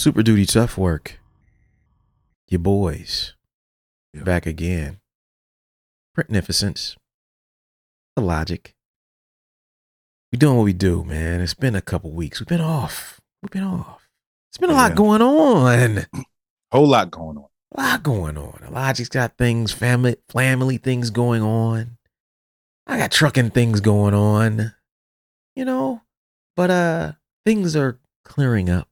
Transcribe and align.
Super 0.00 0.22
Duty 0.22 0.46
Tough 0.46 0.78
Work. 0.78 1.20
Your 2.48 2.60
boys. 2.60 3.34
Yeah. 4.14 4.22
Back 4.22 4.46
again. 4.46 4.98
Magnificence. 6.16 6.96
Illogic. 8.16 8.74
We 10.32 10.38
doing 10.38 10.56
what 10.56 10.62
we 10.62 10.72
do, 10.72 11.04
man. 11.04 11.42
It's 11.42 11.52
been 11.52 11.74
a 11.74 11.82
couple 11.82 12.12
weeks. 12.12 12.40
We've 12.40 12.48
been 12.48 12.62
off. 12.62 13.20
We've 13.42 13.50
been 13.50 13.62
off. 13.62 14.08
It's 14.50 14.56
been 14.56 14.70
a 14.70 14.72
lot 14.72 14.94
going 14.94 15.20
on. 15.20 16.06
Whole 16.72 16.88
lot 16.88 17.10
going 17.10 17.36
on. 17.36 17.48
A 17.74 17.82
lot 17.82 18.02
going 18.02 18.38
on. 18.38 18.62
Illogic's 18.66 19.10
got 19.10 19.36
things, 19.36 19.70
family, 19.70 20.16
family 20.30 20.78
things 20.78 21.10
going 21.10 21.42
on. 21.42 21.98
I 22.86 22.96
got 22.96 23.12
trucking 23.12 23.50
things 23.50 23.82
going 23.82 24.14
on. 24.14 24.72
You 25.54 25.66
know, 25.66 26.00
but 26.56 26.70
uh, 26.70 27.12
things 27.44 27.76
are 27.76 27.98
clearing 28.24 28.70
up. 28.70 28.88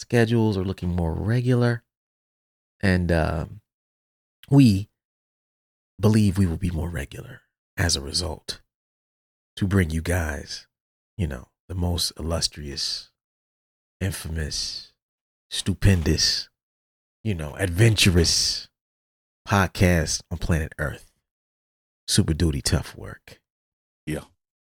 Schedules 0.00 0.56
are 0.56 0.64
looking 0.64 0.96
more 0.96 1.12
regular, 1.12 1.82
and 2.82 3.12
um, 3.12 3.60
we 4.48 4.88
believe 6.00 6.38
we 6.38 6.46
will 6.46 6.56
be 6.56 6.70
more 6.70 6.88
regular 6.88 7.42
as 7.76 7.96
a 7.96 8.00
result 8.00 8.62
to 9.56 9.66
bring 9.66 9.90
you 9.90 10.00
guys, 10.00 10.66
you 11.18 11.26
know, 11.26 11.48
the 11.68 11.74
most 11.74 12.14
illustrious, 12.18 13.10
infamous, 14.00 14.94
stupendous, 15.50 16.48
you 17.22 17.34
know, 17.34 17.54
adventurous 17.56 18.70
podcast 19.46 20.22
on 20.30 20.38
planet 20.38 20.72
Earth. 20.78 21.12
Super 22.08 22.32
duty 22.32 22.62
tough 22.62 22.96
work. 22.96 23.38
Yeah. 24.06 24.24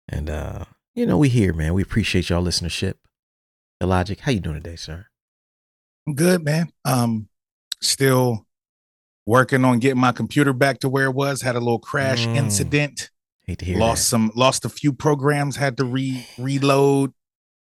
And 0.08 0.30
uh, 0.30 0.66
you 0.94 1.08
know, 1.08 1.18
we 1.18 1.30
here, 1.30 1.54
man. 1.54 1.74
We 1.74 1.82
appreciate 1.82 2.30
y'all 2.30 2.46
listenership. 2.46 2.98
Illogic. 3.82 4.20
How 4.20 4.32
you 4.32 4.40
doing 4.40 4.62
today, 4.62 4.76
sir? 4.76 5.08
I'm 6.08 6.16
good, 6.16 6.44
man. 6.44 6.70
Um, 6.86 7.28
still 7.82 8.46
working 9.26 9.64
on 9.64 9.80
getting 9.80 10.00
my 10.02 10.12
computer 10.12 10.54
back 10.54 10.80
to 10.80 10.90
where 10.90 11.06
it 11.06 11.14
was. 11.16 11.42
Had 11.42 11.56
a 11.56 11.60
little 11.60 11.80
crash 11.80 12.26
Mm. 12.28 12.36
incident. 12.36 13.10
Hate 13.46 13.60
to 13.60 13.66
hear 13.66 13.78
lost 13.78 14.08
some, 14.10 14.32
lost 14.36 14.66
a 14.66 14.70
few 14.70 14.94
programs. 14.94 15.56
Had 15.56 15.78
to 15.78 15.86
re 15.86 16.26
reload. 16.38 17.14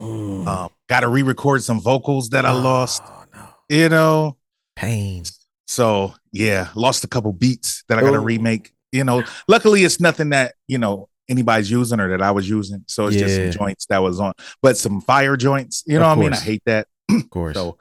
Mm. 0.01 0.45
Um, 0.47 0.69
got 0.87 0.99
to 1.01 1.07
re-record 1.07 1.63
some 1.63 1.79
vocals 1.81 2.29
that 2.29 2.45
I 2.45 2.51
lost. 2.51 3.01
Oh, 3.05 3.25
no. 3.33 3.47
You 3.69 3.89
know, 3.89 4.37
Pain. 4.75 5.23
so 5.67 6.13
yeah, 6.31 6.69
lost 6.75 7.03
a 7.03 7.07
couple 7.07 7.33
beats 7.33 7.83
that 7.89 7.97
I 7.97 8.01
got 8.01 8.11
to 8.11 8.17
Oh. 8.19 8.23
remake. 8.23 8.71
You 8.91 9.03
know, 9.03 9.23
luckily 9.47 9.83
it's 9.83 9.99
nothing 9.99 10.29
that 10.29 10.53
you 10.67 10.77
know 10.77 11.09
anybody's 11.29 11.69
using 11.69 11.99
or 11.99 12.09
that 12.09 12.21
I 12.21 12.29
was 12.31 12.47
using. 12.47 12.83
So 12.87 13.07
it's 13.07 13.17
just 13.17 13.35
some 13.35 13.51
joints 13.51 13.85
that 13.87 13.97
was 14.03 14.19
on, 14.19 14.33
but 14.61 14.77
some 14.77 15.01
fire 15.01 15.35
joints. 15.35 15.83
You 15.87 15.99
know 15.99 16.07
what 16.09 16.17
I 16.19 16.21
mean? 16.21 16.33
I 16.33 16.37
hate 16.39 16.61
that. 16.67 16.87
Of 17.09 17.29
course. 17.31 17.55
So, 17.55 17.77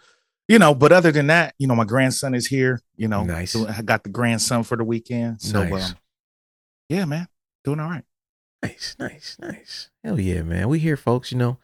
you 0.48 0.58
know, 0.58 0.74
but 0.74 0.92
other 0.92 1.10
than 1.12 1.26
that, 1.28 1.54
you 1.58 1.66
know, 1.66 1.74
my 1.74 1.84
grandson 1.84 2.34
is 2.34 2.46
here. 2.46 2.80
You 2.96 3.08
know, 3.08 3.24
Nice. 3.24 3.52
so 3.52 3.66
I 3.68 3.82
got 3.82 4.04
the 4.04 4.10
grandson 4.10 4.62
for 4.62 4.76
the 4.76 4.84
weekend. 4.84 5.40
So, 5.42 5.64
Nice. 5.64 5.90
um, 5.90 5.96
yeah, 6.88 7.04
man, 7.04 7.28
doing 7.64 7.80
all 7.80 7.90
right. 7.90 8.04
Nice, 8.62 8.96
nice, 8.98 9.36
nice. 9.40 9.90
Hell 10.02 10.18
yeah, 10.18 10.42
man. 10.42 10.68
We 10.68 10.78
here, 10.78 10.96
folks. 10.96 11.30
You 11.30 11.38
know, 11.38 11.58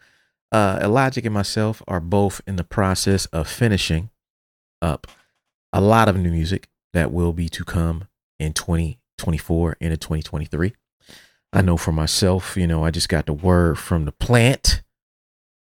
uh, 0.52 0.78
Illogic 0.82 1.24
and 1.24 1.34
myself 1.34 1.82
are 1.88 2.00
both 2.00 2.40
in 2.46 2.56
the 2.56 2.64
process 2.64 3.26
of 3.26 3.48
finishing 3.48 4.10
up 4.80 5.06
a 5.72 5.80
lot 5.80 6.08
of 6.08 6.16
new 6.16 6.30
music 6.30 6.68
that 6.92 7.10
will 7.12 7.32
be 7.32 7.48
to 7.48 7.64
come 7.64 8.08
in 8.38 8.52
2024 8.52 9.76
into 9.80 9.96
2023. 9.96 10.74
I 11.52 11.62
know 11.62 11.76
for 11.76 11.92
myself, 11.92 12.56
you 12.56 12.66
know, 12.66 12.84
I 12.84 12.90
just 12.90 13.08
got 13.08 13.26
the 13.26 13.32
word 13.32 13.78
from 13.78 14.04
the 14.04 14.12
plant, 14.12 14.82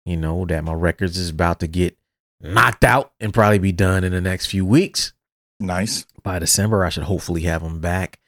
you 0.05 0.17
know, 0.17 0.45
that 0.45 0.63
my 0.63 0.73
records 0.73 1.17
is 1.17 1.29
about 1.29 1.59
to 1.61 1.67
get 1.67 1.97
knocked 2.41 2.83
out 2.83 3.11
and 3.19 3.33
probably 3.33 3.59
be 3.59 3.71
done 3.71 4.03
in 4.03 4.11
the 4.11 4.21
next 4.21 4.47
few 4.47 4.65
weeks 4.65 5.13
Nice. 5.59 6.05
by 6.23 6.39
December, 6.39 6.83
I 6.85 6.89
should 6.89 7.03
hopefully 7.03 7.41
have 7.43 7.63
them 7.63 7.79
back. 7.79 8.19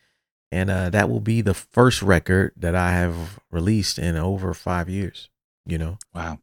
And 0.52 0.70
uh, 0.72 0.90
that 0.90 1.10
will 1.12 1.20
be 1.20 1.42
the 1.42 1.54
first 1.54 2.02
record 2.02 2.54
that 2.58 2.74
I 2.76 2.92
have 2.94 3.40
released 3.52 4.00
in 4.00 4.16
over 4.16 4.54
five 4.56 4.90
years. 4.90 5.30
You 5.68 5.78
know, 5.78 5.98
Wow. 6.16 6.40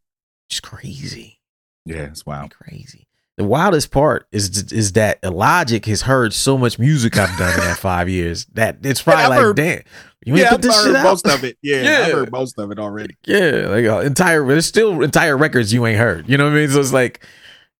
just 0.48 0.62
crazy, 0.62 1.40
Yeah, 1.84 2.02
it's 2.04 2.24
wow. 2.24 2.48
crazy. 2.48 3.08
The 3.36 3.44
wildest 3.44 3.90
part 3.90 4.26
is 4.32 4.72
is 4.72 4.92
that 4.92 5.22
Logic 5.22 5.84
has 5.86 6.02
heard 6.02 6.32
so 6.32 6.56
much 6.56 6.78
music 6.78 7.18
I've 7.18 7.36
done 7.36 7.52
in 7.54 7.60
that 7.66 7.76
five 7.80 8.08
years 8.08 8.46
that 8.54 8.78
it's 8.82 9.02
probably 9.02 9.24
I've 9.24 9.30
like, 9.30 9.40
heard- 9.40 9.56
damn, 9.56 9.82
you 10.24 10.36
Yeah, 10.36 10.50
put 10.50 10.54
I've 10.54 10.62
this 10.62 10.74
heard 10.76 10.86
shit 10.86 10.96
out. 10.96 11.04
most 11.04 11.26
of 11.26 11.44
it. 11.44 11.58
Yeah, 11.60 11.82
Yeah. 11.82 12.06
I've 12.06 12.12
heard 12.12 12.32
most 12.32 12.58
of 12.58 12.70
it 12.70 12.78
already. 12.78 13.16
Yeah, 13.26 13.66
like 13.68 13.84
uh, 13.84 13.98
entire. 14.06 14.46
There's 14.46 14.64
still 14.66 15.02
entire 15.02 15.36
records 15.36 15.70
you 15.72 15.84
ain't 15.84 15.98
heard. 15.98 16.28
You 16.30 16.38
know 16.38 16.44
what 16.44 16.52
I 16.54 16.56
mean? 16.56 16.70
So 16.70 16.80
it's 16.80 16.92
like 16.94 17.26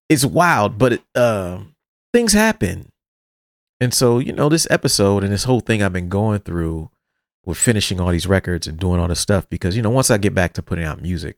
it's 0.09 0.25
wild, 0.25 0.79
but 0.79 0.95
it, 0.95 1.03
um, 1.15 1.75
things 2.13 2.33
happen, 2.33 2.91
and 3.81 3.93
so 3.93 4.19
you 4.19 4.33
know 4.33 4.49
this 4.49 4.67
episode 4.71 5.25
and 5.25 5.33
this 5.33 5.45
whole 5.45 5.61
thing 5.61 5.83
I've 5.83 5.93
been 5.93 6.09
going 6.09 6.41
through 6.41 6.91
with 7.45 7.59
finishing 7.59 8.01
all 8.01 8.11
these 8.11 8.27
records 8.27 8.67
and 8.67 8.79
doing 8.79 9.01
all 9.01 9.09
this 9.09 9.21
stuff 9.21 9.49
because 9.49 9.77
you 9.77 9.83
know 9.83 9.91
once 9.91 10.11
I 10.11 10.19
get 10.19 10.35
back 10.35 10.53
to 10.55 10.63
putting 10.63 10.85
out 10.85 11.03
music, 11.03 11.37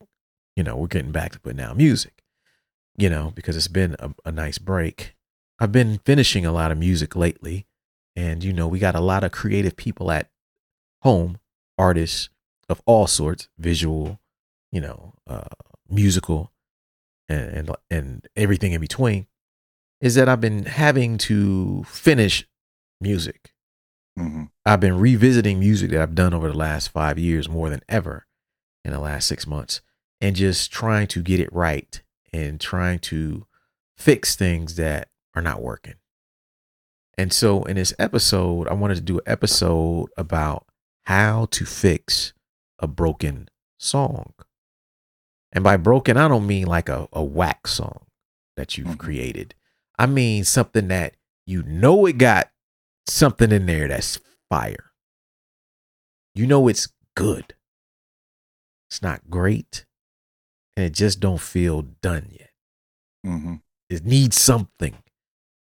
you 0.55 0.63
know 0.63 0.75
we're 0.75 0.87
getting 0.87 1.11
back 1.11 1.31
to 1.33 1.39
putting 1.39 1.61
out 1.61 1.77
music, 1.77 2.23
you 2.97 3.09
know 3.09 3.31
because 3.35 3.55
it's 3.55 3.67
been 3.67 3.95
a, 3.99 4.11
a 4.25 4.31
nice 4.31 4.57
break. 4.57 5.15
I've 5.59 5.71
been 5.71 5.99
finishing 6.05 6.45
a 6.45 6.51
lot 6.51 6.71
of 6.71 6.77
music 6.77 7.15
lately, 7.15 7.65
and 8.15 8.43
you 8.43 8.53
know 8.53 8.67
we 8.67 8.79
got 8.79 8.95
a 8.95 9.01
lot 9.01 9.23
of 9.23 9.31
creative 9.31 9.75
people 9.75 10.11
at 10.11 10.29
home, 11.01 11.39
artists 11.77 12.29
of 12.69 12.81
all 12.85 13.07
sorts, 13.07 13.49
visual, 13.57 14.19
you 14.71 14.79
know, 14.79 15.13
uh, 15.27 15.49
musical, 15.89 16.51
and, 17.29 17.69
and 17.69 17.75
and 17.89 18.27
everything 18.35 18.73
in 18.73 18.81
between, 18.81 19.27
is 20.01 20.15
that 20.15 20.27
I've 20.27 20.41
been 20.41 20.65
having 20.65 21.17
to 21.19 21.83
finish 21.85 22.47
music. 22.99 23.53
hmm 24.17 24.45
I've 24.65 24.79
been 24.81 24.99
revisiting 24.99 25.59
music 25.59 25.91
that 25.91 26.01
I've 26.01 26.15
done 26.15 26.33
over 26.33 26.49
the 26.51 26.57
last 26.57 26.89
five 26.89 27.17
years 27.17 27.49
more 27.49 27.69
than 27.69 27.81
ever 27.89 28.25
in 28.83 28.91
the 28.91 28.99
last 28.99 29.27
six 29.27 29.47
months, 29.47 29.81
and 30.21 30.35
just 30.35 30.71
trying 30.71 31.07
to 31.07 31.21
get 31.21 31.39
it 31.39 31.51
right 31.53 32.01
and 32.33 32.59
trying 32.59 32.99
to 32.99 33.45
fix 33.97 34.35
things 34.35 34.75
that 34.75 35.09
are 35.35 35.41
not 35.41 35.61
working. 35.61 35.95
And 37.17 37.33
so, 37.33 37.63
in 37.63 37.75
this 37.75 37.93
episode, 37.99 38.67
I 38.69 38.73
wanted 38.73 38.95
to 38.95 39.01
do 39.01 39.17
an 39.17 39.23
episode 39.25 40.07
about 40.17 40.65
how 41.03 41.47
to 41.51 41.65
fix 41.65 42.33
a 42.79 42.87
broken 42.87 43.49
song. 43.77 44.33
And 45.51 45.63
by 45.63 45.77
broken, 45.77 46.15
I 46.17 46.27
don't 46.27 46.45
mean 46.47 46.67
like 46.67 46.89
a, 46.89 47.07
a 47.11 47.23
whack 47.23 47.67
song 47.67 48.05
that 48.55 48.77
you've 48.77 48.87
Mhm. 48.87 48.99
created. 48.99 49.55
I 49.97 50.05
mean 50.05 50.43
something 50.43 50.87
that 50.89 51.15
you 51.45 51.63
know 51.63 52.05
it 52.05 52.17
got 52.17 52.51
something 53.07 53.51
in 53.51 53.65
there 53.65 53.87
that's 53.87 54.19
fire. 54.49 54.91
You 56.35 56.45
know 56.47 56.67
it's 56.67 56.87
good. 57.15 57.55
It's 58.89 59.01
not 59.01 59.29
great. 59.29 59.85
And 60.77 60.85
it 60.85 60.93
just 60.93 61.19
don't 61.19 61.41
feel 61.41 61.81
done 61.83 62.29
yet. 62.31 62.51
hmm 63.23 63.55
It 63.89 64.05
needs 64.05 64.39
something. 64.39 64.95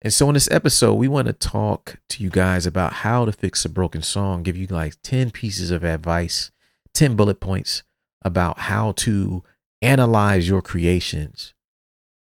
And 0.02 0.14
so 0.14 0.28
in 0.28 0.34
this 0.36 0.50
episode, 0.52 0.96
we 0.96 1.08
want 1.08 1.28
to 1.28 1.34
talk 1.34 2.00
to 2.10 2.24
you 2.24 2.30
guys 2.30 2.66
about 2.66 2.94
how 2.94 3.26
to 3.26 3.32
fix 3.32 3.64
a 3.66 3.70
broken 3.70 4.02
song, 4.02 4.44
give 4.44 4.58
you 4.58 4.68
like 4.68 4.96
10 5.04 5.32
pieces 5.32 5.72
of 5.72 5.84
advice, 5.84 6.52
10 6.94 7.16
bullet 7.16 7.40
points 7.40 7.84
about 8.24 8.60
how 8.60 8.92
to 8.94 9.44
analyze 9.82 10.48
your 10.48 10.62
creations. 10.62 11.54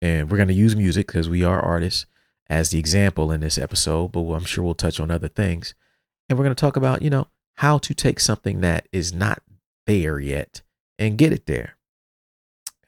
And 0.03 0.31
we're 0.31 0.37
going 0.37 0.49
to 0.49 0.55
use 0.55 0.77
music 0.77 1.07
because 1.07 1.29
we 1.29 1.45
are 1.45 1.61
artists 1.61 2.07
as 2.49 2.71
the 2.71 2.79
example 2.79 3.33
in 3.33 3.41
this 3.41 3.59
episode, 3.59 4.13
but 4.13 4.21
I'm 4.21 4.45
sure 4.45 4.65
we'll 4.65 4.75
touch 4.75 5.01
on 5.01 5.11
other 5.11 5.29
things. 5.29 5.75
And 6.29 6.39
we're 6.39 6.45
going 6.45 6.55
to 6.55 6.61
talk 6.61 6.77
about, 6.77 7.03
you 7.03 7.11
know, 7.11 7.29
how 7.55 7.79
to 7.79 7.95
take 7.95 8.21
something 8.21 8.61
that 8.61 8.89
is 8.93 9.13
not 9.13 9.43
there 9.87 10.19
yet 10.19 10.63
and 10.99 11.19
get 11.19 11.33
it 11.33 11.47
there. 11.47 11.77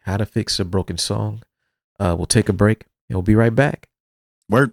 How 0.00 0.16
to 0.16 0.26
fix 0.26 0.60
a 0.60 0.64
broken 0.64 0.98
song. 0.98 1.42
Uh, 1.98 2.14
we'll 2.16 2.26
take 2.26 2.48
a 2.48 2.52
break 2.52 2.84
and 3.08 3.16
we'll 3.16 3.22
be 3.22 3.34
right 3.34 3.54
back. 3.54 3.88
Word. 4.48 4.72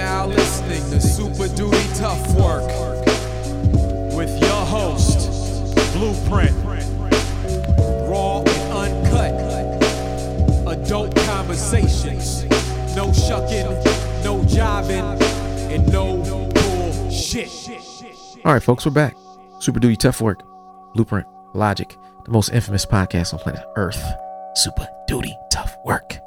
Now 0.00 0.24
listening 0.24 0.80
to 0.92 0.98
Super 0.98 1.46
Duty 1.54 1.86
Tough 1.94 2.34
Work 2.34 2.66
with 4.16 4.30
your 4.40 4.64
host, 4.64 5.28
Blueprint. 5.92 6.56
Raw 8.08 8.38
and 8.38 8.72
uncut. 8.72 9.34
Adult 10.66 11.14
conversations. 11.26 12.44
No 12.96 13.12
shucking, 13.12 13.66
no 14.24 14.40
jiving, 14.48 15.20
and 15.70 15.86
no 15.92 16.16
bullshit. 16.54 17.50
All 18.46 18.54
right, 18.54 18.62
folks, 18.62 18.86
we're 18.86 18.92
back. 18.92 19.14
Super 19.58 19.80
Duty 19.80 19.96
Tough 19.96 20.22
Work, 20.22 20.42
Blueprint, 20.94 21.26
Logic, 21.52 21.94
the 22.24 22.30
most 22.30 22.48
infamous 22.54 22.86
podcast 22.86 23.34
on 23.34 23.38
planet 23.40 23.66
Earth. 23.76 24.02
Super 24.54 24.88
Duty 25.06 25.36
Tough 25.52 25.76
Work. 25.84 26.20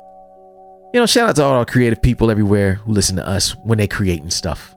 You 0.94 1.00
know, 1.00 1.06
shout 1.08 1.30
out 1.30 1.36
to 1.38 1.44
all 1.44 1.54
our 1.54 1.66
creative 1.66 2.02
people 2.02 2.30
everywhere 2.30 2.76
who 2.76 2.92
listen 2.92 3.16
to 3.16 3.28
us 3.28 3.56
when 3.64 3.78
they 3.80 3.88
creating 3.88 4.30
stuff. 4.30 4.76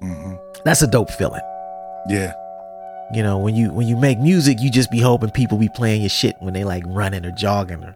hmm 0.00 0.34
That's 0.64 0.82
a 0.82 0.86
dope 0.86 1.10
feeling. 1.10 1.42
Yeah. 2.08 2.32
You 3.12 3.22
know, 3.22 3.38
when 3.38 3.54
you 3.56 3.72
when 3.72 3.86
you 3.86 3.96
make 3.96 4.18
music, 4.18 4.58
you 4.60 4.70
just 4.70 4.90
be 4.90 5.00
hoping 5.00 5.30
people 5.30 5.58
be 5.58 5.68
playing 5.74 6.00
your 6.02 6.08
shit 6.10 6.36
when 6.40 6.54
they 6.54 6.64
like 6.64 6.84
running 6.86 7.26
or 7.26 7.32
jogging 7.32 7.82
or 7.84 7.94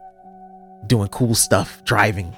doing 0.87 1.08
cool 1.08 1.34
stuff, 1.34 1.82
driving. 1.84 2.34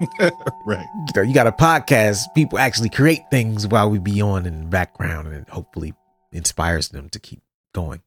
Right. 0.66 0.86
You 0.94 1.12
know, 1.16 1.22
you 1.22 1.34
got 1.34 1.46
a 1.46 1.52
podcast, 1.52 2.20
people 2.34 2.58
actually 2.58 2.88
create 2.88 3.20
things 3.30 3.66
while 3.66 3.90
we 3.90 3.98
be 3.98 4.22
on 4.22 4.46
in 4.46 4.60
the 4.60 4.66
background 4.66 5.28
and 5.28 5.36
it 5.36 5.48
hopefully 5.48 5.94
inspires 6.32 6.88
them 6.88 7.08
to 7.10 7.18
keep 7.18 7.42
going. 7.74 8.00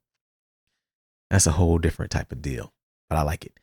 That's 1.29 1.45
a 1.45 1.51
whole 1.51 1.77
different 1.77 2.11
type 2.11 2.31
of 2.31 2.41
deal, 2.41 2.73
but 3.09 3.17
I 3.17 3.21
like 3.23 3.45
it. 3.45 3.53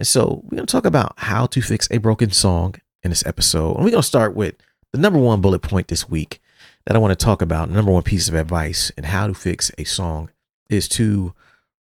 And 0.00 0.06
so 0.06 0.40
we're 0.44 0.56
going 0.56 0.66
to 0.66 0.72
talk 0.72 0.86
about 0.86 1.12
how 1.18 1.44
to 1.44 1.60
fix 1.60 1.86
a 1.90 1.98
broken 1.98 2.30
song 2.30 2.76
in 3.02 3.10
this 3.10 3.24
episode. 3.26 3.74
And 3.74 3.84
we're 3.84 3.90
going 3.90 4.02
to 4.02 4.08
start 4.08 4.34
with 4.34 4.54
the 4.94 4.98
number 4.98 5.18
one 5.18 5.42
bullet 5.42 5.60
point 5.60 5.88
this 5.88 6.08
week 6.08 6.40
that 6.86 6.96
I 6.96 6.98
want 6.98 7.10
to 7.12 7.22
talk 7.22 7.42
about. 7.42 7.68
Number 7.68 7.92
one 7.92 8.02
piece 8.02 8.26
of 8.26 8.34
advice 8.34 8.90
and 8.96 9.04
how 9.04 9.26
to 9.26 9.34
fix 9.34 9.70
a 9.76 9.84
song 9.84 10.30
is 10.70 10.88
to 10.88 11.34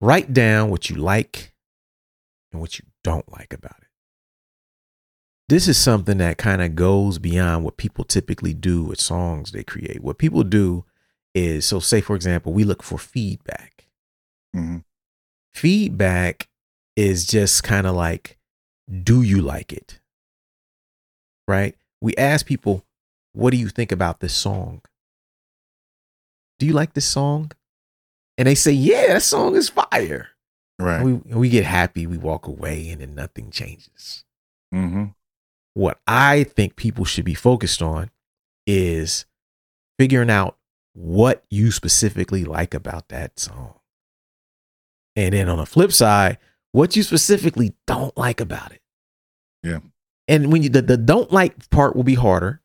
write 0.01 0.35
down 0.35 0.71
what 0.71 0.91
you 0.91 0.97
like 0.97 1.55
and 2.51 2.61
what 2.61 2.81
you 2.81 2.85
don't 3.05 3.31
like 3.31 3.55
about 3.55 3.77
it. 3.81 3.87
This 5.49 5.69
is 5.69 5.79
something 5.79 6.19
that 6.19 6.37
kind 6.37 6.62
of 6.62 6.75
goes 6.75 7.21
beyond 7.21 7.62
what 7.65 7.77
people 7.77 8.03
typically 8.03 8.55
do 8.55 8.83
with 8.83 9.01
songs 9.01 9.53
they 9.53 9.62
create. 9.62 10.03
What 10.03 10.19
people 10.19 10.43
do 10.43 10.85
is, 11.33 11.65
so 11.65 11.79
say, 11.79 12.01
for 12.01 12.17
example, 12.17 12.53
we 12.53 12.65
look 12.65 12.83
for 12.83 12.99
feedback 12.99 13.87
hmm 14.53 14.79
feedback 15.53 16.49
is 16.97 17.27
just 17.27 17.63
kind 17.63 17.87
of 17.87 17.95
like 17.95 18.39
do 19.03 19.23
you 19.23 19.41
like 19.41 19.73
it? 19.73 20.01
Right? 21.47 21.77
We 22.01 22.15
ask 22.17 22.47
people 22.47 22.85
what 23.33 23.51
do 23.51 23.57
you 23.57 23.69
think 23.69 23.93
about 23.93 24.21
this 24.21 24.35
song? 24.35 24.83
Do 26.59 26.67
you 26.67 26.73
like 26.73 26.95
this 26.95 27.07
song? 27.07 27.53
And 28.37 28.47
they 28.47 28.55
say 28.55 28.73
yeah 28.73 29.09
that 29.09 29.23
song 29.23 29.57
is 29.57 29.69
fire. 29.69 30.29
Right. 30.79 31.01
and 31.03 31.25
we, 31.25 31.35
we 31.35 31.49
get 31.51 31.65
happy 31.65 32.07
we 32.07 32.17
walk 32.17 32.47
away 32.47 32.89
and 32.91 33.01
then 33.01 33.15
nothing 33.15 33.51
changes. 33.51 34.25
Hmm 34.73 35.07
what 35.75 36.01
i 36.09 36.43
think 36.43 36.75
people 36.75 37.05
should 37.05 37.25
be 37.25 37.33
focused 37.33 37.81
on 37.81 38.11
is 38.67 39.25
figuring 39.99 40.31
out 40.31 40.57
what 40.95 41.45
you 41.51 41.71
specifically 41.71 42.45
like 42.45 42.75
about 42.75 43.09
that 43.09 43.39
song. 43.39 43.75
And 45.17 45.35
then 45.35 45.49
on 45.49 45.59
the 45.59 45.67
flip 45.67 45.93
side, 45.93 46.39
what 46.73 46.97
you 46.97 47.03
specifically 47.03 47.75
don't 47.87 48.17
like 48.17 48.41
about 48.41 48.73
it. 48.73 48.81
Yeah. 49.63 49.81
And 50.29 50.53
when 50.53 50.63
you 50.63 50.69
the, 50.69 50.83
the 50.83 50.97
don't 50.97 51.33
like 51.33 51.69
part 51.71 51.97
will 51.97 52.05
be 52.05 52.15
harder 52.15 52.61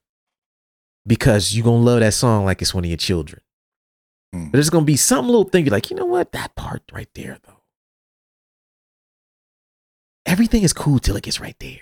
because 1.07 1.55
you're 1.55 1.65
gonna 1.65 1.77
love 1.83 1.99
that 2.01 2.13
song 2.13 2.45
like 2.45 2.61
it's 2.61 2.73
one 2.73 2.83
of 2.83 2.89
your 2.89 2.97
children. 2.97 3.41
Mm. 4.33 4.51
But 4.51 4.53
there's 4.53 4.69
gonna 4.69 4.85
be 4.85 4.97
some 4.97 5.25
little 5.25 5.45
thing 5.45 5.65
you're 5.65 5.71
like, 5.71 5.89
you 5.89 5.95
know 5.95 6.05
what? 6.05 6.31
That 6.31 6.55
part 6.55 6.83
right 6.93 7.09
there 7.15 7.37
though. 7.45 7.61
Everything 10.25 10.63
is 10.63 10.73
cool 10.73 10.99
till 10.99 11.15
it 11.15 11.23
gets 11.23 11.39
right 11.39 11.57
there. 11.59 11.81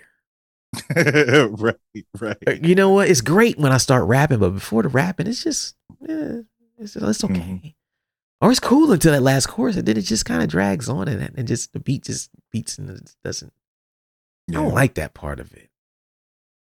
right. 1.49 1.75
Right. 2.19 2.63
You 2.63 2.75
know 2.75 2.89
what? 2.89 3.09
It's 3.09 3.21
great 3.21 3.57
when 3.57 3.71
I 3.71 3.77
start 3.77 4.05
rapping, 4.05 4.39
but 4.39 4.49
before 4.51 4.83
the 4.83 4.89
rapping, 4.89 5.27
it's 5.27 5.43
just 5.43 5.75
eh, 6.07 6.41
it's, 6.77 6.95
it's 6.95 7.23
okay. 7.23 7.33
Mhm. 7.33 7.73
Or 8.43 8.51
it's 8.51 8.59
cool 8.59 8.91
until 8.91 9.13
that 9.13 9.21
last 9.21 9.45
chorus, 9.45 9.77
and 9.77 9.85
then 9.85 9.95
it 9.95 10.01
just 10.01 10.25
kind 10.25 10.43
of 10.43 10.49
drags 10.49 10.89
on, 10.89 11.07
and 11.07 11.33
and 11.37 11.47
just 11.47 11.71
the 11.71 11.79
beat 11.79 12.03
just 12.03 12.29
beats 12.51 12.77
and 12.77 12.89
it 12.89 13.15
doesn't. 13.23 13.53
I 14.49 14.53
don't 14.55 14.73
like 14.73 14.95
that 14.95 15.13
part 15.13 15.39
of 15.39 15.53
it. 15.53 15.69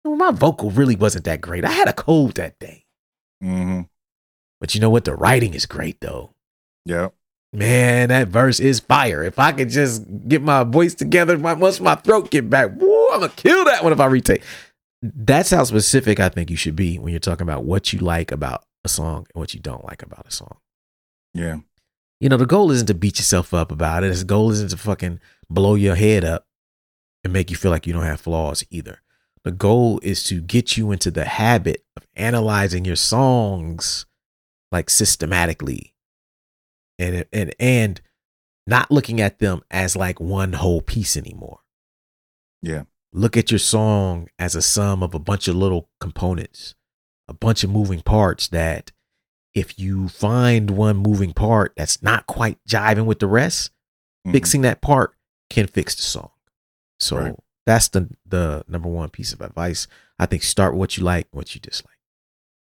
Well, 0.05 0.15
my 0.15 0.31
vocal 0.31 0.71
really 0.71 0.95
wasn't 0.95 1.25
that 1.25 1.41
great. 1.41 1.65
I 1.65 1.73
had 1.73 1.89
a 1.89 1.93
cold 1.93 2.37
that 2.37 2.57
day, 2.61 2.85
hmm 3.43 3.81
but 4.61 4.77
you 4.77 4.81
know 4.81 4.91
what? 4.91 5.05
The 5.05 5.17
writing 5.17 5.55
is 5.55 5.67
great 5.67 6.01
though. 6.01 6.35
Yeah. 6.85 7.09
Man, 7.53 8.11
that 8.11 8.29
verse 8.29 8.61
is 8.61 8.79
fire. 8.79 9.25
If 9.25 9.41
I 9.41 9.51
could 9.51 9.71
just 9.71 10.05
get 10.29 10.43
my 10.43 10.63
voice 10.63 10.95
together, 10.95 11.37
my 11.37 11.55
once 11.55 11.81
my 11.81 11.97
throat 11.97 12.31
get 12.31 12.49
back, 12.49 12.77
woo, 12.77 13.09
I'm 13.09 13.21
gonna 13.23 13.33
kill 13.35 13.65
that 13.65 13.83
one 13.83 13.93
if 13.93 13.99
I 13.99 14.07
retake. 14.07 14.45
That's 15.03 15.51
how 15.51 15.65
specific 15.65 16.21
I 16.21 16.29
think 16.29 16.49
you 16.49 16.57
should 16.57 16.77
be 16.77 17.01
when 17.01 17.11
you're 17.11 17.19
talking 17.19 17.43
about 17.43 17.65
what 17.65 17.93
you 17.93 17.99
like 17.99 18.31
about 18.31 18.65
a 18.85 18.89
song 18.89 19.27
and 19.35 19.41
what 19.41 19.53
you 19.53 19.59
don't 19.59 19.85
like 19.85 20.05
about 20.05 20.29
a 20.29 20.31
song. 20.31 20.59
Yeah. 21.37 21.59
You 22.21 22.29
know, 22.31 22.39
the 22.39 22.47
goal 22.47 22.71
isn't 22.71 22.87
to 22.87 22.95
beat 22.95 23.19
yourself 23.19 23.53
up 23.53 23.71
about 23.71 24.03
it. 24.03 24.15
The 24.15 24.25
goal 24.25 24.51
isn't 24.51 24.71
to 24.71 24.77
fucking 24.77 25.21
blow 25.51 25.75
your 25.75 25.95
head 25.95 26.25
up 26.25 26.47
and 27.23 27.33
make 27.33 27.51
you 27.51 27.57
feel 27.57 27.71
like 27.71 27.87
you 27.87 27.93
don't 27.93 28.03
have 28.05 28.21
flaws 28.21 28.65
either. 28.71 29.03
The 29.45 29.53
goal 29.53 30.01
is 30.03 30.25
to 30.25 30.41
get 30.41 30.77
you 30.77 30.91
into 30.91 31.11
the 31.11 31.25
habit 31.25 31.85
of 31.97 32.07
analyzing 32.17 32.85
your 32.85 32.97
songs 32.97 34.07
like 34.73 34.91
systematically 34.91 35.95
and 36.99 37.27
and 37.33 37.55
and 37.61 38.01
not 38.67 38.91
looking 38.91 39.21
at 39.21 39.39
them 39.39 39.63
as 39.71 39.95
like 39.95 40.19
one 40.19 40.55
whole 40.55 40.81
piece 40.81 41.17
anymore. 41.17 41.61
Yeah. 42.63 42.85
Look 43.13 43.37
at 43.37 43.51
your 43.53 43.59
song 43.59 44.29
as 44.39 44.57
a 44.57 44.63
sum 44.63 45.03
of 45.03 45.15
a 45.15 45.21
bunch 45.21 45.47
of 45.47 45.55
little 45.55 45.91
components, 46.01 46.75
a 47.29 47.35
bunch 47.35 47.63
of 47.63 47.71
moving 47.71 48.01
parts 48.01 48.49
that 48.49 48.91
if 49.57 49.79
you 49.79 50.07
find 50.09 50.71
one 50.71 50.99
moving 50.99 51.33
part 51.33 51.73
that's 51.77 52.03
not 52.03 52.27
quite 52.27 52.59
jiving 52.69 53.07
with 53.07 53.19
the 53.19 53.27
rest, 53.27 53.71
Mhm. 54.27 54.33
fixing 54.33 54.61
that 54.63 54.81
part 54.83 55.15
can 55.51 55.67
fix 55.67 55.95
the 55.97 56.03
song. 56.03 56.31
So 57.01 57.17
Right. 57.17 57.35
that's 57.65 57.89
the 57.89 58.11
the 58.27 58.65
number 58.69 58.89
one 58.89 59.09
piece 59.09 59.33
of 59.33 59.41
advice. 59.41 59.87
I 60.19 60.27
think 60.27 60.43
start 60.43 60.75
with 60.75 60.79
what 60.81 60.97
you 60.99 61.05
like, 61.05 61.27
what 61.31 61.55
you 61.55 61.61
dislike. 61.61 61.95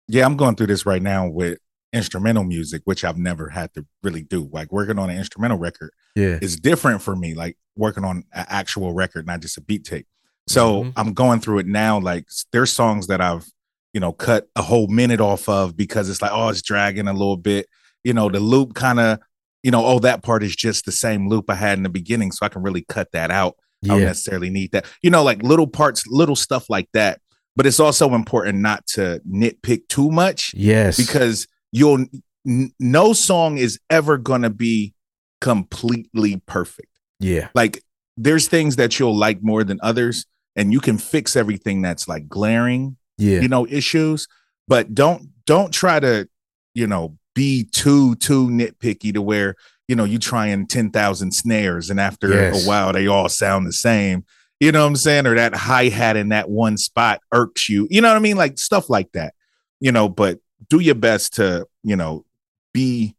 Yeah, 0.08 0.26
I'm 0.26 0.38
going 0.38 0.56
through 0.56 0.68
this 0.68 0.86
right 0.86 1.02
now 1.02 1.28
with 1.28 1.58
instrumental 1.92 2.44
music, 2.44 2.82
which 2.86 3.04
I've 3.04 3.18
never 3.18 3.50
had 3.50 3.74
to 3.74 3.86
really 4.04 4.22
do. 4.24 4.50
Like 4.52 4.72
working 4.72 5.00
on 5.00 5.10
an 5.10 5.18
instrumental 5.18 5.58
record 5.58 5.92
Yeah. 6.16 6.38
is 6.42 6.58
different 6.58 7.02
for 7.02 7.16
me, 7.16 7.34
like 7.34 7.58
working 7.76 8.04
on 8.04 8.18
an 8.34 8.46
actual 8.50 8.94
record, 8.94 9.26
not 9.26 9.40
just 9.40 9.58
a 9.58 9.62
beat 9.62 9.86
tape. 9.86 10.08
So 10.48 10.84
Mhm. 10.84 10.94
I'm 10.98 11.14
going 11.14 11.40
through 11.40 11.60
it 11.60 11.68
now. 11.68 12.00
Like 12.00 12.28
there's 12.52 12.72
songs 12.72 13.08
that 13.08 13.22
I've, 13.22 13.50
you 13.96 14.02
know, 14.02 14.12
cut 14.12 14.50
a 14.58 14.62
whole 14.62 14.88
minute 14.88 15.22
off 15.22 15.48
of 15.48 15.78
because 15.78 16.10
it's 16.10 16.22
like, 16.22 16.32
oh, 16.34 16.50
it's 16.50 16.62
dragging 16.62 17.08
a 17.08 17.14
little 17.14 17.38
bit. 17.38 17.66
You 18.04 18.14
know, 18.14 18.28
the 18.30 18.42
loop 18.42 18.74
kind 18.74 19.00
of, 19.00 19.20
you 19.64 19.72
know, 19.72 19.86
oh, 19.86 20.00
that 20.00 20.22
part 20.22 20.44
is 20.44 20.54
just 20.54 20.84
the 20.84 20.92
same 20.92 21.30
loop 21.30 21.50
I 21.50 21.56
had 21.56 21.78
in 21.78 21.84
the 21.84 21.90
beginning. 21.90 22.34
So 22.34 22.46
I 22.46 22.50
can 22.50 22.62
really 22.62 22.84
cut 22.90 23.14
that 23.14 23.32
out. 23.32 23.56
I 23.86 23.88
don't 23.88 24.02
necessarily 24.02 24.50
need 24.50 24.74
that. 24.74 24.86
You 25.02 25.12
know, 25.12 25.24
like 25.24 25.42
little 25.44 25.68
parts, 25.68 26.04
little 26.08 26.36
stuff 26.36 26.70
like 26.70 26.90
that. 26.92 27.22
But 27.56 27.66
it's 27.66 27.80
also 27.80 28.14
important 28.16 28.60
not 28.60 28.86
to 28.96 29.22
nitpick 29.26 29.88
too 29.88 30.12
much 30.12 30.52
Yes. 30.54 30.98
because 30.98 31.48
you'll 31.72 32.06
n- 32.46 32.74
no 32.82 33.14
song 33.14 33.58
is 33.58 33.80
ever 33.90 34.18
going 34.18 34.42
to 34.42 34.50
be 34.50 34.94
completely 35.40 36.42
perfect. 36.48 36.90
yeah. 37.20 37.48
Like 37.56 37.82
there's 38.18 38.48
things 38.50 38.76
that 38.78 39.00
you'll 39.00 39.16
like 39.16 39.40
more 39.42 39.64
than 39.64 39.80
others 39.82 40.26
and 40.56 40.74
you 40.74 40.80
can 40.80 40.98
fix 40.98 41.36
everything 41.36 41.82
that's 41.82 42.08
like 42.08 42.28
glaring, 42.28 42.98
Yeah. 43.18 43.40
you 43.40 43.48
know, 43.48 43.66
issues, 43.68 44.28
but 44.68 44.94
don't 44.94 45.30
don't 45.46 45.74
try 45.74 46.00
to, 46.00 46.28
you 46.74 46.88
know, 46.88 47.18
be 47.34 47.64
too 47.72 48.16
too 48.16 48.48
nitpicky 48.50 49.14
to 49.14 49.22
where, 49.22 49.56
you 49.88 49.96
know, 49.96 50.04
you 50.06 50.18
trying 50.20 50.66
10,000 50.68 51.32
snares 51.32 51.90
and 51.90 52.00
after 52.00 52.30
Yes. 52.34 52.66
a 52.66 52.68
while 52.68 52.92
they 52.94 53.08
all 53.08 53.30
sound 53.30 53.68
the 53.68 53.74
same. 53.74 54.26
You 54.60 54.72
know 54.72 54.82
what 54.82 54.88
I'm 54.88 54.96
saying? 54.96 55.28
Or 55.28 55.36
that 55.36 55.54
hi-hat 55.54 56.16
in 56.18 56.30
that 56.30 56.50
one 56.50 56.78
spot 56.78 57.22
irks 57.34 57.68
you. 57.70 57.88
You 57.92 58.02
know 58.02 58.08
what 58.08 58.16
I 58.18 58.22
mean? 58.22 58.38
Like 58.38 58.58
stuff 58.58 58.90
like 58.90 59.12
that. 59.12 59.34
You 59.82 59.92
know, 59.92 60.08
but 60.10 60.40
do 60.70 60.80
your 60.80 60.96
best 60.96 61.34
to, 61.36 61.68
you 61.84 61.96
know, 61.96 62.26
be 62.74 63.16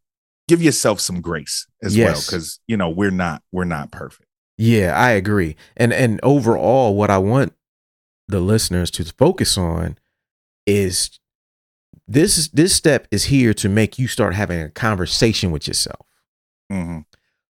give 0.49 0.63
yourself 0.63 1.01
some 1.01 1.21
grace 1.21 1.67
as 1.83 1.97
well 1.97 2.15
cuz 2.15 2.59
you 2.67 2.77
know, 2.77 2.89
we're 2.91 3.11
not 3.11 3.43
we're 3.53 3.65
not 3.65 3.91
perfect. 3.91 4.29
Yeah, 4.59 4.97
I 4.97 5.11
agree. 5.11 5.57
And 5.77 5.93
and 5.93 6.19
overall 6.23 6.97
what 6.97 7.11
I 7.11 7.19
want 7.19 7.53
the 8.29 8.41
listeners 8.41 8.91
to 8.93 9.05
focus 9.05 9.57
on 9.57 9.99
is 10.67 11.19
this 12.09 12.49
this 12.49 12.75
step 12.75 13.07
is 13.11 13.25
here 13.25 13.55
to 13.55 13.69
make 13.69 13.99
you 13.99 14.09
start 14.09 14.35
having 14.35 14.61
a 14.61 14.71
conversation 14.71 15.51
with 15.51 15.67
yourself. 15.67 16.07
hmm 16.71 17.01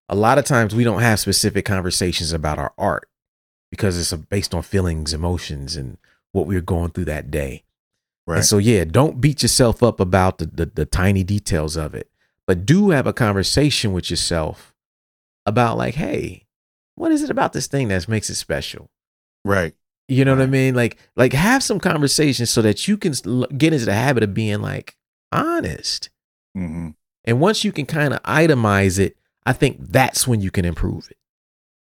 A 0.08 0.14
lot 0.14 0.38
of 0.38 0.44
times 0.44 0.74
we 0.74 0.84
don't 0.84 1.02
have 1.02 1.20
specific 1.20 1.64
conversations 1.64 2.32
about 2.32 2.58
our 2.58 2.72
art 2.78 3.08
because 3.70 3.98
it's 3.98 4.22
based 4.22 4.54
on 4.54 4.62
feelings, 4.62 5.12
emotions, 5.12 5.76
and 5.76 5.98
what 6.32 6.46
we're 6.46 6.60
going 6.60 6.90
through 6.90 7.06
that 7.06 7.30
day. 7.30 7.64
Right. 8.26 8.36
And 8.36 8.44
so, 8.44 8.58
yeah, 8.58 8.84
don't 8.84 9.20
beat 9.20 9.42
yourself 9.42 9.82
up 9.82 10.00
about 10.00 10.38
the, 10.38 10.46
the, 10.46 10.66
the 10.66 10.86
tiny 10.86 11.22
details 11.22 11.76
of 11.76 11.94
it, 11.94 12.10
but 12.46 12.66
do 12.66 12.90
have 12.90 13.06
a 13.06 13.12
conversation 13.12 13.92
with 13.92 14.10
yourself 14.10 14.74
about, 15.44 15.78
like, 15.78 15.94
hey, 15.94 16.46
what 16.96 17.12
is 17.12 17.22
it 17.22 17.30
about 17.30 17.52
this 17.52 17.66
thing 17.68 17.88
that 17.88 18.08
makes 18.08 18.28
it 18.30 18.34
special? 18.34 18.90
right. 19.44 19.74
You 20.08 20.24
know 20.24 20.34
what 20.36 20.42
I 20.42 20.46
mean? 20.46 20.74
Like, 20.74 20.98
like 21.16 21.32
have 21.32 21.62
some 21.62 21.80
conversations 21.80 22.50
so 22.50 22.62
that 22.62 22.86
you 22.86 22.96
can 22.96 23.12
get 23.58 23.72
into 23.72 23.84
the 23.86 23.94
habit 23.94 24.22
of 24.22 24.34
being 24.34 24.60
like 24.60 24.96
honest. 25.32 26.10
hmm 26.54 26.90
And 27.24 27.40
once 27.40 27.64
you 27.64 27.72
can 27.72 27.86
kind 27.86 28.14
of 28.14 28.22
itemize 28.22 28.98
it, 28.98 29.16
I 29.44 29.52
think 29.52 29.78
that's 29.80 30.26
when 30.26 30.40
you 30.40 30.50
can 30.50 30.64
improve 30.64 31.08
it. 31.10 31.16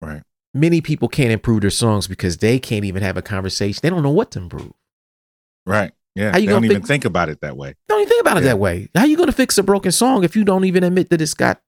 Right. 0.00 0.23
Many 0.52 0.80
people 0.80 1.09
can't 1.09 1.33
improve 1.33 1.62
their 1.62 1.71
songs 1.71 2.06
because 2.06 2.37
they 2.37 2.59
can't 2.61 2.85
even 2.85 3.02
have 3.02 3.16
a 3.16 3.23
conversation. 3.23 3.80
They 3.83 3.90
don't 3.90 4.02
know 4.04 4.11
what 4.11 4.30
to 4.33 4.38
improve. 4.38 4.73
Right. 5.66 5.92
Yeah. 6.14 6.30
How 6.30 6.38
you 6.38 6.47
they 6.47 6.52
don't 6.52 6.64
even 6.64 6.76
fix- 6.78 6.88
think 6.88 7.04
about 7.04 7.28
it 7.28 7.40
that 7.40 7.56
way. 7.56 7.75
Don't 7.88 8.00
even 8.00 8.09
think 8.09 8.21
about 8.21 8.37
it 8.37 8.42
that 8.44 8.61
way. 8.61 8.88
How 8.94 9.04
you 9.04 9.16
gonna 9.16 9.33
fix 9.33 9.59
a 9.59 9.64
broken 9.64 9.90
song 9.90 10.23
if 10.23 10.37
you 10.37 10.44
don't 10.44 10.64
even 10.64 10.85
admit 10.85 11.11
that 11.11 11.21
it's 11.21 11.35
got 11.35 11.61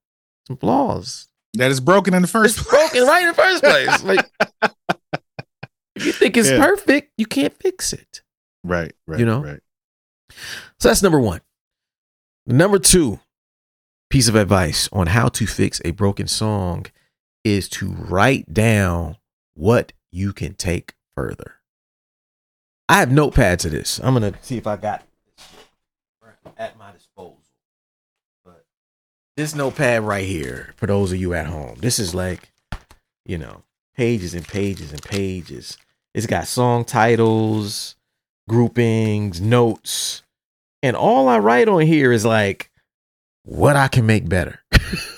some 0.46 0.56
flaws? 0.56 1.26
That 1.54 1.70
is 1.72 1.80
broken 1.80 2.14
in 2.14 2.22
the 2.22 2.28
first 2.28 2.58
It's 2.58 2.68
place. 2.68 2.90
broken 2.90 3.08
right 3.08 3.22
in 3.22 3.28
the 3.28 3.34
first 3.34 3.62
place. 3.64 4.02
Like 4.04 4.72
if 5.96 6.06
you 6.06 6.12
think 6.12 6.36
it's 6.36 6.50
Yeah. 6.50 6.64
perfect, 6.64 7.12
you 7.16 7.26
can't 7.26 7.54
fix 7.54 7.92
it. 7.92 8.22
Right. 8.62 8.94
Right. 9.06 9.18
You 9.20 9.26
know? 9.26 9.42
Right. 9.42 9.60
So 10.78 10.88
that's 10.88 11.02
number 11.02 11.18
one. 11.20 11.40
Number 12.46 12.78
two 12.78 13.20
piece 14.10 14.28
of 14.28 14.36
advice 14.36 14.88
on 14.92 15.08
how 15.08 15.28
to 15.28 15.46
fix 15.46 15.80
a 15.84 15.90
broken 15.90 16.28
song 16.28 16.86
is 17.44 17.68
to 17.68 17.88
write 17.90 18.52
down 18.52 19.16
what 19.54 19.92
you 20.12 20.32
can 20.32 20.54
take 20.54 20.94
further. 21.14 21.54
I 22.88 22.98
have 23.00 23.08
notepads 23.08 23.64
of 23.64 23.72
this. 23.72 23.98
I'm 24.02 24.14
gonna 24.14 24.34
see 24.42 24.56
if 24.58 24.66
I 24.66 24.76
got 24.76 25.04
this 25.36 25.44
at 26.56 26.78
my 26.78 26.92
disposal. 26.92 27.38
But 28.44 28.64
this 29.36 29.54
notepad 29.54 30.02
right 30.04 30.26
here, 30.26 30.72
for 30.76 30.86
those 30.86 31.10
of 31.12 31.18
you 31.18 31.34
at 31.34 31.46
home, 31.46 31.76
this 31.80 31.98
is 31.98 32.14
like, 32.14 32.52
you 33.24 33.38
know, 33.38 33.64
pages 33.96 34.34
and 34.34 34.46
pages 34.46 34.92
and 34.92 35.02
pages. 35.02 35.78
It's 36.16 36.26
got 36.26 36.48
song 36.48 36.86
titles, 36.86 37.94
groupings, 38.48 39.38
notes, 39.38 40.22
and 40.82 40.96
all 40.96 41.28
I 41.28 41.38
write 41.38 41.68
on 41.68 41.82
here 41.82 42.10
is 42.10 42.24
like 42.24 42.70
what 43.44 43.76
I 43.76 43.88
can 43.88 44.06
make 44.06 44.26
better. 44.26 44.58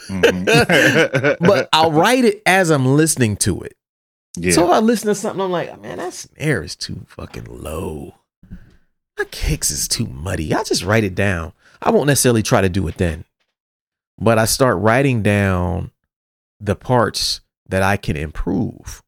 Mhm. 0.09 1.39
but 1.41 1.69
I'll 1.73 1.93
write 1.93 2.25
it 2.25 2.43
as 2.45 2.71
I'm 2.71 2.85
listening 2.97 3.37
to 3.37 3.61
it. 3.61 3.77
yeah. 4.37 4.51
So 4.51 4.65
if 4.65 4.71
I 4.71 4.81
listen 4.81 5.07
to 5.07 5.15
something, 5.15 5.41
I'm 5.41 5.53
like, 5.53 5.81
man, 5.81 5.99
that 5.99 6.15
snare 6.15 6.65
is 6.65 6.75
too 6.75 7.07
fucking 7.07 7.47
low. 7.49 8.17
My 9.17 9.25
kicks 9.31 9.71
is 9.71 9.87
too 9.87 10.07
muddy. 10.07 10.53
I'll 10.53 10.65
just 10.65 10.83
write 10.83 11.05
it 11.05 11.15
down. 11.15 11.53
I 11.81 11.91
won't 11.93 12.09
necessarily 12.09 12.43
try 12.43 12.61
to 12.61 12.69
do 12.69 12.89
it 12.89 12.97
then, 12.99 13.25
but 14.19 14.37
I 14.37 14.47
start 14.47 14.79
writing 14.79 15.23
down 15.23 15.93
the 16.59 16.75
parts 16.75 17.41
that 17.69 17.85
I 17.85 17.97
can 17.97 18.17
improve, 18.17 19.01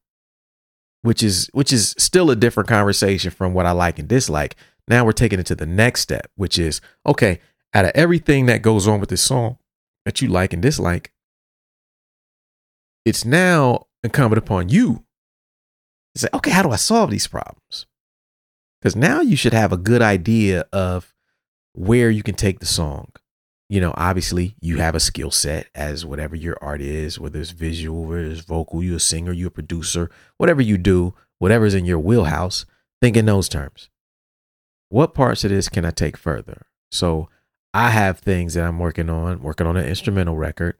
which 1.01 1.23
is 1.23 1.49
which 1.53 1.73
is 1.73 1.95
still 1.97 2.29
a 2.31 2.35
different 2.35 2.69
conversation 2.69 3.31
from 3.31 3.53
what 3.53 3.65
I 3.65 3.71
like 3.71 3.99
and 3.99 4.07
dislike. 4.07 4.55
Now 4.87 5.05
we're 5.05 5.11
taking 5.11 5.39
it 5.39 5.45
to 5.47 5.55
the 5.55 5.65
next 5.65 6.01
step, 6.01 6.27
which 6.35 6.57
is 6.59 6.81
okay. 7.05 7.39
Out 7.73 7.85
of 7.85 7.91
everything 7.95 8.47
that 8.47 8.61
goes 8.61 8.87
on 8.87 8.99
with 8.99 9.09
this 9.09 9.21
song 9.21 9.57
that 10.05 10.21
you 10.21 10.27
like 10.27 10.51
and 10.51 10.61
dislike, 10.61 11.13
it's 13.05 13.23
now 13.23 13.87
incumbent 14.03 14.39
upon 14.39 14.69
you 14.69 15.05
to 16.15 16.21
say, 16.21 16.27
okay, 16.33 16.51
how 16.51 16.63
do 16.63 16.71
I 16.71 16.75
solve 16.75 17.11
these 17.11 17.27
problems? 17.27 17.85
Because 18.81 18.95
now 18.95 19.21
you 19.21 19.37
should 19.37 19.53
have 19.53 19.71
a 19.71 19.77
good 19.77 20.01
idea 20.01 20.65
of 20.73 21.13
where 21.73 22.09
you 22.09 22.23
can 22.23 22.35
take 22.35 22.59
the 22.59 22.65
song. 22.65 23.11
You 23.71 23.79
know, 23.79 23.93
obviously 23.95 24.57
you 24.59 24.79
have 24.79 24.95
a 24.95 24.99
skill 24.99 25.31
set 25.31 25.67
as 25.73 26.05
whatever 26.05 26.35
your 26.35 26.57
art 26.61 26.81
is, 26.81 27.17
whether 27.17 27.39
it's 27.39 27.51
visual, 27.51 28.03
whether 28.03 28.25
it's 28.25 28.41
vocal, 28.41 28.83
you're 28.83 28.97
a 28.97 28.99
singer, 28.99 29.31
you're 29.31 29.47
a 29.47 29.51
producer, 29.51 30.11
whatever 30.35 30.61
you 30.61 30.77
do, 30.77 31.13
whatever's 31.39 31.73
in 31.73 31.85
your 31.85 31.97
wheelhouse, 31.97 32.65
think 33.01 33.15
in 33.15 33.27
those 33.27 33.47
terms. 33.47 33.89
What 34.89 35.13
parts 35.13 35.45
of 35.45 35.51
this 35.51 35.69
can 35.69 35.85
I 35.85 35.91
take 35.91 36.17
further? 36.17 36.65
So 36.91 37.29
I 37.73 37.91
have 37.91 38.19
things 38.19 38.55
that 38.55 38.65
I'm 38.65 38.77
working 38.77 39.09
on, 39.09 39.41
working 39.41 39.67
on 39.67 39.77
an 39.77 39.87
instrumental 39.87 40.35
record, 40.35 40.75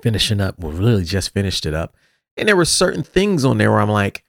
finishing 0.00 0.40
up, 0.40 0.56
well, 0.56 0.70
really 0.70 1.02
just 1.02 1.34
finished 1.34 1.66
it 1.66 1.74
up. 1.74 1.96
And 2.36 2.48
there 2.48 2.54
were 2.54 2.64
certain 2.64 3.02
things 3.02 3.44
on 3.44 3.58
there 3.58 3.72
where 3.72 3.80
I'm 3.80 3.90
like, 3.90 4.22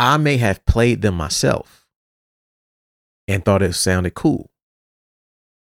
I 0.00 0.16
may 0.16 0.38
have 0.38 0.66
played 0.66 1.00
them 1.00 1.14
myself 1.14 1.86
and 3.28 3.44
thought 3.44 3.62
it 3.62 3.74
sounded 3.74 4.14
cool. 4.14 4.50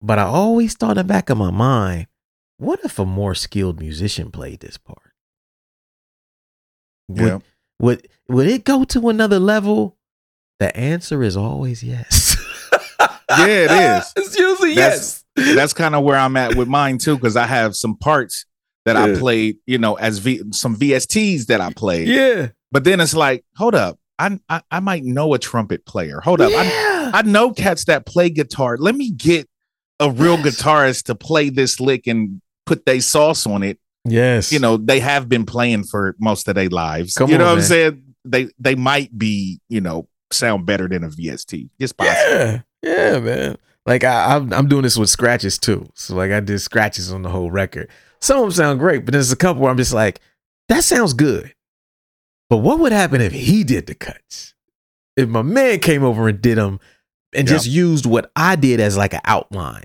But 0.01 0.19
I 0.19 0.23
always 0.23 0.75
thought 0.75 0.91
in 0.91 0.97
the 0.97 1.03
back 1.03 1.29
of 1.29 1.37
my 1.37 1.51
mind, 1.51 2.07
what 2.57 2.79
if 2.83 2.99
a 2.99 3.05
more 3.05 3.35
skilled 3.35 3.79
musician 3.79 4.31
played 4.31 4.59
this 4.61 4.77
part? 4.77 5.13
Would, 7.09 7.19
yeah. 7.21 7.39
would, 7.79 8.07
would 8.27 8.47
it 8.47 8.63
go 8.63 8.83
to 8.85 9.09
another 9.09 9.39
level? 9.39 9.97
The 10.59 10.75
answer 10.75 11.23
is 11.23 11.35
always 11.37 11.83
yes. 11.83 12.35
Yeah, 13.29 13.45
it 13.47 13.71
is. 14.01 14.13
It's 14.15 14.37
usually 14.37 14.75
That's- 14.75 15.23
yes. 15.37 15.55
That's 15.55 15.73
kind 15.73 15.95
of 15.95 16.03
where 16.03 16.17
I'm 16.17 16.35
at 16.35 16.55
with 16.55 16.67
mine 16.67 16.97
too, 16.97 17.15
because 17.15 17.37
I 17.37 17.45
have 17.45 17.73
some 17.73 17.95
parts 17.95 18.45
that 18.85 18.97
I 18.97 19.15
played, 19.15 19.57
you 19.65 19.77
know, 19.77 19.93
as 19.95 20.17
v- 20.17 20.41
some 20.51 20.75
VSTs 20.75 21.45
that 21.45 21.61
I 21.61 21.71
played. 21.71 22.09
Yeah. 22.09 22.49
But 22.73 22.83
then 22.83 22.99
it's 22.99 23.13
like, 23.13 23.45
hold 23.55 23.73
up, 23.73 23.97
I 24.17 24.37
I, 24.49 24.61
I 24.69 24.79
might 24.81 25.03
know 25.05 25.33
a 25.33 25.39
trumpet 25.39 25.85
player. 25.85 26.19
Hold 26.19 26.41
up, 26.41 26.51
I, 26.53 27.11
I 27.13 27.21
know 27.21 27.53
cats 27.53 27.85
that 27.85 28.05
play 28.05 28.29
guitar. 28.29 28.75
Let 28.77 28.95
me 28.95 29.11
get 29.11 29.47
a 29.99 30.09
real 30.11 30.37
Yes. 30.39 30.61
guitarist 30.61 31.03
to 31.05 31.15
play 31.15 31.49
this 31.49 31.79
lick 31.79 32.07
and 32.07 32.41
put 32.65 32.85
their 32.85 33.01
sauce 33.01 33.45
on 33.47 33.63
it. 33.63 33.79
yes. 34.05 34.51
You 34.51 34.59
know, 34.59 34.77
they 34.77 34.99
have 34.99 35.27
been 35.27 35.45
playing 35.45 35.83
for 35.83 36.15
most 36.19 36.47
of 36.47 36.55
their 36.55 36.69
lives. 36.69 37.13
Come 37.15 37.29
you 37.29 37.37
know 37.37 37.45
on, 37.45 37.51
what 37.51 37.57
I'm 37.57 37.63
saying? 37.63 38.03
They 38.25 38.47
they 38.59 38.75
might 38.75 39.17
be, 39.17 39.59
you 39.69 39.81
know, 39.81 40.07
sound 40.31 40.65
better 40.65 40.87
than 40.87 41.03
a 41.03 41.09
VST. 41.09 41.69
It's 41.79 41.91
possible. 41.93 42.35
Yeah, 42.35 42.61
yeah, 42.83 43.19
man. 43.19 43.57
Like 43.85 44.03
I, 44.03 44.35
I'm, 44.35 44.53
I'm 44.53 44.67
doing 44.67 44.83
this 44.83 44.97
with 44.97 45.09
scratches 45.09 45.57
too. 45.57 45.89
So 45.95 46.15
like 46.15 46.31
I 46.31 46.39
did 46.41 46.59
scratches 46.59 47.11
on 47.11 47.23
the 47.23 47.29
whole 47.29 47.49
record. 47.49 47.89
Some 48.21 48.37
of 48.37 48.43
them 48.43 48.51
sound 48.51 48.79
great, 48.79 49.05
but 49.05 49.13
there's 49.13 49.31
a 49.31 49.35
couple 49.35 49.61
where 49.63 49.71
I'm 49.71 49.77
just 49.77 49.93
like, 49.93 50.19
that 50.67 50.83
sounds 50.83 51.13
good. 51.13 51.53
But 52.49 52.57
what 52.57 52.79
would 52.79 52.91
happen 52.91 53.21
if 53.21 53.31
he 53.31 53.63
did 53.63 53.87
the 53.87 53.95
cuts? 53.95 54.53
If 55.15 55.27
my 55.29 55.41
man 55.41 55.79
came 55.79 56.03
over 56.03 56.27
and 56.27 56.41
did 56.41 56.57
them 56.57 56.79
and 57.33 57.47
Yeah. 57.47 57.53
just 57.55 57.67
used 57.67 58.05
what 58.05 58.31
I 58.35 58.55
did 58.55 58.79
as 58.79 58.97
like 58.97 59.13
an 59.13 59.21
outline, 59.25 59.83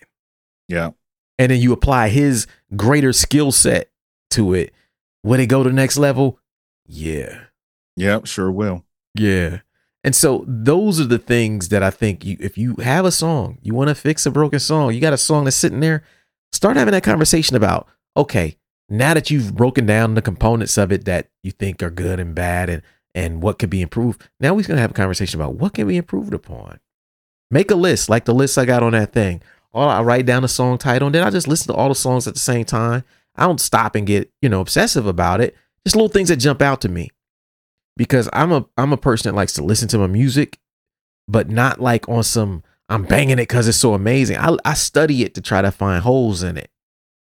Yeah. 0.69 0.91
and 1.39 1.51
then 1.51 1.61
you 1.61 1.73
apply 1.73 2.09
his 2.09 2.47
greater 2.77 3.13
skill 3.13 3.53
set 3.53 3.91
to 4.31 4.55
it, 4.55 4.73
would 5.23 5.41
it 5.41 5.47
go 5.47 5.63
to 5.63 5.69
the 5.69 5.75
next 5.75 5.97
level? 5.97 6.39
Yeah. 6.87 7.45
Yep, 7.97 8.27
sure 8.27 8.51
will. 8.51 8.85
Yeah. 9.15 9.61
And 10.03 10.15
so 10.15 10.45
those 10.47 11.01
are 11.01 11.05
the 11.07 11.19
things 11.19 11.69
that 11.71 11.83
I 11.83 11.91
think 11.91 12.25
you 12.25 12.37
if 12.41 12.59
you 12.59 12.75
have 12.83 13.05
a 13.07 13.11
song, 13.13 13.59
you 13.63 13.73
want 13.75 13.89
to 13.89 13.95
fix 13.95 14.27
a 14.27 14.31
broken 14.31 14.59
song, 14.61 14.93
you 14.93 15.01
got 15.01 15.13
a 15.15 15.19
song 15.19 15.45
that's 15.45 15.57
sitting 15.57 15.81
there, 15.81 16.03
start 16.53 16.77
having 16.77 16.93
that 16.93 17.05
conversation 17.05 17.57
about, 17.57 17.89
okay, 18.17 18.57
now 18.91 19.15
that 19.15 19.31
you've 19.31 19.55
broken 19.55 19.87
down 19.87 20.15
the 20.15 20.21
components 20.21 20.77
of 20.77 20.93
it 20.93 21.07
that 21.07 21.31
you 21.43 21.51
think 21.53 21.83
are 21.83 21.91
good 21.91 22.21
and 22.21 22.35
bad 22.35 22.69
and 22.69 22.83
and 23.15 23.41
what 23.43 23.59
could 23.61 23.71
be 23.71 23.81
improved, 23.81 24.29
now 24.41 24.53
we're 24.53 24.67
gonna 24.67 24.81
have 24.81 24.91
a 24.91 24.95
conversation 24.95 25.41
about 25.41 25.55
what 25.55 25.73
can 25.73 25.87
be 25.89 25.97
improved 25.97 26.35
upon. 26.35 26.81
Make 27.55 27.71
a 27.71 27.77
list, 27.77 28.09
like 28.09 28.25
the 28.25 28.35
list 28.35 28.59
I 28.59 28.65
got 28.65 28.83
on 28.83 28.93
that 28.93 29.13
thing. 29.13 29.41
Or 29.73 29.85
I 29.85 30.03
write 30.03 30.27
down 30.27 30.43
the 30.43 30.49
song 30.49 30.77
title 30.77 31.07
and 31.07 31.15
then 31.15 31.23
I 31.23 31.31
just 31.31 31.47
listen 31.47 31.69
to 31.69 31.75
all 31.75 31.89
the 31.89 31.95
songs 31.95 32.27
at 32.27 32.35
the 32.35 32.41
same 32.41 32.65
time. 32.65 33.05
I 33.37 33.47
don't 33.47 33.61
stop 33.61 33.95
and 33.95 34.05
get, 34.05 34.33
you 34.43 34.49
know, 34.49 34.61
obsessive 34.61 35.07
about 35.07 35.41
it. 35.41 35.55
Just 35.87 35.95
little 35.95 36.09
things 36.09 36.31
that 36.31 36.39
jump 36.39 36.61
out 36.61 36.81
to 36.81 36.89
me 36.89 37.11
because 37.97 38.29
I'm 38.33 38.51
a 38.51 38.67
I'm 38.77 38.93
a 38.93 38.97
person 38.97 39.31
that 39.31 39.37
likes 39.37 39.53
to 39.53 39.63
listen 39.63 39.87
to 39.89 39.99
my 39.99 40.09
music, 40.09 40.59
but 41.29 41.49
not 41.49 41.81
like 41.81 42.09
on 42.09 42.25
some 42.25 42.65
I'm 42.89 43.05
banging 43.05 43.39
it 43.39 43.43
because 43.49 43.69
it's 43.69 43.79
so 43.79 43.95
amazing. 43.95 44.37
I 44.37 44.57
I 44.65 44.75
study 44.75 45.23
it 45.23 45.35
to 45.35 45.41
try 45.41 45.63
to 45.63 45.71
find 45.71 46.03
holes 46.03 46.43
in 46.43 46.57
it. 46.57 46.73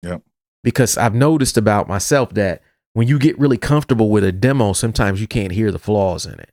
Yep. 0.03 0.21
Because 0.63 0.97
I've 0.97 1.15
noticed 1.15 1.57
about 1.57 1.89
myself 1.89 2.33
that 2.35 2.61
when 2.93 3.09
you 3.09 3.19
get 3.19 3.37
really 3.37 3.57
comfortable 3.57 4.09
with 4.09 4.23
a 4.23 4.31
demo, 4.31 4.71
sometimes 4.71 5.19
you 5.19 5.27
can't 5.27 5.51
hear 5.51 5.69
the 5.69 5.79
flaws 5.79 6.25
in 6.25 6.39
it. 6.39 6.51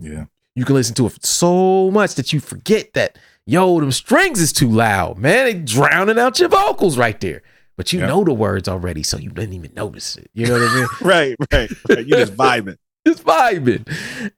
Yeah. 0.00 0.24
You 0.58 0.64
can 0.64 0.74
listen 0.74 0.94
to 0.96 1.06
it 1.06 1.24
so 1.24 1.90
much 1.92 2.14
that 2.16 2.32
you 2.32 2.40
forget 2.40 2.92
that 2.94 3.16
yo, 3.46 3.78
them 3.80 3.92
strings 3.92 4.40
is 4.40 4.52
too 4.52 4.68
loud, 4.68 5.16
man. 5.18 5.44
They 5.46 5.54
drowning 5.54 6.18
out 6.18 6.38
your 6.38 6.48
vocals 6.50 6.98
right 6.98 7.18
there. 7.20 7.42
But 7.76 7.92
you 7.92 8.00
Yep. 8.00 8.08
know 8.08 8.24
the 8.24 8.34
words 8.34 8.68
already, 8.68 9.02
so 9.04 9.16
you 9.18 9.30
didn't 9.30 9.52
even 9.54 9.72
notice 9.74 10.16
it. 10.16 10.28
You 10.34 10.46
know 10.48 10.54
what 10.58 10.62
I 10.64 10.68
mean? 10.68 10.88
Right, 11.00 11.36
right, 11.52 11.70
right. 11.88 12.04
You 12.06 12.16
just 12.16 12.34
vibing. 12.34 12.76
just 13.06 13.24
vibing. 13.24 13.86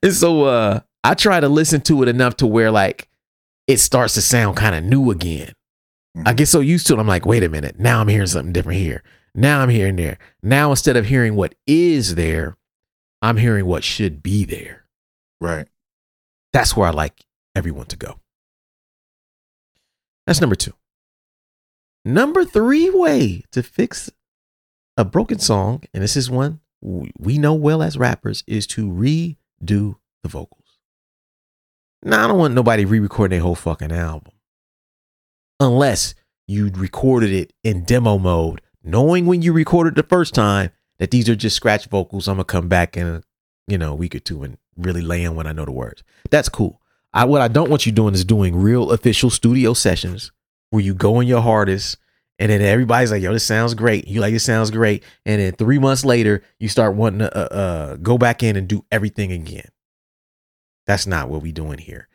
And 0.03 0.13
so 0.13 0.43
uh 0.45 0.79
I 1.03 1.15
try 1.15 1.39
to 1.39 1.49
listen 1.49 1.81
to 1.81 2.03
it 2.03 2.07
enough 2.09 2.37
to 2.37 2.47
where 2.47 2.69
like 2.69 3.09
it 3.67 3.77
starts 3.79 4.13
to 4.13 4.21
sound 4.21 4.57
kind 4.57 4.75
of 4.75 4.83
new 4.83 5.09
again. 5.11 5.53
I 6.25 6.33
Mhm. 6.33 6.37
get 6.37 6.47
so 6.49 6.59
used 6.59 6.85
to 6.87 6.93
it. 6.93 6.99
I'm 6.99 7.07
like, 7.07 7.25
wait 7.25 7.41
a 7.43 7.49
minute. 7.49 7.79
Now 7.79 7.99
I'm 8.01 8.07
hearing 8.09 8.27
something 8.27 8.53
different 8.53 8.79
here. 8.79 9.01
Now 9.33 9.61
I'm 9.61 9.69
hearing 9.69 9.95
there. 9.95 10.19
Now 10.43 10.69
instead 10.69 10.95
of 10.97 11.05
hearing 11.07 11.35
what 11.35 11.55
is 11.65 12.13
there, 12.15 12.57
I'm 13.23 13.37
hearing 13.37 13.65
what 13.65 13.83
should 13.83 14.21
be 14.21 14.45
there. 14.45 14.85
Right. 15.41 15.67
That's 16.53 16.75
where 16.75 16.87
I 16.87 16.91
like 16.91 17.25
everyone 17.55 17.85
to 17.87 17.95
go. 17.95 18.19
That's 20.27 20.41
number 20.41 20.55
two. 20.55 20.73
Number 22.03 22.45
three 22.45 22.89
way 22.89 23.43
to 23.51 23.61
fix 23.61 24.09
a 24.97 25.05
broken 25.05 25.39
song, 25.39 25.83
and 25.93 26.03
this 26.03 26.17
is 26.17 26.29
one 26.29 26.59
we 26.81 27.37
know 27.37 27.53
well 27.53 27.83
as 27.83 27.97
rappers, 27.97 28.43
is 28.47 28.65
to 28.67 28.89
redo 28.89 29.95
the 30.23 30.29
vocals. 30.29 30.79
Now, 32.03 32.25
I 32.25 32.27
don't 32.27 32.39
want 32.39 32.55
nobody 32.55 32.85
re 32.85 32.99
recording 32.99 33.37
their 33.37 33.43
whole 33.43 33.55
fucking 33.55 33.91
album 33.91 34.33
unless 35.59 36.15
you 36.47 36.71
recorded 36.73 37.31
it 37.31 37.53
in 37.63 37.83
demo 37.83 38.17
mode, 38.17 38.61
knowing 38.83 39.27
when 39.27 39.43
you 39.43 39.53
recorded 39.53 39.95
the 39.95 40.03
first 40.03 40.33
time 40.33 40.71
that 40.97 41.11
these 41.11 41.29
are 41.29 41.35
just 41.35 41.55
scratch 41.55 41.85
vocals. 41.85 42.27
I'm 42.27 42.35
gonna 42.35 42.45
come 42.45 42.67
back 42.67 42.97
in 42.97 43.07
a 43.07 43.23
you 43.67 43.77
know 43.77 43.93
week 43.93 44.15
or 44.15 44.19
two 44.19 44.43
and 44.43 44.57
really 44.81 45.01
lay 45.01 45.23
in 45.23 45.35
when 45.35 45.47
I 45.47 45.51
know 45.51 45.65
the 45.65 45.71
words. 45.71 46.03
That's 46.29 46.49
cool. 46.49 46.81
I 47.13 47.25
what 47.25 47.41
I 47.41 47.47
don't 47.47 47.69
want 47.69 47.85
you 47.85 47.91
doing 47.91 48.13
is 48.13 48.25
doing 48.25 48.55
real 48.55 48.91
official 48.91 49.29
studio 49.29 49.73
sessions 49.73 50.31
where 50.69 50.81
you 50.81 50.93
go 50.93 51.19
in 51.19 51.27
your 51.27 51.41
hardest 51.41 51.97
and 52.39 52.49
then 52.49 52.61
everybody's 52.61 53.11
like, 53.11 53.21
"Yo, 53.21 53.33
this 53.33 53.43
sounds 53.43 53.75
great." 53.75 54.07
You 54.07 54.19
like, 54.19 54.33
"This 54.33 54.43
sounds 54.43 54.71
great," 54.71 55.03
and 55.27 55.39
then 55.39 55.53
three 55.53 55.77
months 55.77 56.03
later, 56.03 56.41
you 56.59 56.69
start 56.69 56.95
wanting 56.95 57.19
to 57.19 57.37
uh, 57.37 57.55
uh, 57.55 57.95
go 57.97 58.17
back 58.17 58.41
in 58.41 58.55
and 58.55 58.67
do 58.67 58.83
everything 58.91 59.31
again. 59.31 59.69
That's 60.87 61.05
not 61.05 61.29
what 61.29 61.43
we 61.43 61.51
doing 61.51 61.77
here. 61.77 62.07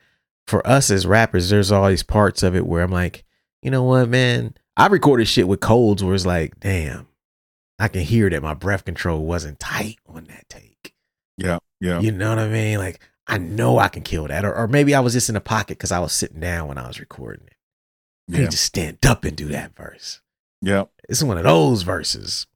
For 0.48 0.66
us 0.66 0.90
as 0.90 1.06
rappers, 1.06 1.50
there's 1.50 1.70
all 1.70 1.88
these 1.88 2.02
parts 2.02 2.42
of 2.42 2.56
it 2.56 2.66
where 2.66 2.82
I'm 2.82 2.90
like, 2.90 3.24
you 3.62 3.70
know 3.70 3.84
what, 3.84 4.08
man? 4.08 4.54
I 4.76 4.88
recorded 4.88 5.28
shit 5.28 5.48
with 5.48 5.60
colds 5.60 6.02
where 6.02 6.14
it's 6.14 6.26
like, 6.26 6.58
damn, 6.60 7.06
I 7.78 7.88
can 7.88 8.02
hear 8.02 8.28
that 8.28 8.42
my 8.42 8.54
breath 8.54 8.84
control 8.84 9.24
wasn't 9.24 9.60
tight 9.60 9.98
on 10.06 10.24
that 10.24 10.48
take. 10.48 10.92
Yeah. 11.36 11.58
Yeah. 11.80 12.00
You 12.00 12.12
know 12.12 12.30
what 12.30 12.38
I 12.38 12.48
mean? 12.48 12.78
Like, 12.78 13.00
I 13.26 13.38
know 13.38 13.78
I 13.78 13.88
can 13.88 14.02
kill 14.02 14.26
that. 14.28 14.44
Or, 14.44 14.54
or 14.54 14.66
maybe 14.68 14.94
I 14.94 15.00
was 15.00 15.12
just 15.12 15.28
in 15.28 15.34
the 15.34 15.40
pocket 15.40 15.78
because 15.78 15.92
I 15.92 15.98
was 15.98 16.12
sitting 16.12 16.40
down 16.40 16.68
when 16.68 16.78
I 16.78 16.86
was 16.86 17.00
recording 17.00 17.46
it. 17.46 17.54
I 18.30 18.36
Yeah. 18.36 18.42
need 18.44 18.50
to 18.52 18.56
stand 18.56 19.04
up 19.06 19.24
and 19.24 19.36
do 19.36 19.46
that 19.48 19.76
verse. 19.76 20.20
Yeah. 20.62 20.84
It's 21.08 21.22
one 21.22 21.36
of 21.38 21.44
those 21.44 21.82
verses. 21.82 22.46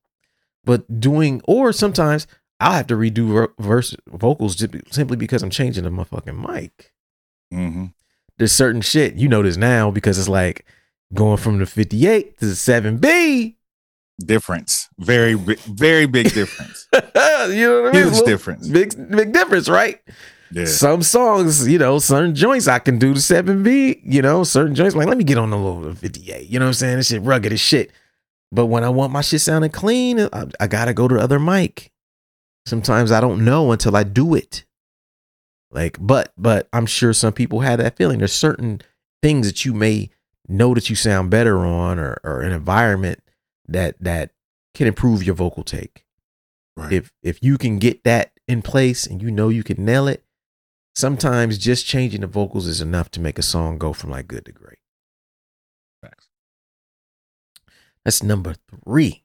But 0.64 1.00
doing, 1.00 1.40
or 1.44 1.72
sometimes 1.72 2.26
I'll 2.60 2.72
have 2.72 2.86
to 2.88 2.94
redo 2.94 3.48
verse 3.58 3.94
vocals 4.08 4.64
simply 4.90 5.16
because 5.16 5.42
I'm 5.42 5.50
changing 5.50 5.84
the 5.84 5.90
motherfucking 5.90 6.48
mic. 6.52 6.92
hmm 7.50 7.86
There's 8.38 8.52
certain 8.52 8.80
shit 8.82 9.14
you 9.16 9.28
know 9.28 9.42
this 9.42 9.56
now 9.56 9.90
because 9.90 10.18
it's 10.18 10.28
like 10.28 10.64
going 11.14 11.36
from 11.38 11.58
the 11.58 11.66
58 11.66 12.38
to 12.38 12.46
the 12.46 12.52
7B. 12.52 13.56
Difference. 14.24 14.88
Very, 14.98 15.34
very 15.34 16.06
big 16.06 16.32
difference. 16.32 16.86
you 16.94 17.00
know 17.02 17.82
what 17.82 17.90
I 17.90 17.92
mean? 17.92 17.94
Huge 17.94 18.12
Little- 18.12 18.26
difference. 18.26 18.68
Big, 18.68 19.10
big 19.10 19.32
difference, 19.32 19.68
right? 19.68 20.00
Yeah. 20.52 20.64
Some 20.66 21.02
songs, 21.02 21.66
you 21.68 21.78
know, 21.78 21.98
certain 22.00 22.34
joints 22.34 22.66
I 22.66 22.80
can 22.80 22.98
do 22.98 23.14
the 23.14 23.20
7B, 23.20 24.00
you 24.02 24.20
know, 24.20 24.42
certain 24.42 24.74
joints, 24.74 24.96
like, 24.96 25.06
let 25.06 25.16
me 25.16 25.22
get 25.24 25.38
on 25.38 25.50
the 25.50 25.56
little 25.56 25.94
58. 25.94 26.48
You 26.48 26.58
know 26.58 26.64
what 26.64 26.70
I'm 26.70 26.74
saying? 26.74 26.96
This 26.96 27.06
shit 27.08 27.22
rugged 27.22 27.52
as 27.52 27.60
shit. 27.60 27.92
But 28.52 28.66
when 28.66 28.82
I 28.82 28.88
want 28.88 29.12
my 29.12 29.20
shit 29.20 29.40
sounding 29.40 29.70
clean, 29.70 30.20
I, 30.32 30.46
I 30.58 30.66
gotta 30.66 30.92
go 30.92 31.06
to 31.06 31.14
the 31.14 31.20
other 31.20 31.38
mic. 31.38 31.92
Sometimes 32.66 33.12
I 33.12 33.20
don't 33.20 33.44
know 33.44 33.70
until 33.70 33.96
I 33.96 34.02
do 34.02 34.34
it. 34.34 34.64
Like, 35.70 35.96
but, 36.00 36.32
but 36.36 36.68
I'm 36.72 36.86
sure 36.86 37.12
some 37.12 37.32
people 37.32 37.60
have 37.60 37.78
that 37.78 37.96
feeling. 37.96 38.18
There's 38.18 38.32
certain 38.32 38.82
things 39.22 39.46
that 39.46 39.64
you 39.64 39.72
may 39.72 40.10
know 40.48 40.74
that 40.74 40.90
you 40.90 40.96
sound 40.96 41.30
better 41.30 41.58
on 41.58 41.98
or, 42.00 42.18
or 42.24 42.40
an 42.40 42.52
environment 42.52 43.22
that, 43.70 43.96
that 44.00 44.30
can 44.74 44.86
improve 44.86 45.22
your 45.22 45.34
vocal 45.34 45.64
take. 45.64 46.04
Right. 46.76 46.92
if 46.92 47.12
if 47.22 47.42
you 47.42 47.58
can 47.58 47.78
get 47.78 48.04
that 48.04 48.32
in 48.48 48.62
place 48.62 49.06
and 49.06 49.20
you 49.20 49.30
know 49.30 49.48
you 49.48 49.62
can 49.62 49.84
nail 49.84 50.08
it 50.08 50.24
sometimes 50.94 51.58
just 51.58 51.84
changing 51.84 52.22
the 52.22 52.26
vocals 52.26 52.66
is 52.66 52.80
enough 52.80 53.10
to 53.10 53.20
make 53.20 53.38
a 53.38 53.42
song 53.42 53.76
go 53.76 53.92
from 53.92 54.10
like 54.10 54.28
good 54.28 54.44
to 54.46 54.52
great. 54.52 54.78
Facts. 56.00 56.28
that's 58.04 58.22
number 58.22 58.54
three. 58.84 59.24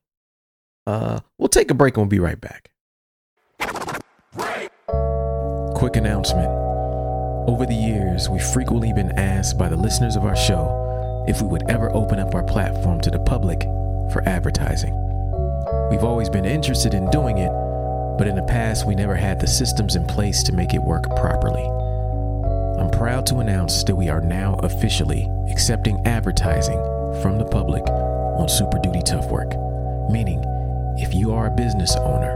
Uh 0.86 1.22
we'll 1.38 1.48
take 1.48 1.72
a 1.72 1.76
break 1.76 1.96
and 1.96 2.04
we'll 2.04 2.10
be 2.10 2.20
right 2.20 2.42
back. 2.42 2.72
Quick 5.76 5.96
announcement. 5.96 6.50
Over 7.48 7.66
the 7.66 7.76
years 7.76 8.28
we've 8.28 8.44
frequently 8.44 8.92
been 8.92 9.12
asked 9.12 9.58
by 9.58 9.70
the 9.70 9.78
listeners 9.78 10.16
of 10.16 10.26
our 10.26 10.36
show 10.36 11.26
if 11.28 11.42
we 11.42 11.48
would 11.48 11.70
ever 11.70 11.90
open 11.96 12.20
up 12.20 12.36
our 12.36 12.44
platform 12.44 13.00
to 13.02 13.12
the 13.12 13.20
public 13.20 13.62
for 14.12 14.28
advertising 14.28 14.94
we've 15.90 16.04
always 16.04 16.30
been 16.30 16.46
interested 16.46 16.94
in 16.94 17.10
doing 17.10 17.38
it 17.38 17.52
but 18.18 18.28
in 18.28 18.36
the 18.36 18.44
past 18.44 18.88
we 18.88 18.96
never 18.96 19.16
had 19.16 19.40
the 19.40 19.48
systems 19.48 19.96
in 19.96 20.06
place 20.06 20.42
to 20.44 20.54
make 20.54 20.74
it 20.74 20.82
work 20.82 21.04
properly. 21.18 21.64
I'm 22.80 22.90
proud 22.92 23.26
to 23.28 23.40
announce 23.40 23.84
that 23.84 23.96
we 23.96 24.10
are 24.10 24.22
now 24.22 24.56
officially 24.64 25.30
accepting 25.50 26.06
advertising 26.06 26.80
from 27.22 27.38
the 27.38 27.46
public 27.46 27.84
on 27.88 28.48
Super 28.50 28.80
Duty 28.80 29.02
Tough 29.02 29.30
Work, 29.30 29.50
meaning 30.10 30.44
if 30.98 31.14
you 31.14 31.34
are 31.34 31.48
a 31.48 31.56
business 31.56 31.96
owner 31.98 32.34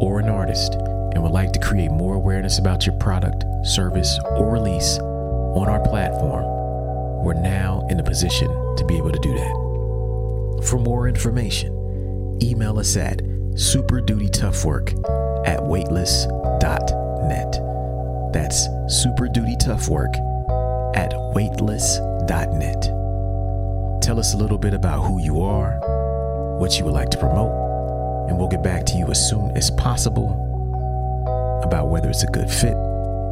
or 0.00 0.20
an 0.20 0.28
artist 0.28 0.74
and 0.74 1.22
would 1.22 1.32
like 1.32 1.52
to 1.52 1.60
create 1.60 1.90
more 1.90 2.14
awareness 2.14 2.58
about 2.58 2.84
your 2.84 2.96
product, 2.96 3.44
service, 3.64 4.18
or 4.36 4.50
release 4.50 4.98
on 4.98 5.68
our 5.68 5.80
platform, 5.80 6.44
we're 7.24 7.34
now 7.34 7.86
in 7.88 7.98
a 7.98 8.04
position 8.04 8.48
to 8.76 8.84
be 8.84 8.98
able 8.98 9.12
to 9.12 9.18
do 9.20 9.34
that. 9.34 9.65
For 10.64 10.78
more 10.78 11.08
information, 11.08 12.38
email 12.42 12.78
us 12.78 12.96
at 12.96 13.18
superdutytoughwork 13.54 15.46
at 15.46 15.62
weightless.net. 15.62 17.52
That's 18.32 18.68
superdutytoughwork 19.04 20.16
at 20.96 21.12
weightless.net. 21.34 22.82
Tell 24.02 24.18
us 24.18 24.34
a 24.34 24.36
little 24.36 24.58
bit 24.58 24.74
about 24.74 25.06
who 25.06 25.20
you 25.20 25.40
are, 25.42 25.78
what 26.58 26.78
you 26.78 26.84
would 26.84 26.94
like 26.94 27.10
to 27.10 27.18
promote, 27.18 28.28
and 28.28 28.38
we'll 28.38 28.48
get 28.48 28.62
back 28.62 28.84
to 28.86 28.96
you 28.96 29.06
as 29.08 29.28
soon 29.28 29.56
as 29.56 29.70
possible 29.72 30.42
about 31.64 31.88
whether 31.88 32.08
it's 32.08 32.22
a 32.22 32.28
good 32.28 32.50
fit 32.50 32.76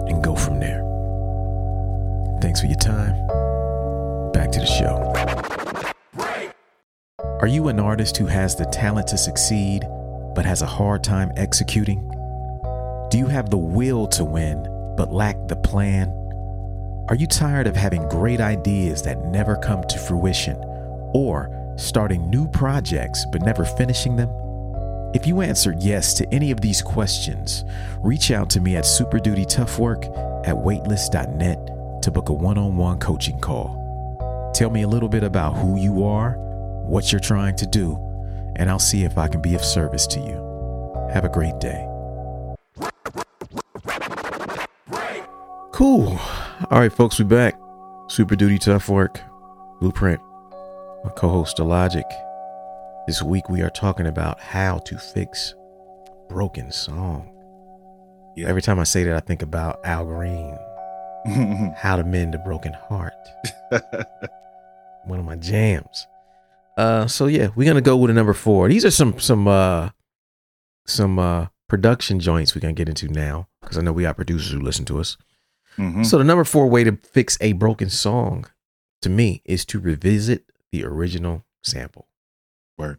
and 0.08 0.22
go 0.22 0.34
from 0.34 0.58
there. 0.60 0.82
Thanks 2.40 2.60
for 2.60 2.66
your 2.66 2.78
time. 2.78 3.14
Back 4.32 4.50
to 4.52 4.60
the 4.60 4.66
show. 4.66 5.43
Are 7.44 7.56
you 7.56 7.68
an 7.68 7.78
artist 7.78 8.16
who 8.16 8.24
has 8.24 8.56
the 8.56 8.64
talent 8.64 9.06
to 9.08 9.18
succeed 9.18 9.86
but 10.34 10.46
has 10.46 10.62
a 10.62 10.66
hard 10.66 11.04
time 11.04 11.30
executing? 11.36 12.00
Do 13.10 13.18
you 13.18 13.26
have 13.26 13.50
the 13.50 13.58
will 13.58 14.06
to 14.06 14.24
win 14.24 14.62
but 14.96 15.12
lack 15.12 15.36
the 15.46 15.56
plan? 15.56 16.08
Are 17.10 17.14
you 17.14 17.26
tired 17.26 17.66
of 17.66 17.76
having 17.76 18.08
great 18.08 18.40
ideas 18.40 19.02
that 19.02 19.26
never 19.26 19.56
come 19.56 19.84
to 19.88 19.98
fruition 19.98 20.56
or 21.12 21.74
starting 21.76 22.30
new 22.30 22.48
projects 22.48 23.26
but 23.30 23.42
never 23.42 23.66
finishing 23.66 24.16
them? 24.16 24.30
If 25.14 25.26
you 25.26 25.42
answered 25.42 25.82
yes 25.82 26.14
to 26.14 26.26
any 26.32 26.50
of 26.50 26.62
these 26.62 26.80
questions, 26.80 27.66
reach 27.98 28.30
out 28.30 28.48
to 28.50 28.60
me 28.62 28.76
at 28.76 28.84
superdutytoughwork 28.84 30.48
at 30.48 30.56
weightless.net 30.56 32.00
to 32.00 32.10
book 32.10 32.30
a 32.30 32.32
one 32.32 32.56
on 32.56 32.78
one 32.78 32.98
coaching 32.98 33.38
call. 33.38 34.50
Tell 34.54 34.70
me 34.70 34.80
a 34.80 34.88
little 34.88 35.10
bit 35.10 35.22
about 35.22 35.58
who 35.58 35.78
you 35.78 36.04
are, 36.04 36.38
what 36.86 37.10
you're 37.12 37.20
trying 37.20 37.56
to 37.56 37.66
do, 37.66 37.96
and 38.56 38.70
I'll 38.70 38.78
see 38.78 39.04
if 39.04 39.18
I 39.18 39.28
can 39.28 39.42
be 39.42 39.54
of 39.54 39.64
service 39.64 40.06
to 40.08 40.20
you. 40.20 41.10
Have 41.12 41.24
a 41.24 41.28
great 41.28 41.58
day. 41.60 41.88
Cool. 45.72 46.18
All 46.70 46.78
right, 46.78 46.92
folks, 46.92 47.18
we're 47.18 47.26
back. 47.26 47.58
Super 48.08 48.36
Duty 48.36 48.58
Tough 48.58 48.88
Work, 48.88 49.20
Blueprint. 49.80 50.20
My 51.04 51.10
co 51.10 51.28
host, 51.28 51.58
Logic. 51.58 52.06
This 53.06 53.22
week 53.22 53.48
we 53.48 53.60
are 53.60 53.70
talking 53.70 54.06
about 54.06 54.40
how 54.40 54.78
to 54.78 54.96
fix 54.96 55.54
broken 56.28 56.70
song. 56.72 57.30
Yeah. 58.36 58.48
Every 58.48 58.62
time 58.62 58.78
I 58.78 58.84
say 58.84 59.04
that, 59.04 59.14
I 59.14 59.20
think 59.20 59.42
about 59.42 59.80
Al 59.84 60.04
Green, 60.04 60.56
How 61.76 61.96
to 61.96 62.04
Mend 62.04 62.34
a 62.34 62.38
Broken 62.38 62.72
Heart. 62.72 63.12
One 65.04 65.18
of 65.18 65.24
my 65.24 65.36
jams. 65.36 66.06
Uh, 66.76 67.06
so 67.06 67.26
yeah, 67.26 67.48
we're 67.54 67.66
gonna 67.68 67.80
go 67.80 67.96
with 67.96 68.10
a 68.10 68.14
number 68.14 68.32
four. 68.34 68.68
These 68.68 68.84
are 68.84 68.90
some 68.90 69.18
some 69.20 69.46
uh 69.46 69.90
some 70.86 71.18
uh 71.18 71.46
production 71.68 72.20
joints 72.20 72.54
we're 72.54 72.60
gonna 72.60 72.72
get 72.74 72.88
into 72.88 73.08
now 73.08 73.48
because 73.60 73.78
I 73.78 73.82
know 73.82 73.92
we 73.92 74.02
got 74.02 74.16
producers 74.16 74.52
who 74.52 74.60
listen 74.60 74.84
to 74.86 74.98
us. 75.00 75.16
Mhm. 75.76 76.04
So 76.04 76.18
the 76.18 76.24
number 76.24 76.44
four 76.44 76.66
way 76.68 76.84
to 76.84 76.96
fix 77.02 77.36
a 77.40 77.52
broken 77.52 77.90
song, 77.90 78.46
to 79.02 79.08
me, 79.08 79.42
is 79.44 79.64
to 79.66 79.78
revisit 79.80 80.44
the 80.72 80.84
original 80.84 81.44
sample. 81.62 82.08
Word. 82.76 82.98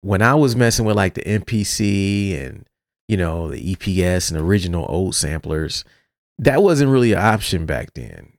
When 0.00 0.22
I 0.22 0.34
was 0.34 0.56
messing 0.56 0.84
with 0.84 0.96
like 0.96 1.14
the 1.14 1.22
MPC 1.26 2.34
and 2.42 2.66
you 3.08 3.16
know 3.16 3.50
the 3.50 3.74
EPS 3.74 4.30
and 4.30 4.40
original 4.40 4.86
old 4.88 5.14
samplers, 5.14 5.84
that 6.38 6.62
wasn't 6.62 6.90
really 6.90 7.12
an 7.12 7.18
option 7.20 7.66
back 7.66 7.94
then. 7.94 8.32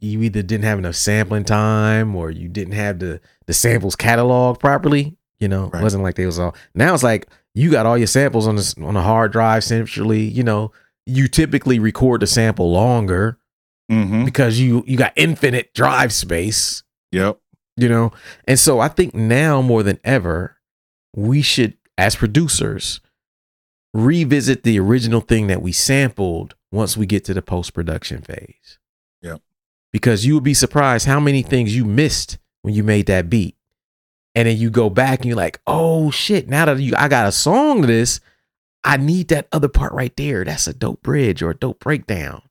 You 0.00 0.22
either 0.22 0.42
didn't 0.42 0.64
have 0.64 0.78
enough 0.78 0.94
sampling 0.94 1.44
time 1.44 2.14
or 2.14 2.30
you 2.30 2.48
didn't 2.48 2.74
have 2.74 2.98
the 3.00 3.20
the 3.46 3.52
samples 3.54 3.96
cataloged 3.96 4.60
properly. 4.60 5.16
You 5.40 5.48
know, 5.48 5.70
Right. 5.72 5.80
it 5.80 5.82
wasn't 5.82 6.02
like 6.02 6.14
they 6.16 6.26
was 6.26 6.38
all. 6.38 6.54
Now 6.74 6.94
it's 6.94 7.02
like 7.02 7.26
you 7.54 7.70
got 7.70 7.86
all 7.86 7.96
your 7.98 8.06
samples 8.06 8.46
on 8.46 8.56
this 8.56 8.74
on 8.78 8.96
a 8.96 9.02
hard 9.02 9.32
drive 9.32 9.64
centrally. 9.64 10.22
You 10.22 10.42
know, 10.44 10.72
you 11.06 11.26
typically 11.28 11.78
record 11.78 12.20
the 12.22 12.26
sample 12.26 12.70
longer 12.72 13.38
Mm-hmm. 13.90 14.26
because 14.26 14.60
you 14.60 14.84
you 14.86 14.98
got 14.98 15.14
infinite 15.16 15.72
drive 15.74 16.12
space. 16.12 16.82
Yep. 17.12 17.38
You 17.76 17.88
know, 17.88 18.12
and 18.46 18.58
so 18.58 18.80
I 18.80 18.88
think 18.88 19.14
now 19.14 19.62
more 19.62 19.82
than 19.82 19.98
ever, 20.04 20.58
we 21.16 21.40
should, 21.42 21.74
as 21.96 22.14
producers, 22.16 23.00
revisit 23.94 24.62
the 24.62 24.78
original 24.78 25.20
thing 25.20 25.46
that 25.46 25.62
we 25.62 25.72
sampled 25.72 26.54
once 26.70 26.96
we 26.96 27.06
get 27.06 27.24
to 27.24 27.34
the 27.34 27.40
post 27.40 27.72
production 27.72 28.20
phase. 28.20 28.78
Yep. 29.22 29.40
Because 29.92 30.26
you 30.26 30.34
would 30.34 30.44
be 30.44 30.54
surprised 30.54 31.06
how 31.06 31.20
many 31.20 31.42
things 31.42 31.74
you 31.74 31.84
missed 31.84 32.38
when 32.62 32.74
you 32.74 32.82
made 32.82 33.06
that 33.06 33.30
beat. 33.30 33.56
And 34.34 34.46
then 34.46 34.56
you 34.58 34.70
go 34.70 34.90
back 34.90 35.20
and 35.20 35.26
you're 35.26 35.36
like, 35.36 35.60
oh 35.66 36.10
shit, 36.10 36.48
now 36.48 36.66
that 36.66 36.78
you 36.78 36.94
I 36.96 37.08
got 37.08 37.26
a 37.26 37.32
song 37.32 37.80
to 37.80 37.86
this, 37.86 38.20
I 38.84 38.96
need 38.96 39.28
that 39.28 39.48
other 39.50 39.68
part 39.68 39.92
right 39.92 40.14
there. 40.16 40.44
That's 40.44 40.66
a 40.66 40.72
dope 40.72 41.02
bridge 41.02 41.42
or 41.42 41.50
a 41.50 41.56
dope 41.56 41.80
breakdown. 41.80 42.42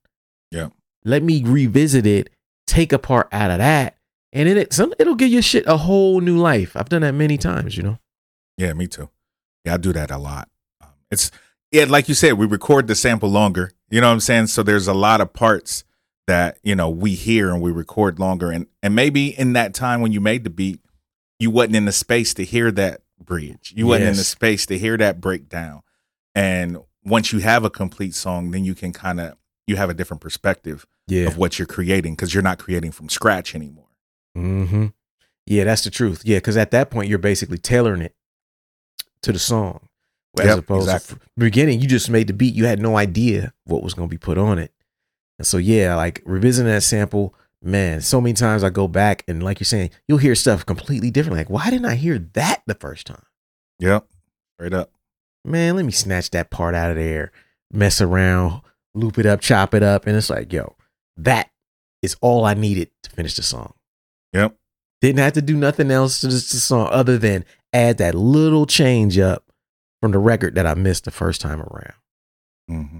Yeah. 0.51 0.69
Let 1.05 1.23
me 1.23 1.43
revisit 1.43 2.05
it, 2.05 2.29
take 2.65 2.91
a 2.91 2.99
part 2.99 3.29
out 3.31 3.51
of 3.51 3.59
that, 3.59 3.97
and 4.33 4.49
then 4.49 4.57
it 4.57 4.73
some 4.73 4.93
it'll 4.99 5.15
give 5.15 5.29
your 5.29 5.41
shit 5.41 5.65
a 5.67 5.77
whole 5.77 6.19
new 6.19 6.37
life. 6.37 6.75
I've 6.75 6.89
done 6.89 7.01
that 7.03 7.13
many 7.13 7.37
times, 7.37 7.77
you 7.77 7.83
know. 7.83 7.99
Yeah, 8.57 8.73
me 8.73 8.87
too. 8.87 9.09
Yeah, 9.63 9.75
I 9.75 9.77
do 9.77 9.93
that 9.93 10.11
a 10.11 10.17
lot. 10.17 10.49
Um, 10.81 10.89
it's 11.09 11.31
yeah, 11.71 11.85
like 11.85 12.09
you 12.09 12.15
said, 12.15 12.33
we 12.33 12.45
record 12.45 12.87
the 12.87 12.95
sample 12.95 13.29
longer. 13.29 13.71
You 13.89 14.01
know 14.01 14.07
what 14.07 14.13
I'm 14.13 14.19
saying? 14.19 14.47
So 14.47 14.63
there's 14.63 14.87
a 14.87 14.93
lot 14.93 15.21
of 15.21 15.31
parts 15.33 15.83
that 16.27 16.59
you 16.63 16.75
know 16.75 16.89
we 16.89 17.15
hear 17.15 17.49
and 17.51 17.61
we 17.61 17.71
record 17.71 18.19
longer, 18.19 18.51
and 18.51 18.67
and 18.83 18.93
maybe 18.95 19.27
in 19.37 19.53
that 19.53 19.73
time 19.73 20.01
when 20.01 20.11
you 20.11 20.21
made 20.21 20.43
the 20.43 20.49
beat, 20.49 20.79
you 21.39 21.49
wasn't 21.49 21.75
in 21.75 21.85
the 21.85 21.91
space 21.91 22.33
to 22.35 22.43
hear 22.45 22.71
that 22.71 23.01
bridge. 23.23 23.73
You 23.75 23.87
wasn't 23.87 24.09
in 24.09 24.15
the 24.17 24.23
space 24.23 24.65
to 24.67 24.77
hear 24.77 24.97
that 24.97 25.19
breakdown. 25.21 25.81
And 26.35 26.77
once 27.03 27.31
you 27.33 27.39
have 27.39 27.63
a 27.63 27.69
complete 27.69 28.13
song, 28.13 28.51
then 28.51 28.63
you 28.63 28.75
can 28.75 28.93
kind 28.93 29.19
of 29.19 29.35
you 29.65 29.75
have 29.75 29.89
a 29.89 29.93
different 29.93 30.21
perspective 30.21 30.85
Yeah. 31.07 31.25
of 31.27 31.37
what 31.37 31.57
you're 31.59 31.65
creating 31.65 32.13
because 32.13 32.33
you're 32.33 32.43
not 32.43 32.59
creating 32.59 32.91
from 32.91 33.09
scratch 33.09 33.55
anymore. 33.55 33.87
Mm-hmm. 34.37 34.87
Yeah, 35.45 35.63
that's 35.63 35.83
the 35.83 35.89
truth. 35.89 36.21
Yeah, 36.25 36.37
because 36.37 36.57
at 36.57 36.71
that 36.71 36.89
point 36.89 37.09
you're 37.09 37.17
basically 37.19 37.57
tailoring 37.57 38.01
it 38.01 38.15
to 39.23 39.31
the 39.31 39.39
song. 39.39 39.87
As 40.39 40.45
Yep, 40.45 40.57
opposed 40.59 40.87
exactly. 40.89 41.15
to 41.17 41.21
beginning, 41.37 41.81
you 41.81 41.87
just 41.87 42.09
made 42.11 42.27
the 42.27 42.33
beat. 42.33 42.53
You 42.53 42.65
had 42.65 42.79
no 42.79 42.95
idea 42.97 43.53
what 43.65 43.81
was 43.81 43.93
going 43.95 44.07
to 44.07 44.13
be 44.13 44.19
put 44.19 44.37
on 44.37 44.59
it. 44.59 44.71
And 45.39 45.45
so, 45.45 45.57
yeah, 45.57 45.95
like 45.95 46.21
revisiting 46.25 46.71
that 46.71 46.81
sample, 46.83 47.35
man, 47.61 48.01
so 48.01 48.19
many 48.19 48.33
times 48.33 48.63
I 48.63 48.69
go 48.69 48.87
back 48.87 49.23
and 49.27 49.43
like 49.43 49.59
you're 49.59 49.65
saying, 49.65 49.91
you'll 50.07 50.17
hear 50.17 50.35
stuff 50.35 50.65
completely 50.65 51.11
different. 51.11 51.37
Like, 51.37 51.49
why 51.49 51.69
didn't 51.69 51.85
I 51.85 51.95
hear 51.95 52.19
that 52.33 52.63
the 52.65 52.75
first 52.75 53.07
time? 53.07 53.23
Yep, 53.79 54.07
Right 54.59 54.73
up. 54.73 54.91
Man, 55.45 55.75
let 55.75 55.85
me 55.85 55.91
snatch 55.91 56.31
that 56.31 56.49
part 56.49 56.75
out 56.75 56.89
of 56.89 56.97
there, 56.97 57.31
mess 57.71 58.01
around, 58.01 58.61
loop 58.93 59.17
it 59.17 59.25
up, 59.25 59.39
chop 59.39 59.73
it 59.73 59.83
up. 59.83 60.05
And 60.07 60.17
it's 60.17 60.29
like, 60.29 60.51
yo, 60.51 60.75
that 61.15 61.49
is 62.01 62.17
all 62.21 62.43
I 62.43 62.53
needed 62.53 62.89
to 63.03 63.09
finish 63.09 63.35
the 63.35 63.43
song. 63.43 63.73
Yep. 64.33 64.55
Didn't 65.01 65.19
have 65.19 65.33
to 65.33 65.41
do 65.41 65.55
nothing 65.55 65.91
else 65.91 66.19
to 66.21 66.27
this 66.27 66.47
song 66.63 66.89
other 66.91 67.17
than 67.17 67.45
add 67.71 67.97
that 67.99 68.15
little 68.15 68.65
change 68.65 69.17
up 69.19 69.45
from 70.01 70.11
the 70.11 70.19
record 70.19 70.55
that 70.55 70.65
I 70.65 70.73
missed 70.73 71.05
the 71.05 71.11
first 71.11 71.39
time 71.39 71.61
around. 71.61 71.93
hmm 72.67 72.99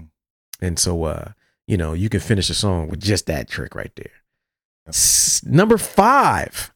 And 0.62 0.78
so, 0.78 1.04
uh, 1.04 1.32
you 1.68 1.76
know, 1.76 1.92
you 1.92 2.08
can 2.08 2.20
finish 2.20 2.48
a 2.48 2.54
song 2.54 2.88
with 2.88 3.00
just 3.00 3.26
that 3.26 3.46
trick 3.46 3.74
right 3.74 3.92
there. 3.94 4.10
S- 4.88 5.44
number 5.44 5.76
five 5.76 6.72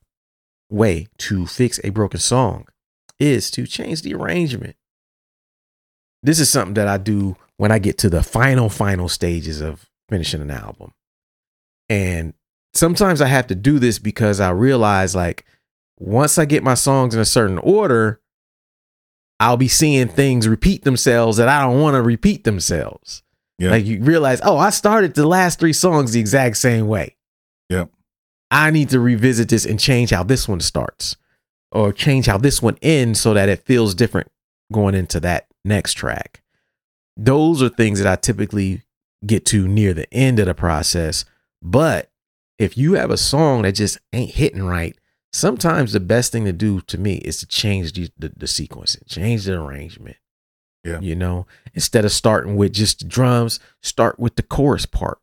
way 0.71 1.09
to 1.17 1.47
fix 1.47 1.81
a 1.83 1.91
broken 1.91 2.21
song 2.21 2.67
is 3.19 3.51
to 3.53 3.67
change 3.67 4.03
the 4.03 4.15
arrangement. 4.15 4.77
This 6.23 6.39
is 6.39 6.51
something 6.51 6.75
that 6.75 6.89
I 6.89 6.99
do 6.99 7.37
when 7.57 7.73
I 7.73 7.79
get 7.79 7.97
to 7.99 8.11
the 8.11 8.23
final, 8.23 8.69
final 8.69 9.09
stages 9.09 9.63
of 9.63 9.89
finishing 10.11 10.43
an 10.43 10.51
album. 10.51 10.93
And 11.89 12.35
sometimes 12.75 13.23
I 13.23 13.27
have 13.27 13.47
to 13.47 13.55
do 13.55 13.79
this 13.79 13.99
because 13.99 14.41
I 14.41 14.51
realize, 14.51 15.17
like, 15.17 15.47
once 15.99 16.39
I 16.39 16.45
get 16.45 16.63
my 16.63 16.75
songs 16.75 17.15
in 17.15 17.21
a 17.21 17.25
certain 17.25 17.59
order, 17.59 18.21
I'll 19.41 19.57
be 19.57 19.69
seeing 19.69 20.09
things 20.09 20.47
repeat 20.47 20.85
themselves 20.85 21.39
that 21.39 21.49
I 21.49 21.63
don't 21.63 21.81
want 21.81 21.95
to 21.95 22.03
repeat 22.03 22.45
themselves. 22.45 23.23
Yeah. 23.63 23.71
Like 23.71 23.87
you 23.87 24.03
realize, 24.03 24.41
oh, 24.43 24.59
I 24.59 24.71
started 24.71 25.15
the 25.15 25.25
last 25.25 25.61
three 25.61 25.73
songs 25.73 26.13
the 26.13 26.19
exact 26.19 26.57
same 26.57 26.89
way. 26.89 27.15
Yep. 27.69 27.91
I 28.51 28.73
need 28.73 28.89
to 28.89 28.99
revisit 28.99 29.49
this 29.49 29.65
and 29.65 29.79
change 29.79 30.11
how 30.11 30.25
this 30.25 30.49
one 30.49 30.59
starts 30.59 31.17
or 31.71 31.93
change 31.93 32.27
how 32.27 32.39
this 32.39 32.61
one 32.61 32.77
ends 32.83 33.21
so 33.21 33.35
that 33.35 33.49
it 33.49 33.65
feels 33.65 33.95
different 33.95 34.27
going 34.73 34.97
into 34.97 35.21
that 35.21 35.47
next 35.65 35.95
track. 35.95 36.43
Those 37.17 37.63
are 37.63 37.69
things 37.69 38.01
that 38.01 38.13
I 38.13 38.17
typically 38.17 38.83
get 39.25 39.47
to 39.47 39.69
near 39.69 39.95
the 39.95 40.13
end 40.13 40.41
of 40.41 40.47
the 40.47 40.55
process. 40.55 41.25
But 41.63 42.11
if 42.59 42.77
you 42.77 42.95
have 42.95 43.13
a 43.13 43.17
song 43.17 43.63
that 43.63 43.77
just 43.77 43.97
ain't 44.13 44.35
hitting 44.35 44.65
right, 44.65 44.99
sometimes 45.33 45.93
the 45.93 46.01
best 46.01 46.33
thing 46.33 46.47
to 46.47 46.53
do 46.53 46.81
to 46.81 46.99
me 46.99 47.19
is 47.19 47.39
to 47.39 47.47
change 47.47 47.93
the, 47.93 48.11
the, 48.19 48.33
the 48.37 48.47
sequencing, 48.47 49.07
change 49.07 49.45
the 49.45 49.55
arrangement. 49.55 50.17
Yeah. 50.85 51.01
You 51.01 51.15
know, 51.15 51.47
instead 51.75 52.05
of 52.05 52.13
starting 52.13 52.57
with 52.57 52.73
just 52.73 53.01
the 53.01 53.05
drums, 53.07 53.61
start 53.83 54.19
with 54.19 54.37
the 54.37 54.43
chorus 54.43 54.85
part. 54.87 55.19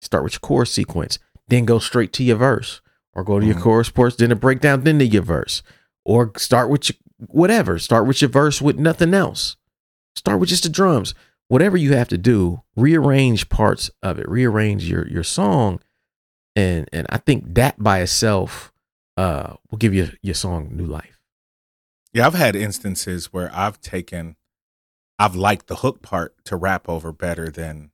Start 0.00 0.24
with 0.24 0.34
your 0.34 0.40
chorus 0.40 0.72
sequence, 0.72 1.18
then 1.48 1.64
go 1.64 1.78
straight 1.78 2.12
to 2.14 2.24
your 2.24 2.36
verse, 2.36 2.80
or 3.14 3.24
go 3.24 3.38
to 3.40 3.46
your 3.46 3.54
Mhm. 3.54 3.62
chorus 3.62 3.88
parts, 3.90 4.16
then 4.16 4.32
a 4.32 4.36
breakdown, 4.36 4.84
then 4.84 4.98
to 4.98 5.06
your 5.06 5.22
verse, 5.22 5.62
or 6.04 6.32
start 6.36 6.68
with 6.68 6.88
your 6.90 6.96
whatever. 7.28 7.78
Start 7.78 8.06
with 8.06 8.20
your 8.20 8.28
verse 8.30 8.60
with 8.60 8.78
nothing 8.78 9.14
else. 9.14 9.56
Start 10.16 10.40
with 10.40 10.48
just 10.48 10.64
the 10.64 10.68
drums. 10.68 11.14
Whatever 11.48 11.76
you 11.76 11.92
have 11.94 12.08
to 12.08 12.18
do, 12.18 12.62
rearrange 12.76 13.48
parts 13.48 13.90
of 14.02 14.18
it, 14.18 14.28
rearrange 14.28 14.84
your 14.88 15.06
your 15.08 15.22
song, 15.24 15.80
and 16.56 16.88
and 16.92 17.06
I 17.10 17.18
think 17.18 17.54
that 17.54 17.82
by 17.82 18.00
itself 18.00 18.72
uh 19.16 19.54
will 19.70 19.78
give 19.78 19.94
your 19.94 20.08
your 20.22 20.34
song 20.34 20.70
new 20.72 20.86
life. 20.86 21.11
Yeah, 22.12 22.26
I've 22.26 22.34
had 22.34 22.54
instances 22.56 23.32
where 23.32 23.50
I've 23.54 23.80
taken, 23.80 24.36
I've 25.18 25.34
liked 25.34 25.66
the 25.68 25.76
hook 25.76 26.02
part 26.02 26.34
to 26.46 26.56
rap 26.56 26.88
over 26.88 27.12
better 27.12 27.48
than, 27.50 27.90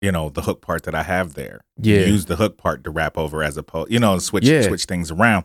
you 0.00 0.12
know, 0.12 0.28
the 0.28 0.42
hook 0.42 0.60
part 0.60 0.84
that 0.84 0.94
I 0.94 1.02
have 1.02 1.34
there. 1.34 1.62
Yeah. 1.76 2.00
Use 2.00 2.26
the 2.26 2.36
hook 2.36 2.56
part 2.56 2.84
to 2.84 2.90
rap 2.90 3.18
over 3.18 3.42
as 3.42 3.56
opposed, 3.56 3.90
you 3.90 3.98
know, 3.98 4.18
switch 4.18 4.44
Yeah. 4.44 4.62
switch 4.62 4.84
things 4.84 5.10
around. 5.10 5.44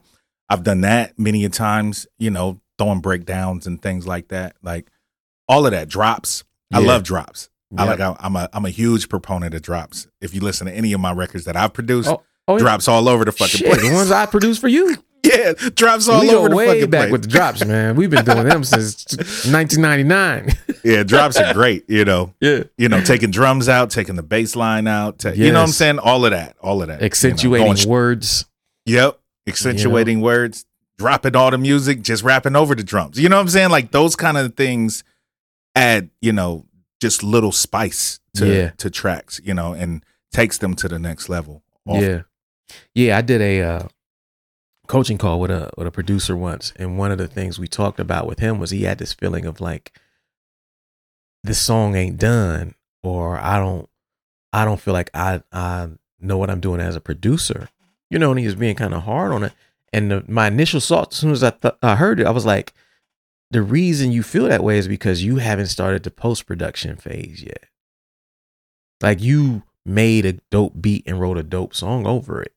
I've 0.49 0.63
done 0.63 0.81
that 0.81 1.17
many 1.17 1.43
a 1.45 1.49
times, 1.49 2.05
you 2.19 2.29
know, 2.29 2.59
throwing 2.77 2.99
breakdowns 3.01 3.65
and 3.65 3.81
things 3.81 4.05
like 4.05 4.27
that. 4.27 4.55
Like 4.61 4.89
all 5.47 5.65
of 5.65 5.71
that 5.71 5.87
drops. 5.89 6.43
I 6.71 6.79
love 6.79 7.03
drops. 7.03 7.49
I 7.75 7.85
like. 7.85 7.99
I'm 7.99 8.35
a. 8.35 8.49
I'm 8.53 8.65
a 8.65 8.69
huge 8.69 9.09
proponent 9.09 9.55
of 9.55 9.61
drops. 9.63 10.07
If 10.21 10.35
you 10.35 10.41
listen 10.41 10.67
to 10.67 10.73
any 10.73 10.93
of 10.93 10.99
my 10.99 11.11
records 11.11 11.45
that 11.45 11.55
I've 11.55 11.73
produced, 11.73 12.07
Oh, 12.09 12.21
oh, 12.47 12.53
yeah. 12.55 12.59
drops 12.59 12.87
all 12.87 13.09
over 13.09 13.25
the 13.25 13.31
fucking 13.31 13.59
Shit, 13.59 13.67
place. 13.67 13.81
the 13.87 13.93
ones 13.93 14.11
I 14.11 14.27
produce 14.27 14.59
for 14.59 14.67
you. 14.67 14.95
yeah, 15.35 15.53
drops 15.75 16.07
all 16.09 16.21
we 16.21 16.29
over 16.31 16.49
the 16.49 16.55
way 16.55 16.67
fucking 16.67 16.89
back 16.89 17.01
place. 17.03 17.11
with 17.13 17.21
the 17.23 17.27
drops, 17.29 17.63
man. 17.65 17.95
We've 17.95 18.09
been 18.09 18.25
doing 18.25 18.47
them 18.47 18.63
since 18.63 19.05
1999. 19.51 20.49
yeah, 20.83 21.03
drops 21.03 21.37
are 21.37 21.53
great. 21.53 21.89
You 21.89 22.05
know, 22.05 22.33
yeah, 22.41 22.63
you 22.77 22.89
know, 22.89 23.01
taking 23.01 23.31
drums 23.31 23.69
out, 23.69 23.89
taking 23.89 24.15
the 24.15 24.23
bass 24.23 24.55
line 24.55 24.87
out, 24.87 25.19
ta- 25.19 25.29
you 25.29 25.51
know 25.51 25.59
what 25.61 25.67
I'm 25.67 25.73
saying? 25.73 25.99
All 25.99 26.25
of 26.25 26.31
that, 26.31 26.55
all 26.61 26.81
of 26.81 26.87
that. 26.89 26.95
you 26.95 26.99
know, 27.01 27.05
accentuating 27.05 27.89
words. 27.89 28.45
yep, 28.85 29.19
accentuating 29.47 30.19
words, 30.21 30.65
dropping 30.97 31.35
all 31.35 31.51
the 31.51 31.57
music, 31.57 32.01
just 32.01 32.23
rapping 32.23 32.55
over 32.55 32.75
the 32.75 32.83
drums. 32.83 33.19
You 33.19 33.29
know 33.29 33.37
what 33.37 33.43
I'm 33.43 33.49
saying? 33.49 33.69
Like 33.69 33.91
those 33.91 34.15
kind 34.15 34.37
of 34.37 34.55
things 34.55 35.03
add, 35.75 36.09
you 36.21 36.33
know, 36.33 36.65
just 37.01 37.23
little 37.23 37.51
spice 37.51 38.19
to 38.35 38.47
Yeah. 38.47 38.69
to 38.77 38.89
tracks, 38.89 39.39
you 39.43 39.53
know, 39.53 39.73
and 39.73 40.03
takes 40.31 40.57
them 40.57 40.75
to 40.75 40.87
the 40.87 40.99
next 40.99 41.29
level. 41.29 41.63
often. 41.87 42.01
Yeah, 42.03 42.21
yeah. 42.95 43.17
I 43.17 43.21
did 43.21 43.41
a 43.41 43.61
uh, 43.61 43.87
coaching 44.87 45.17
call 45.17 45.39
with 45.39 45.51
a 45.51 45.71
with 45.77 45.87
a 45.87 45.91
producer 45.91 46.35
once, 46.35 46.73
and 46.75 46.97
one 46.97 47.11
of 47.11 47.17
the 47.17 47.27
things 47.27 47.59
we 47.59 47.67
talked 47.67 47.99
about 47.99 48.27
with 48.27 48.39
him 48.39 48.59
was 48.59 48.71
he 48.71 48.83
had 48.83 48.97
this 48.97 49.13
feeling 49.13 49.45
of 49.45 49.61
like 49.61 49.93
this 51.43 51.59
song 51.59 51.95
ain't 51.95 52.17
done, 52.17 52.75
or 53.01 53.37
I 53.37 53.57
don't, 53.57 53.89
I 54.51 54.65
don't 54.65 54.79
feel 54.79 54.93
like 54.93 55.09
I 55.13 55.43
I 55.51 55.89
know 56.19 56.37
what 56.37 56.49
I'm 56.49 56.59
doing 56.59 56.81
as 56.81 56.95
a 56.95 57.01
producer. 57.01 57.69
You 58.09 58.19
know, 58.19 58.31
and 58.31 58.39
he 58.39 58.45
was 58.45 58.55
being 58.55 58.75
kind 58.75 58.93
of 58.93 59.03
hard 59.03 59.31
on 59.31 59.43
it. 59.43 59.53
And 59.91 60.11
the, 60.11 60.23
my 60.27 60.47
initial 60.47 60.79
thought, 60.79 61.13
as 61.13 61.17
soon 61.17 61.31
as 61.31 61.43
I 61.43 61.49
th- 61.49 61.75
I 61.81 61.95
heard 61.95 62.19
it, 62.19 62.27
I 62.27 62.31
was 62.31 62.45
like, 62.45 62.73
the 63.49 63.61
reason 63.61 64.11
you 64.11 64.23
feel 64.23 64.47
that 64.47 64.63
way 64.63 64.77
is 64.77 64.87
because 64.87 65.23
you 65.23 65.37
haven't 65.37 65.67
started 65.67 66.03
the 66.03 66.11
post 66.11 66.45
production 66.45 66.95
phase 66.95 67.41
yet. 67.43 67.65
Like 69.01 69.21
you 69.21 69.63
made 69.85 70.25
a 70.25 70.33
dope 70.49 70.81
beat 70.81 71.03
and 71.05 71.19
wrote 71.19 71.37
a 71.37 71.43
dope 71.43 71.75
song 71.75 72.07
over 72.07 72.41
it, 72.41 72.53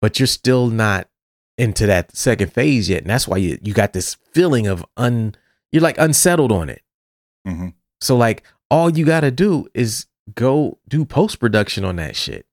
but 0.00 0.18
you're 0.18 0.26
still 0.26 0.68
not 0.68 1.08
into 1.60 1.86
that 1.86 2.16
second 2.16 2.52
phase 2.52 2.88
yet, 2.88 3.02
and 3.02 3.10
that's 3.10 3.28
why 3.28 3.36
you 3.36 3.58
you 3.62 3.74
got 3.74 3.92
this 3.92 4.14
feeling 4.32 4.66
of 4.66 4.84
un 4.96 5.34
you're 5.70 5.82
like 5.82 5.98
unsettled 5.98 6.50
on 6.50 6.68
it. 6.70 6.82
Mhm. 7.46 7.74
So 8.00 8.16
like 8.16 8.42
all 8.70 8.90
you 8.90 9.04
got 9.04 9.20
to 9.20 9.30
do 9.30 9.66
is 9.74 10.06
go 10.34 10.78
do 10.88 11.04
post 11.04 11.38
production 11.38 11.84
on 11.84 11.96
that 11.96 12.16
shit. 12.16 12.46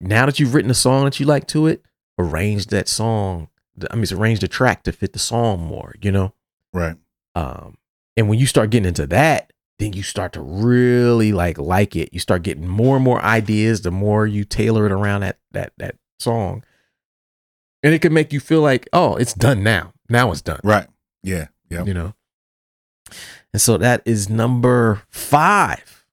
Now 0.00 0.26
that 0.26 0.38
you've 0.38 0.54
written 0.54 0.70
a 0.70 0.74
song 0.74 1.04
that 1.04 1.18
you 1.18 1.26
like 1.26 1.46
to 1.48 1.66
it, 1.66 1.82
arrange 2.18 2.66
that 2.66 2.88
song. 2.88 3.48
I 3.90 3.96
mean, 3.96 4.06
arrange 4.12 4.40
the 4.40 4.48
track 4.48 4.82
to 4.84 4.92
fit 4.92 5.12
the 5.12 5.18
song 5.18 5.60
more. 5.60 5.94
You 6.00 6.12
know. 6.12 6.34
Right. 6.72 6.96
Um, 7.34 7.76
and 8.16 8.28
when 8.28 8.38
you 8.38 8.46
start 8.46 8.70
getting 8.70 8.88
into 8.88 9.06
that, 9.08 9.52
then 9.78 9.92
you 9.92 10.02
start 10.02 10.32
to 10.34 10.40
really 10.40 11.32
like 11.32 11.58
like 11.58 11.96
it. 11.96 12.10
You 12.12 12.20
start 12.20 12.42
getting 12.42 12.66
more 12.66 12.96
and 12.96 13.04
more 13.04 13.22
ideas 13.22 13.82
the 13.82 13.90
more 13.90 14.26
you 14.26 14.44
tailor 14.44 14.86
it 14.86 14.92
around 14.92 15.22
that 15.22 15.38
that 15.52 15.72
that 15.78 15.96
song. 16.18 16.64
And 17.86 17.94
it 17.94 18.00
can 18.02 18.12
make 18.12 18.32
you 18.32 18.40
feel 18.40 18.62
like, 18.62 18.88
oh, 18.92 19.14
it's 19.14 19.32
done 19.32 19.62
now. 19.62 19.92
Now 20.08 20.32
it's 20.32 20.42
done. 20.42 20.58
Right. 20.64 20.88
Yeah. 21.22 21.46
Yeah. 21.70 21.84
You 21.84 21.94
know. 21.94 22.14
And 23.52 23.62
so 23.62 23.76
that 23.76 24.02
is 24.04 24.28
number 24.28 25.02
five. 25.08 26.04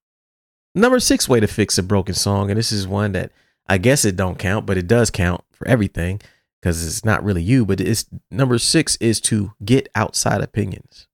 Number 0.75 0.99
six 0.99 1.27
way 1.27 1.39
to 1.39 1.47
fix 1.47 1.79
a 1.79 1.83
broken 1.83 2.13
song. 2.13 2.51
And 2.51 2.59
this 2.59 2.71
is 2.71 2.87
one 2.87 3.13
that 3.13 3.31
I 3.67 3.79
guess 3.79 4.05
it 4.05 4.15
don't 4.15 4.37
count, 4.37 4.67
but 4.67 4.77
it 4.77 4.85
does 4.85 5.09
count 5.09 5.43
for 5.51 5.67
everything 5.67 6.21
because 6.61 6.85
it's 6.85 7.03
not 7.03 7.23
really 7.23 7.41
you. 7.41 7.65
But 7.65 7.81
it's 7.81 8.05
number 8.29 8.59
six 8.59 8.95
is 8.97 9.19
to 9.21 9.53
get 9.65 9.89
outside 9.95 10.41
opinions. 10.41 11.07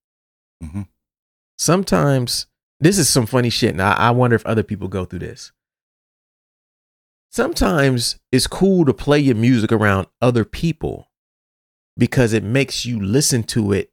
Mhm. 0.62 0.89
Sometimes 1.58 2.48
this 2.82 2.98
is 2.98 3.08
some 3.08 3.28
funny 3.28 3.50
shit, 3.50 3.72
and 3.72 3.82
I, 3.82 3.93
I 3.93 4.12
wonder 4.12 4.36
if 4.36 4.45
other 4.45 4.63
people 4.63 4.89
go 4.89 5.06
through 5.06 5.19
this. 5.19 5.54
Sometimes 7.32 8.20
it's 8.32 8.48
cool 8.48 8.86
to 8.86 8.94
play 8.94 9.20
your 9.20 9.36
music 9.36 9.72
around 9.72 10.08
other 10.22 10.44
people 10.44 11.10
because 11.98 12.34
it 12.34 12.44
makes 12.44 12.86
you 12.86 13.00
listen 13.00 13.44
to 13.44 13.72
it 13.72 13.92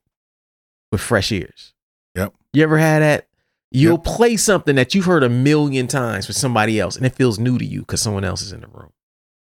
with 0.91 1.01
fresh 1.01 1.31
ears. 1.33 1.75
Yep. 2.15 2.35
You 2.53 2.63
ever 2.63 2.79
had 2.79 3.01
that? 3.01 3.29
You'll 3.71 3.99
play 3.99 4.37
something 4.37 4.77
that 4.77 4.95
you've 4.95 5.05
heard 5.05 5.25
a 5.25 5.29
million 5.29 5.87
times 5.87 6.29
with 6.29 6.37
somebody 6.37 6.81
else, 6.81 6.97
and 6.97 7.05
it 7.05 7.15
feels 7.15 7.39
new 7.39 7.59
to 7.59 7.65
you 7.65 7.81
because 7.81 8.01
someone 8.01 8.25
else 8.25 8.41
is 8.41 8.53
in 8.53 8.61
the 8.61 8.69
room. 8.69 8.93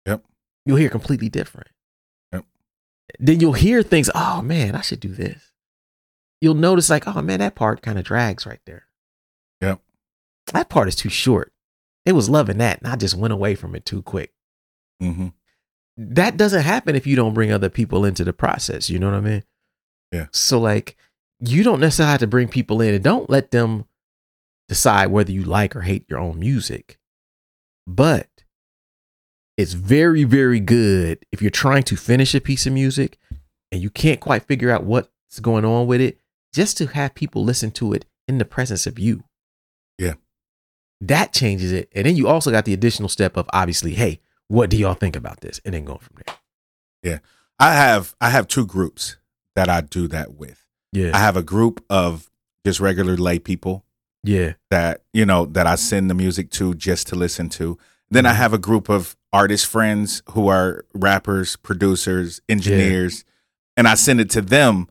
Yep. 0.07 0.25
You'll 0.65 0.79
hear 0.79 0.89
completely 0.89 1.29
different. 1.29 1.69
Yep. 2.33 2.45
Then 3.21 3.39
you'll 3.39 3.53
hear 3.53 3.83
things. 3.83 4.11
Oh 4.15 4.43
man, 4.43 4.75
I 4.75 4.81
should 4.81 5.01
do 5.01 5.11
this. 5.11 5.53
You'll 6.41 6.55
notice 6.55 6.91
like, 6.91 7.07
oh 7.07 7.23
man, 7.23 7.39
that 7.39 7.55
part 7.55 7.83
kind 7.83 7.99
of 7.99 8.05
drags 8.05 8.47
right 8.47 8.61
there. 8.67 8.87
Yep. 9.61 9.81
That 10.53 10.69
part 10.69 10.89
is 10.89 10.97
too 10.97 11.09
short. 11.09 11.53
It 12.07 12.13
was 12.13 12.31
loving 12.31 12.59
that, 12.59 12.79
and 12.79 12.91
I 12.91 12.97
just 12.97 13.17
went 13.17 13.33
away 13.33 13.55
from 13.55 13.75
it 13.75 13.85
too 13.85 14.01
quick. 14.01 14.33
hmm 15.01 15.29
That 15.99 16.37
doesn't 16.37 16.63
happen 16.63 16.97
if 16.97 17.07
you 17.07 17.17
don't 17.17 17.35
bring 17.35 17.53
other 17.53 17.69
people 17.69 18.05
into 18.05 18.25
the 18.25 18.33
process. 18.33 18.89
You 18.89 18.99
know 18.99 19.11
what 19.11 19.17
I 19.17 19.21
mean? 19.21 19.43
Yeah. 20.13 20.27
So 20.33 20.59
like, 20.59 20.97
you 21.41 21.63
don't 21.63 21.81
necessarily 21.81 22.13
have 22.13 22.21
to 22.21 22.27
bring 22.27 22.49
people 22.49 22.81
in, 22.81 22.95
and 22.95 23.05
don't 23.05 23.29
let 23.29 23.51
them 23.51 23.85
decide 24.69 25.09
whether 25.09 25.33
you 25.33 25.43
like 25.43 25.77
or 25.77 25.83
hate 25.83 26.07
your 26.09 26.19
own 26.19 26.39
music. 26.39 26.99
But 27.87 28.29
it's 29.57 29.73
very, 29.73 30.25
very 30.25 30.61
good 30.61 31.25
if 31.33 31.41
you're 31.41 31.51
trying 31.51 31.83
to 31.85 31.97
finish 31.97 32.35
a 32.35 32.41
piece 32.41 32.67
of 32.67 32.73
music 32.73 33.19
and 33.73 33.83
you 33.83 33.91
can't 33.91 34.21
quite 34.21 34.45
figure 34.45 34.71
out 34.71 34.85
what's 34.85 35.41
going 35.41 35.65
on 35.65 35.87
with 35.87 36.01
it, 36.01 36.19
just 36.53 36.77
to 36.79 36.87
have 36.87 37.15
people 37.15 37.45
listen 37.45 37.71
to 37.73 37.93
it 37.93 38.05
in 38.29 38.39
the 38.39 38.45
presence 38.45 38.87
of 38.87 38.99
you. 38.99 39.25
Yeah. 41.01 41.07
That 41.09 41.33
changes 41.33 41.73
it. 41.73 41.91
And 41.95 42.07
then 42.07 42.17
you 42.17 42.29
also 42.29 42.51
got 42.51 42.65
the 42.65 42.73
additional 42.73 43.09
step 43.09 43.37
of 43.37 43.49
obviously, 43.53 43.95
hey, 43.95 44.21
what 44.49 44.71
do 44.71 44.77
y'all 44.77 44.95
think 44.95 45.17
about 45.17 45.41
this? 45.41 45.61
And 45.65 45.75
then 45.75 45.85
going 45.85 45.99
from 45.99 46.17
there. 46.25 46.37
Yeah. 47.03 47.19
I 47.59 47.75
have 47.75 48.15
I 48.21 48.31
have 48.31 48.49
two 48.49 48.67
groups 48.67 49.17
that 49.55 49.69
I 49.69 49.81
do 49.81 50.09
that 50.09 50.35
with. 50.35 50.65
Yeah. 50.93 51.11
I 51.15 51.19
have 51.19 51.37
a 51.37 51.43
group 51.43 51.85
of 51.91 52.31
just 52.65 52.81
regular 52.81 53.17
lay 53.17 53.39
people 53.39 53.85
yeah. 54.23 54.55
that 54.71 55.03
you 55.13 55.25
know 55.25 55.47
that 55.47 55.67
I 55.67 55.77
send 55.77 56.11
the 56.11 56.15
music 56.15 56.51
to 56.53 56.75
just 56.75 57.07
to 57.09 57.17
listen 57.17 57.49
to. 57.51 57.79
Then 58.11 58.27
I 58.27 58.31
mm-hmm. 58.31 58.39
have 58.39 58.53
a 58.53 58.59
group 58.59 58.89
of 58.89 59.17
artist 59.33 59.67
friends 59.67 60.23
who 60.31 60.49
are 60.49 60.85
rappers, 60.95 61.57
producers, 61.57 62.41
engineers, 62.49 63.25
and 63.77 63.89
I 63.89 63.95
send 63.95 64.21
it 64.21 64.31
to 64.31 64.43
them 64.43 64.89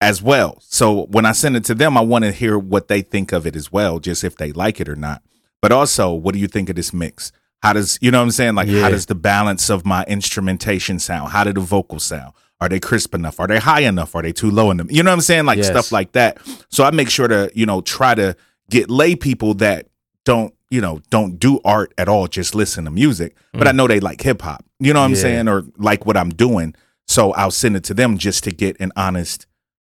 as 0.00 0.22
well. 0.22 0.58
So 0.60 1.06
when 1.06 1.26
I 1.26 1.32
send 1.32 1.56
it 1.56 1.64
to 1.64 1.74
them, 1.74 1.96
I 1.96 2.00
want 2.00 2.24
to 2.24 2.32
hear 2.32 2.58
what 2.58 2.88
they 2.88 3.02
think 3.02 3.32
of 3.32 3.46
it 3.46 3.56
as 3.56 3.72
well, 3.72 3.98
just 3.98 4.24
if 4.24 4.36
they 4.36 4.52
like 4.52 4.80
it 4.80 4.88
or 4.88 4.96
not. 4.96 5.22
But 5.64 5.72
also, 5.72 6.12
what 6.12 6.34
do 6.34 6.38
you 6.38 6.46
think 6.46 6.68
of 6.68 6.76
this 6.76 6.92
mix? 6.92 7.32
How 7.62 7.72
does 7.72 7.98
you 8.02 8.10
know 8.10 8.18
what 8.18 8.24
I'm 8.24 8.30
saying? 8.32 8.54
Like, 8.54 8.68
Yeah. 8.68 8.82
how 8.82 8.90
does 8.90 9.06
the 9.06 9.14
balance 9.14 9.70
of 9.70 9.86
my 9.86 10.04
instrumentation 10.04 10.98
sound? 10.98 11.30
How 11.32 11.42
do 11.42 11.54
the 11.54 11.60
vocals 11.60 12.04
sound? 12.04 12.34
Are 12.60 12.68
they 12.68 12.78
crisp 12.78 13.14
enough? 13.14 13.40
Are 13.40 13.46
they 13.46 13.58
high 13.58 13.80
enough? 13.80 14.14
Are 14.14 14.20
they 14.20 14.32
too 14.34 14.50
low 14.50 14.70
in 14.70 14.78
enough? 14.78 14.92
You 14.92 15.02
know 15.02 15.10
what 15.10 15.14
I'm 15.14 15.20
saying? 15.22 15.46
Like 15.46 15.56
Yes. 15.56 15.68
stuff 15.68 15.90
like 15.90 16.12
that. 16.12 16.36
So 16.68 16.84
I 16.84 16.90
make 16.90 17.08
sure 17.08 17.28
to 17.28 17.50
you 17.54 17.64
know 17.64 17.80
try 17.80 18.14
to 18.14 18.36
get 18.68 18.90
lay 18.90 19.16
people 19.16 19.54
that 19.54 19.86
don't 20.26 20.52
you 20.68 20.82
know 20.82 21.00
don't 21.08 21.38
do 21.38 21.60
art 21.64 21.94
at 21.96 22.10
all, 22.10 22.26
just 22.26 22.54
listen 22.54 22.84
to 22.84 22.90
music. 22.90 23.34
But 23.54 23.66
I 23.66 23.72
know 23.72 23.86
they 23.86 24.00
like 24.00 24.20
hip 24.20 24.42
hop. 24.42 24.66
You 24.80 24.92
know 24.92 25.00
what 25.00 25.06
I'm 25.06 25.12
Mm. 25.14 25.22
Saying? 25.22 25.48
Or 25.48 25.62
like 25.78 26.04
what 26.04 26.18
I'm 26.18 26.28
doing. 26.28 26.74
So 27.08 27.32
I'll 27.32 27.50
send 27.50 27.74
it 27.74 27.84
to 27.84 27.94
them 27.94 28.18
just 28.18 28.44
to 28.44 28.50
get 28.50 28.78
an 28.80 28.92
honest 28.96 29.46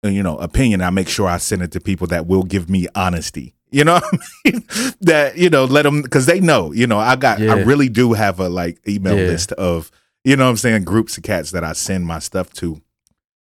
uh, 0.04 0.08
you 0.08 0.22
know 0.22 0.37
opinion. 0.37 0.82
I 0.82 0.90
make 0.90 1.08
sure 1.08 1.26
I 1.28 1.38
send 1.38 1.62
it 1.62 1.70
to 1.72 1.80
people 1.80 2.06
that 2.08 2.26
will 2.26 2.42
give 2.42 2.68
me 2.68 2.88
honesty. 2.94 3.54
You 3.72 3.85
know, 3.85 3.94
what 4.00 4.04
I 4.46 4.50
mean? 4.50 4.64
that 5.00 5.37
you 5.38 5.48
know, 5.50 5.64
let 5.64 5.82
them 5.82 6.02
because 6.02 6.26
they 6.26 6.40
know. 6.40 6.72
You 6.72 6.87
know, 6.87 6.98
I 6.98 7.16
got, 7.16 7.40
I 7.40 7.62
really 7.62 7.88
do 7.88 8.12
have 8.12 8.38
a 8.38 8.48
like 8.48 8.78
email 8.87 9.16
Yeah. 9.18 9.26
list 9.26 9.52
of, 9.52 9.90
you 10.24 10.37
know, 10.37 10.44
what 10.44 10.50
I'm 10.50 10.56
saying 10.58 10.85
groups 10.85 11.16
of 11.16 11.22
cats 11.22 11.50
that 11.52 11.64
I 11.64 11.72
send 11.72 12.06
my 12.06 12.18
stuff 12.18 12.52
to, 12.54 12.80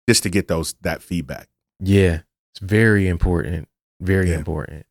just 0.07 0.23
to 0.23 0.29
get 0.29 0.47
those 0.47 0.73
that 0.81 1.01
feedback. 1.01 1.49
Yeah. 1.79 2.19
It's 2.53 2.59
very 2.61 3.07
important. 3.07 3.67
Very 3.99 4.29
Yeah. 4.29 4.37
important. 4.37 4.85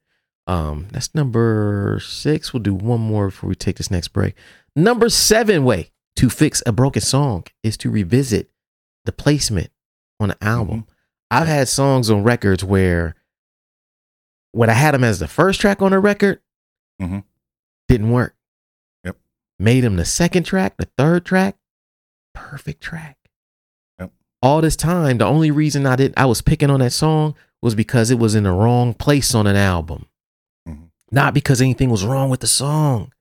Um, 0.47 0.88
that's 0.90 1.14
number 1.14 2.01
six. 2.05 2.53
We'll 2.53 2.62
do 2.62 2.75
one 2.75 3.01
more 3.01 3.27
before 3.27 3.49
we 3.49 3.55
take 3.55 3.77
this 3.77 3.90
next 3.90 4.09
break. 4.09 4.35
Number 4.75 5.09
seven 5.09 5.62
way 5.64 5.90
to 6.16 6.29
fix 6.29 6.61
a 6.66 6.73
broken 6.73 7.03
song 7.03 7.45
is 7.62 7.77
to 7.79 7.90
revisit 7.90 8.51
the 9.05 9.12
placement 9.12 9.71
on 10.19 10.31
the 10.31 10.45
album. 10.45 10.87
I've 11.31 11.47
had 11.47 11.69
songs 11.69 12.11
on 12.11 12.25
records 12.25 12.64
where 12.64 13.14
when 14.53 14.71
I 14.71 14.75
had 14.75 14.95
him 14.95 15.05
as 15.05 15.19
the 15.19 15.29
first 15.29 15.61
track 15.61 15.81
on 15.83 15.93
the 15.93 15.99
record, 15.99 16.41
Mhm. 17.01 17.25
didn't 17.89 18.11
work. 18.11 18.35
Yep. 19.05 19.17
Made 19.59 19.85
him 19.85 19.97
the 19.97 20.05
second 20.05 20.45
track, 20.45 20.77
the 20.77 20.89
third 20.99 21.25
track, 21.25 21.57
perfect 22.35 22.81
track. 22.83 23.17
Yep. 23.99 24.13
All 24.43 24.61
this 24.61 24.77
time, 24.77 25.19
the 25.19 25.27
only 25.27 25.51
reason 25.51 25.87
I 25.87 25.97
didn't 25.97 26.19
I 26.19 26.27
was 26.27 26.43
picking 26.43 26.71
on 26.71 26.81
that 26.81 26.93
song 26.93 27.35
was 27.63 27.75
because 27.75 28.11
it 28.11 28.19
was 28.19 28.35
in 28.35 28.45
the 28.45 28.53
wrong 28.53 28.95
place 28.95 29.35
on 29.35 29.47
an 29.47 29.57
album. 29.57 30.07
Mhm. 30.69 30.91
Not 31.11 31.35
because 31.35 31.61
anything 31.61 31.91
was 31.91 32.05
wrong 32.05 32.31
with 32.31 32.41
the 32.41 32.47
song. 32.47 33.13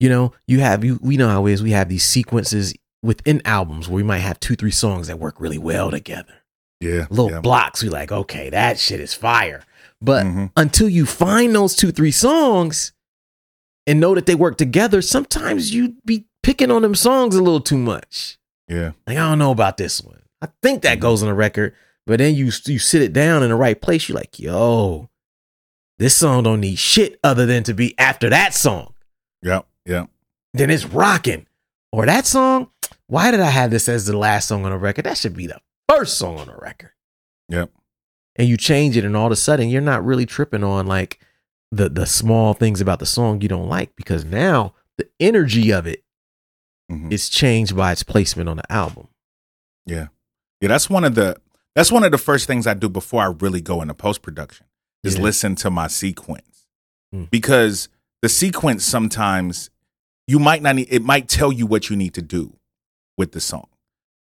You 0.00 0.08
know, 0.08 0.32
you 0.46 0.60
have 0.60 0.84
you 0.84 0.98
we 1.02 1.16
know 1.16 1.28
how 1.28 1.46
it 1.46 1.52
is. 1.52 1.62
We 1.62 1.70
have 1.72 1.88
these 1.88 2.04
sequences 2.04 2.74
within 3.02 3.42
albums 3.44 3.88
where 3.88 3.96
we 3.96 4.02
might 4.02 4.18
have 4.18 4.38
two, 4.40 4.54
three 4.56 4.70
songs 4.70 5.08
that 5.08 5.18
work 5.18 5.40
really 5.40 5.58
well 5.58 5.90
together. 5.90 6.34
Yeah, 6.80 7.06
Little 7.10 7.30
yeah. 7.30 7.40
blocks, 7.40 7.82
we 7.82 7.88
like, 7.88 8.10
okay, 8.10 8.50
that 8.50 8.78
shit 8.78 8.98
is 9.00 9.14
fire. 9.14 9.62
But 10.02 10.26
Mhm. 10.26 10.50
until 10.56 10.88
you 10.88 11.06
find 11.06 11.54
those 11.54 11.76
two, 11.76 11.92
three 11.92 12.10
songs 12.10 12.92
and 13.86 14.00
know 14.00 14.14
that 14.14 14.26
they 14.26 14.34
work 14.34 14.58
together, 14.58 15.00
sometimes 15.00 15.72
you 15.72 15.94
be 16.04 16.26
picking 16.42 16.70
on 16.70 16.82
them 16.82 16.94
songs 16.94 17.34
a 17.36 17.42
little 17.42 17.60
too 17.60 17.78
much. 17.78 18.38
yeah, 18.68 18.92
Like, 19.06 19.16
I 19.16 19.28
don't 19.28 19.38
know 19.38 19.50
about 19.52 19.76
this 19.76 20.00
one. 20.02 20.22
I 20.40 20.48
think 20.62 20.82
that 20.82 20.98
goes 20.98 21.22
on 21.22 21.28
the 21.28 21.34
record, 21.34 21.74
but 22.06 22.18
then 22.18 22.34
you 22.34 22.46
you 22.66 22.78
sit 22.80 23.00
it 23.02 23.12
down 23.12 23.42
in 23.44 23.50
the 23.50 23.54
right 23.56 23.80
place. 23.80 24.08
You're 24.08 24.16
like, 24.18 24.38
yo, 24.40 25.08
this 25.98 26.16
song 26.16 26.42
don't 26.44 26.60
need 26.60 26.78
shit 26.78 27.20
other 27.22 27.46
than 27.46 27.62
to 27.64 27.74
be 27.74 27.96
after 27.98 28.28
that 28.30 28.54
song. 28.54 28.94
yeah, 29.42 29.60
yeah. 29.86 30.06
Then 30.54 30.68
it's 30.70 30.84
rocking. 30.84 31.46
Or 31.92 32.06
that 32.06 32.26
song, 32.26 32.70
why 33.06 33.30
did 33.30 33.40
I 33.40 33.50
have 33.50 33.70
this 33.70 33.88
as 33.88 34.06
the 34.06 34.16
last 34.16 34.48
song 34.48 34.64
on 34.64 34.70
the 34.72 34.78
record? 34.78 35.04
That 35.04 35.16
should 35.18 35.36
be 35.36 35.46
the 35.46 35.60
first 35.88 36.16
song 36.18 36.38
on 36.38 36.46
the 36.48 36.56
record. 36.56 36.90
Yep. 37.50 37.70
And 38.36 38.48
you 38.48 38.56
change 38.56 38.96
it, 38.96 39.04
and 39.04 39.14
all 39.16 39.26
of 39.26 39.32
a 39.32 39.36
sudden 39.36 39.68
you're 39.68 39.82
not 39.82 40.04
really 40.04 40.24
tripping 40.26 40.64
on 40.64 40.86
like 40.86 41.18
the 41.70 41.88
the 41.88 42.06
small 42.06 42.54
things 42.54 42.80
about 42.80 42.98
the 42.98 43.06
song 43.06 43.40
you 43.40 43.48
don't 43.48 43.68
like 43.68 43.94
because 43.96 44.24
now 44.24 44.74
the 44.98 45.08
energy 45.20 45.70
of 45.70 45.86
it 45.86 46.02
Mhm. 46.90 47.12
is 47.12 47.28
changed 47.28 47.76
by 47.76 47.92
its 47.92 48.02
placement 48.02 48.48
on 48.48 48.56
the 48.58 48.72
album. 48.72 49.08
Yeah. 49.86 50.08
Yeah, 50.60 50.68
that's 50.68 50.88
one 50.90 51.04
of 51.04 51.14
the 51.14 51.36
that's 51.74 51.90
one 51.92 52.04
of 52.04 52.10
the 52.12 52.18
first 52.18 52.46
things 52.46 52.66
I 52.66 52.74
do 52.74 52.88
before 52.88 53.22
I 53.22 53.26
really 53.40 53.60
go 53.60 53.80
into 53.82 53.94
post 53.94 54.22
production 54.22 54.66
is 55.04 55.16
Yeah. 55.16 55.22
listen 55.22 55.54
to 55.56 55.70
my 55.70 55.86
sequence. 55.86 56.66
Mm. 57.14 57.30
Because 57.30 57.88
the 58.22 58.28
sequence 58.28 58.84
sometimes 58.84 59.70
you 60.26 60.38
might 60.38 60.62
not 60.62 60.76
need, 60.76 60.88
it 60.90 61.02
might 61.02 61.28
tell 61.28 61.50
you 61.52 61.66
what 61.66 61.90
you 61.90 61.96
need 61.96 62.14
to 62.14 62.22
do 62.22 62.56
with 63.18 63.32
the 63.32 63.40
song. 63.40 63.68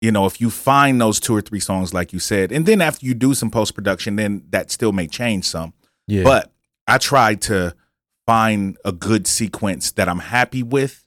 You 0.07 0.13
know, 0.13 0.25
if 0.25 0.41
you 0.41 0.51
find 0.51 1.01
those 1.01 1.19
two 1.19 1.35
or 1.35 1.41
three 1.41 1.59
songs 1.59 1.93
like 1.93 2.13
you 2.13 2.21
said, 2.21 2.53
and 2.53 2.65
then 2.65 2.81
after 2.81 3.05
you 3.05 3.13
do 3.13 3.35
some 3.35 3.51
post 3.51 3.75
production, 3.75 4.15
then 4.15 4.45
that 4.51 4.71
still 4.71 4.93
may 4.93 5.09
change 5.09 5.47
some. 5.47 5.73
Yeah. 6.07 6.23
But 6.23 6.53
I 6.87 6.99
try 6.99 7.35
to 7.35 7.75
find 8.25 8.77
a 8.85 8.93
good 8.93 9.27
sequence 9.27 9.91
that 9.91 10.09
I'm 10.09 10.21
happy 10.21 10.63
with 10.63 11.05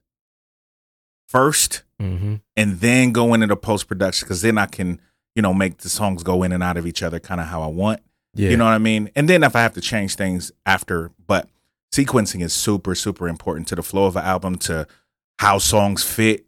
first 1.29 1.83
hmm 1.97 2.35
and 2.57 2.81
then 2.81 3.13
go 3.13 3.33
into 3.33 3.47
the 3.47 3.55
post 3.55 3.88
production 3.88 4.25
because 4.25 4.41
then 4.41 4.57
I 4.57 4.65
can, 4.65 4.99
you 5.33 5.41
know, 5.41 5.53
make 5.53 5.77
the 5.77 5.88
songs 5.88 6.21
go 6.21 6.43
in 6.43 6.51
and 6.51 6.62
out 6.62 6.75
of 6.75 6.85
each 6.85 7.01
other 7.01 7.21
kind 7.21 7.39
of 7.39 7.47
how 7.47 7.62
I 7.62 7.67
want. 7.67 8.01
yeah. 8.33 8.49
You 8.49 8.57
know 8.57 8.65
what 8.65 8.73
I 8.73 8.79
mean? 8.79 9.09
And 9.15 9.29
then 9.29 9.43
if 9.43 9.55
I 9.55 9.62
have 9.62 9.75
to 9.75 9.81
change 9.81 10.15
things 10.15 10.51
after, 10.65 11.12
but 11.25 11.47
sequencing 11.95 12.43
is 12.43 12.51
super 12.51 12.95
super 12.95 13.29
important 13.29 13.69
to 13.69 13.75
the 13.75 13.83
flow 13.83 14.07
of 14.07 14.17
an 14.17 14.25
album 14.25 14.57
to 14.57 14.88
how 15.38 15.57
songs 15.57 16.03
fit 16.03 16.47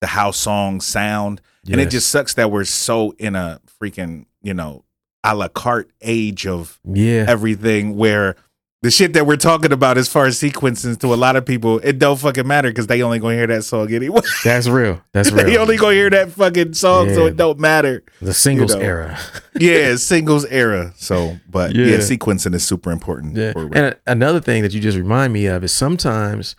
to 0.00 0.06
how 0.06 0.30
songs 0.30 0.86
sound 0.86 1.40
and 1.70 1.80
it 1.80 1.90
just 1.90 2.08
sucks 2.10 2.34
that 2.34 2.50
we're 2.50 2.64
so 2.64 3.12
in 3.18 3.34
a 3.36 3.60
freaking 3.80 4.26
you 4.42 4.54
know 4.54 4.84
a 5.24 5.34
la 5.34 5.48
carte 5.48 5.90
age 6.00 6.46
of 6.46 6.80
yeah. 6.84 7.24
everything 7.28 7.96
where 7.96 8.36
the 8.80 8.90
shit 8.92 9.12
that 9.14 9.26
we're 9.26 9.36
talking 9.36 9.72
about 9.72 9.98
as 9.98 10.08
far 10.08 10.26
as 10.26 10.38
sequences 10.38 10.96
to 10.98 11.12
a 11.12 11.16
lot 11.16 11.34
of 11.34 11.44
people 11.44 11.78
it 11.80 11.98
don't 11.98 12.18
fucking 12.18 12.46
matter 12.46 12.68
because 12.68 12.86
they 12.86 13.02
only 13.02 13.18
gonna 13.18 13.34
hear 13.34 13.46
that 13.48 13.64
song 13.64 13.92
anyway 13.92 14.20
That's 14.44 14.68
real. 14.68 15.02
That's 15.12 15.30
real. 15.32 15.46
they 15.46 15.56
only 15.56 15.76
gonna 15.76 15.94
hear 15.94 16.10
that 16.10 16.30
fucking 16.30 16.74
song 16.74 17.12
so 17.12 17.26
it 17.26 17.36
don't 17.36 17.58
matter 17.58 18.04
the 18.22 18.32
singles 18.32 18.74
know. 18.74 18.80
era. 18.80 19.18
yeah 19.58 19.96
singles 19.96 20.44
era 20.46 20.92
so 20.96 21.36
but 21.50 21.74
yeah, 21.74 21.86
Yeah. 21.86 21.96
sequencing 21.98 22.54
is 22.54 22.64
super 22.64 22.92
important 22.92 23.36
Yeah. 23.36 23.52
And 23.72 23.96
another 24.06 24.40
thing 24.40 24.62
that 24.62 24.72
you 24.72 24.80
just 24.80 24.96
remind 24.96 25.32
me 25.32 25.46
of 25.46 25.64
is 25.64 25.72
sometimes 25.72 26.54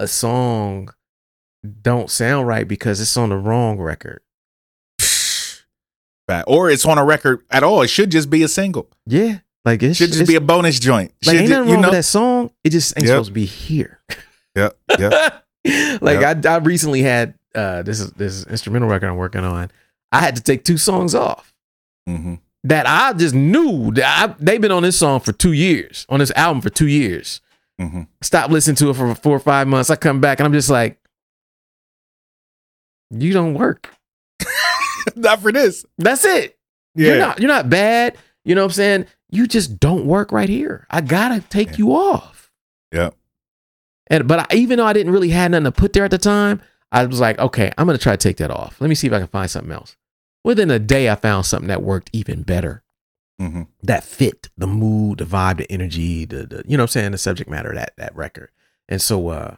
a 0.00 0.08
song 0.08 0.88
don't 1.80 2.10
sound 2.10 2.48
right 2.48 2.66
because 2.66 3.00
it's 3.00 3.16
on 3.16 3.28
the 3.28 3.36
wrong 3.36 3.78
record. 3.78 4.20
Or 6.46 6.70
it's 6.70 6.84
on 6.86 6.98
a 6.98 7.04
record 7.04 7.42
at 7.50 7.62
all. 7.62 7.82
It 7.82 7.88
should 7.88 8.10
just 8.10 8.30
be 8.30 8.42
a 8.42 8.48
single. 8.48 8.88
Yeah. 9.06 9.38
Like 9.64 9.82
it 9.82 9.94
should 9.94 10.10
just 10.12 10.26
be 10.26 10.34
a 10.34 10.40
bonus 10.40 10.78
joint. 10.80 11.12
like 11.24 11.34
Should 11.36 11.40
ain't 11.42 11.50
nothing 11.50 11.68
you 11.68 11.74
wrong 11.74 11.82
know? 11.82 11.88
with 11.88 11.96
that 11.98 12.02
song. 12.04 12.50
It 12.64 12.70
just 12.70 12.96
ain't 12.96 13.06
Yep. 13.06 13.12
supposed 13.12 13.28
to 13.28 13.34
be 13.34 13.44
here. 13.44 14.00
Yep. 14.54 14.76
Yep. 14.98 15.44
like 16.02 16.18
I, 16.18 16.36
I 16.46 16.56
recently 16.58 17.00
had 17.02 17.32
uh 17.54 17.80
this 17.82 18.00
is 18.00 18.10
this 18.12 18.44
instrumental 18.46 18.86
record 18.88 19.08
I'm 19.08 19.16
working 19.16 19.44
on. 19.44 19.70
I 20.10 20.20
had 20.20 20.36
to 20.36 20.42
take 20.42 20.62
two 20.64 20.76
songs 20.76 21.14
off 21.14 21.54
hmm 22.06 22.34
that 22.64 22.86
I 22.86 23.12
just 23.14 23.34
knew 23.34 23.90
that 23.92 24.30
I, 24.30 24.34
they've 24.38 24.60
been 24.60 24.70
on 24.72 24.82
this 24.82 24.98
song 24.98 25.20
for 25.20 25.32
two 25.32 25.52
years, 25.52 26.04
on 26.10 26.18
this 26.20 26.30
album 26.32 26.60
for 26.60 26.68
two 26.70 26.86
years. 26.86 27.40
hmm 27.80 28.02
Stop 28.20 28.50
listening 28.50 28.76
to 28.76 28.90
it 28.90 28.94
for 28.94 29.14
four 29.14 29.36
or 29.36 29.40
five 29.40 29.66
months. 29.68 29.88
I 29.88 29.96
come 29.96 30.20
back 30.20 30.38
and 30.38 30.46
I'm 30.46 30.52
just 30.52 30.68
like, 30.70 30.98
you 33.10 33.32
don't 33.32 33.54
work. 33.54 33.88
Not 35.16 35.40
for 35.40 35.52
this. 35.52 35.84
That's 35.98 36.24
it. 36.24 36.58
Yeah. 36.94 37.08
You're 37.08 37.18
not 37.18 37.38
you're 37.40 37.48
not 37.48 37.70
bad. 37.70 38.16
You 38.44 38.54
know 38.54 38.62
what 38.62 38.72
I'm 38.72 38.74
saying? 38.74 39.06
You 39.30 39.46
just 39.46 39.80
don't 39.80 40.04
work 40.06 40.30
right 40.32 40.48
here. 40.48 40.86
I 40.90 41.00
gotta 41.00 41.40
take 41.40 41.70
Yeah. 41.70 41.76
you 41.78 41.92
off. 41.94 42.50
Yeah. 42.92 43.10
And 44.08 44.28
but 44.28 44.40
I, 44.52 44.54
even 44.56 44.76
though 44.78 44.84
I 44.86 44.92
didn't 44.92 45.12
really 45.12 45.30
have 45.30 45.50
nothing 45.52 45.64
to 45.64 45.72
put 45.72 45.92
there 45.94 46.04
at 46.04 46.10
the 46.10 46.18
time, 46.18 46.60
I 46.90 47.06
was 47.06 47.20
like, 47.20 47.38
okay, 47.38 47.72
I'm 47.78 47.86
gonna 47.86 47.98
try 47.98 48.12
to 48.12 48.18
take 48.18 48.36
that 48.38 48.50
off. 48.50 48.80
Let 48.80 48.88
me 48.88 48.94
see 48.94 49.06
if 49.06 49.12
I 49.12 49.18
can 49.18 49.28
find 49.28 49.50
something 49.50 49.72
else. 49.72 49.96
Within 50.44 50.70
a 50.70 50.78
day, 50.78 51.08
I 51.08 51.14
found 51.14 51.46
something 51.46 51.68
that 51.68 51.82
worked 51.82 52.10
even 52.12 52.42
better. 52.42 52.82
hmm 53.38 53.62
That 53.82 54.04
fit 54.04 54.50
the 54.58 54.66
mood, 54.66 55.18
the 55.18 55.24
vibe, 55.24 55.58
the 55.58 55.72
energy, 55.72 56.24
the, 56.26 56.44
the 56.46 56.64
you 56.66 56.76
know 56.76 56.82
what 56.82 56.90
I'm 56.90 56.92
saying, 56.92 57.12
the 57.12 57.18
subject 57.18 57.48
matter 57.48 57.70
of 57.70 57.76
that 57.76 57.94
that 57.96 58.14
record. 58.14 58.50
And 58.88 59.00
so 59.00 59.28
uh 59.28 59.56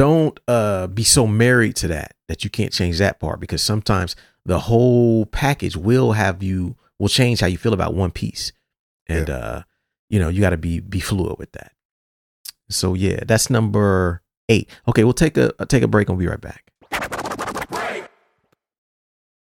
don't 0.00 0.40
uh 0.48 0.86
be 0.86 1.04
so 1.04 1.26
married 1.26 1.76
to 1.76 1.86
that 1.86 2.14
that 2.26 2.42
you 2.42 2.48
can't 2.48 2.72
change 2.72 2.96
that 2.96 3.20
part 3.20 3.38
because 3.38 3.62
sometimes 3.62 4.16
the 4.46 4.60
whole 4.60 5.26
package 5.26 5.76
will 5.76 6.12
have 6.12 6.42
you 6.42 6.74
will 6.98 7.08
change 7.08 7.40
how 7.40 7.46
you 7.46 7.58
feel 7.58 7.74
about 7.74 7.92
one 7.92 8.10
piece. 8.10 8.52
And 9.08 9.28
uh 9.28 9.62
you 10.08 10.18
know, 10.18 10.30
you 10.30 10.40
got 10.40 10.50
to 10.50 10.56
be 10.56 10.80
be 10.80 11.00
fluid 11.00 11.38
with 11.38 11.52
that. 11.52 11.72
So 12.70 12.94
yeah, 12.94 13.20
that's 13.26 13.50
number 13.50 14.22
8. 14.48 14.70
Okay, 14.88 15.04
we'll 15.04 15.12
take 15.12 15.36
a 15.36 15.52
take 15.66 15.82
a 15.82 15.88
break 15.88 16.08
and 16.08 16.16
we'll 16.16 16.24
be 16.24 16.30
right 16.30 16.40
back. 16.40 16.72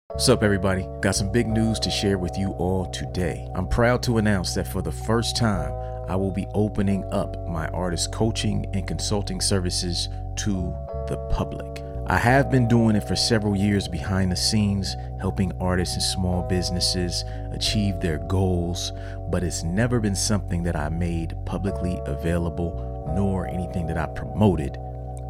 What's 0.08 0.30
up, 0.30 0.42
everybody? 0.42 0.88
Got 1.02 1.16
some 1.16 1.34
big 1.34 1.48
news 1.48 1.82
to 1.82 1.92
share 1.92 2.18
with 2.18 2.38
you 2.38 2.52
all 2.52 2.90
today. 2.92 3.46
I'm 3.56 3.68
proud 3.68 4.02
to 4.04 4.20
announce 4.20 4.56
that 4.56 4.72
for 4.72 4.82
the 4.82 4.94
first 4.94 5.36
time, 5.36 5.74
I 6.08 6.16
will 6.16 6.32
be 6.32 6.48
opening 6.54 7.04
up 7.12 7.48
my 7.48 7.68
artist 7.70 8.12
coaching 8.12 8.66
and 8.74 8.88
consulting 8.88 9.42
services 9.42 10.10
to 10.38 10.76
the 11.08 11.18
public. 11.32 11.84
I 12.08 12.18
have 12.18 12.52
been 12.52 12.68
doing 12.68 12.96
it 12.96 13.08
for 13.08 13.16
several 13.16 13.56
years 13.56 13.88
behind 13.88 14.32
the 14.32 14.36
scenes, 14.36 14.96
helping 15.20 15.52
artists 15.60 15.96
and 15.96 16.04
small 16.04 16.44
businesses 16.44 17.26
achieve 17.52 18.00
their 18.00 18.20
goals, 18.20 18.92
but 19.30 19.44
it's 19.44 19.64
never 19.64 20.00
been 20.00 20.16
something 20.16 20.62
that 20.64 20.76
I 20.76 20.90
made 20.90 21.36
publicly 21.46 22.00
available, 22.06 23.12
nor 23.16 23.48
anything 23.48 23.88
that 23.88 23.98
I 23.98 24.06
promoted 24.06 24.78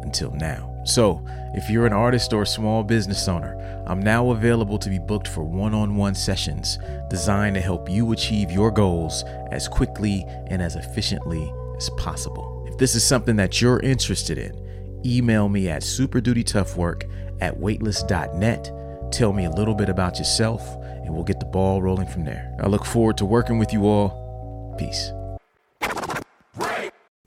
until 0.06 0.30
now. 0.30 0.72
So, 0.84 1.22
if 1.52 1.68
you're 1.68 1.84
an 1.84 1.92
artist 1.92 2.32
or 2.32 2.42
a 2.42 2.46
small 2.46 2.82
business 2.82 3.28
owner, 3.28 3.84
I'm 3.86 4.00
now 4.00 4.30
available 4.30 4.78
to 4.78 4.88
be 4.88 4.98
booked 4.98 5.28
for 5.28 5.42
one 5.42 5.74
on 5.74 5.96
one 5.96 6.14
sessions 6.14 6.78
designed 7.10 7.56
to 7.56 7.60
help 7.60 7.90
you 7.90 8.12
achieve 8.12 8.50
your 8.50 8.70
goals 8.70 9.24
as 9.50 9.68
quickly 9.68 10.24
and 10.46 10.62
as 10.62 10.76
efficiently 10.76 11.52
as 11.76 11.90
possible. 11.90 12.64
If 12.68 12.78
this 12.78 12.94
is 12.94 13.04
something 13.04 13.36
that 13.36 13.60
you're 13.60 13.80
interested 13.80 14.38
in, 14.38 15.02
email 15.04 15.48
me 15.48 15.68
at 15.68 15.82
superdutytoughwork 15.82 17.10
at 17.40 17.58
weightless.net. 17.58 18.72
Tell 19.12 19.32
me 19.32 19.44
a 19.44 19.50
little 19.50 19.74
bit 19.74 19.88
about 19.88 20.18
yourself, 20.18 20.62
and 21.04 21.12
we'll 21.12 21.24
get 21.24 21.40
the 21.40 21.46
ball 21.46 21.82
rolling 21.82 22.08
from 22.08 22.24
there. 22.24 22.56
I 22.60 22.68
look 22.68 22.84
forward 22.84 23.18
to 23.18 23.24
working 23.24 23.58
with 23.58 23.72
you 23.72 23.86
all. 23.86 24.74
Peace. 24.78 25.10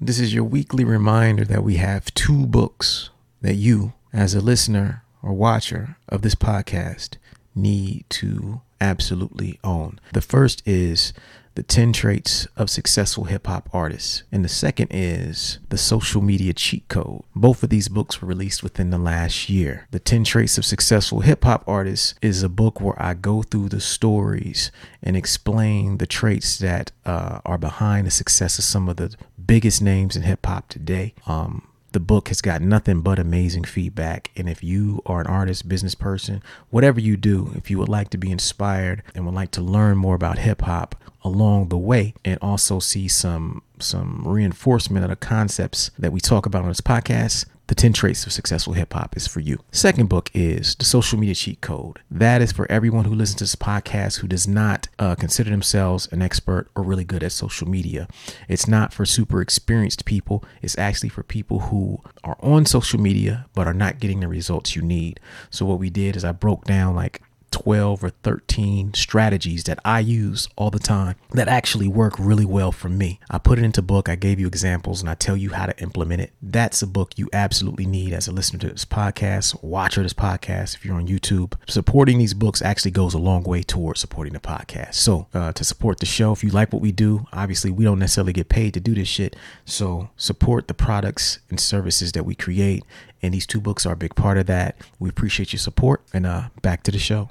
This 0.02 0.22
is 0.22 0.34
your 0.34 0.46
weekly 0.46 0.86
reminder 0.86 1.44
that 1.44 1.62
we 1.62 1.76
have 1.76 2.14
two 2.14 2.46
books 2.46 3.10
that 3.42 3.56
you, 3.56 3.92
as 4.14 4.34
a 4.34 4.40
listener 4.40 5.04
or 5.22 5.34
watcher 5.34 5.98
of 6.08 6.22
this 6.22 6.36
podcast, 6.36 7.18
need 7.54 8.06
to 8.08 8.62
absolutely 8.80 9.60
own. 9.62 10.00
The 10.14 10.22
first 10.22 10.66
is 10.66 11.12
The 11.56 11.64
10 11.64 11.92
Traits 11.92 12.48
of 12.56 12.70
Successful 12.70 13.26
Hip 13.26 13.46
Hop 13.48 13.70
Artists, 13.74 14.24
and 14.32 14.46
the 14.46 14.50
second 14.50 14.88
is 14.92 15.60
The 15.68 15.78
Social 15.78 16.22
Media 16.22 16.54
Cheat 16.54 16.88
Code. 16.88 17.24
Both 17.36 17.62
of 17.62 17.70
these 17.70 17.90
books 17.90 18.22
were 18.22 18.28
released 18.30 18.64
within 18.64 18.92
the 18.92 18.98
last 18.98 19.50
year. 19.50 19.86
The 19.92 20.00
10 20.00 20.24
Traits 20.24 20.58
of 20.58 20.64
Successful 20.64 21.20
Hip 21.22 21.44
Hop 21.44 21.66
Artists 21.68 22.16
is 22.22 22.42
a 22.42 22.48
book 22.48 22.80
where 22.80 23.00
I 23.02 23.16
go 23.16 23.42
through 23.42 23.68
the 23.68 23.82
stories 23.82 24.72
and 25.04 25.18
explain 25.18 25.98
the 25.98 26.08
traits 26.08 26.58
that 26.60 26.94
uh, 27.06 27.42
are 27.44 27.58
behind 27.58 28.08
the 28.08 28.12
success 28.12 28.58
of 28.58 28.64
some 28.64 28.88
of 28.88 28.96
the 28.96 29.14
biggest 29.50 29.82
names 29.82 30.16
in 30.16 30.22
hip 30.22 30.46
hop 30.46 30.70
today. 30.70 31.16
Um, 31.26 31.68
the 31.92 32.00
book 32.00 32.28
has 32.28 32.40
got 32.40 32.62
nothing 32.62 33.02
but 33.02 33.18
amazing 33.18 33.64
feedback. 33.64 34.30
And 34.38 34.48
if 34.48 34.64
you 34.64 35.02
are 35.08 35.22
an 35.22 35.26
artist, 35.26 35.68
business 35.68 35.96
person, 35.96 36.44
whatever 36.70 37.00
you 37.00 37.18
do, 37.18 37.52
if 37.56 37.72
you 37.72 37.80
would 37.80 37.90
like 37.90 38.12
to 38.12 38.18
be 38.18 38.32
inspired 38.32 39.02
and 39.16 39.26
would 39.26 39.34
like 39.34 39.50
to 39.52 39.62
learn 39.62 39.98
more 39.98 40.14
about 40.14 40.38
hip 40.38 40.62
hop 40.62 40.96
along 41.24 41.70
the 41.70 41.80
way 41.80 42.14
and 42.24 42.38
also 42.44 42.80
see 42.80 43.08
some 43.08 43.64
some 43.80 44.22
reinforcement 44.24 45.04
of 45.04 45.10
the 45.10 45.16
concepts 45.16 45.90
that 45.98 46.12
we 46.12 46.20
talk 46.20 46.46
about 46.46 46.62
on 46.62 46.68
this 46.68 46.82
podcast, 46.82 47.46
the 47.70 47.76
10 47.76 47.94
Traits 47.94 48.26
of 48.26 48.34
Successful 48.34 48.74
Hip 48.74 48.94
Hop 48.94 49.16
is 49.16 49.28
for 49.28 49.42
you. 49.42 49.60
Second 49.72 50.10
book 50.10 50.32
is 50.34 50.74
The 50.74 50.86
Social 50.86 51.20
Media 51.20 51.36
Cheat 51.36 51.62
Code. 51.62 52.00
That 52.10 52.42
is 52.42 52.52
for 52.52 52.70
everyone 52.70 53.06
who 53.06 53.14
listens 53.14 53.38
to 53.38 53.44
this 53.44 53.56
podcast 53.56 54.18
who 54.18 54.28
does 54.28 54.48
not 54.48 54.88
uh, 54.98 55.14
consider 55.14 55.52
themselves 55.52 56.10
an 56.12 56.24
expert 56.24 56.68
or 56.76 56.82
really 56.82 57.04
good 57.04 57.24
at 57.24 57.32
social 57.32 57.70
media. 57.70 58.08
It's 58.48 58.68
not 58.68 58.92
for 58.92 59.06
super 59.06 59.40
experienced 59.40 60.06
people, 60.06 60.44
it's 60.64 60.80
actually 60.80 61.10
for 61.10 61.22
people 61.22 61.60
who 61.60 62.02
are 62.24 62.38
on 62.40 62.66
social 62.66 63.00
media 63.00 63.46
but 63.54 63.68
are 63.68 63.74
not 63.76 64.00
getting 64.00 64.22
the 64.22 64.28
results 64.28 64.76
you 64.76 64.82
need. 64.82 65.20
So, 65.52 65.64
what 65.68 65.78
we 65.78 65.92
did 65.92 66.16
is 66.16 66.26
I 66.26 66.32
broke 66.32 66.66
down 66.66 66.96
like 66.96 67.22
12 67.52 68.04
or 68.04 68.10
13 68.10 68.94
strategies 68.94 69.64
that 69.66 69.80
I 69.84 70.00
use 70.00 70.48
all 70.56 70.70
the 70.70 70.80
time 70.80 71.16
that 71.32 71.48
actually 71.48 71.88
work 71.88 72.14
really 72.18 72.46
well 72.46 72.72
for 72.72 72.90
me. 72.90 73.20
I 73.30 73.38
put 73.38 73.60
it 73.60 73.66
into 73.66 73.82
book, 73.82 74.10
I 74.10 74.16
gave 74.16 74.40
you 74.40 74.48
examples 74.48 75.02
and 75.02 75.10
I 75.10 75.16
tell 75.16 75.38
you 75.38 75.52
how 75.52 75.66
to 75.66 75.80
implement 75.82 76.22
it. 76.22 76.32
That's 76.42 76.82
a 76.82 76.88
book 76.88 77.18
you 77.18 77.30
absolutely 77.34 77.86
need 77.86 78.14
as 78.14 78.28
a 78.28 78.32
listener 78.32 78.60
to 78.60 78.70
this 78.70 78.86
podcast, 78.86 79.64
watcher 79.64 80.04
this 80.04 80.14
podcast 80.14 80.76
if 80.76 80.86
you're 80.86 80.96
on 80.96 81.08
YouTube. 81.08 81.54
Supporting 81.68 82.18
these 82.18 82.34
books 82.34 82.62
actually 82.62 82.92
goes 82.92 83.14
a 83.14 83.20
long 83.20 83.44
way 83.44 83.64
towards 83.64 84.00
supporting 84.00 84.34
the 84.34 84.40
podcast. 84.40 84.96
So, 84.96 85.28
uh, 85.34 85.52
to 85.54 85.64
support 85.64 86.00
the 86.00 86.06
show, 86.06 86.32
if 86.32 86.44
you 86.44 86.50
like 86.50 86.74
what 86.74 86.82
we 86.82 86.92
do, 86.92 87.26
obviously 87.34 87.72
we 87.72 87.84
don't 87.84 88.00
necessarily 88.00 88.34
get 88.34 88.50
paid 88.50 88.74
to 88.74 88.80
do 88.80 88.96
this 88.96 89.08
shit. 89.08 89.36
So, 89.66 90.10
support 90.18 90.68
the 90.68 90.74
products 90.74 91.40
and 91.50 91.60
services 91.60 92.12
that 92.14 92.26
we 92.26 92.36
create 92.36 92.84
and 93.22 93.34
these 93.34 93.46
two 93.46 93.60
books 93.60 93.86
are 93.86 93.94
a 93.94 93.98
big 93.98 94.16
part 94.16 94.38
of 94.38 94.46
that. 94.48 94.78
We 94.98 95.10
appreciate 95.10 95.54
your 95.54 95.60
support 95.60 96.02
and 96.14 96.26
uh 96.26 96.50
back 96.62 96.84
to 96.84 96.92
the 96.92 97.00
show. 97.00 97.30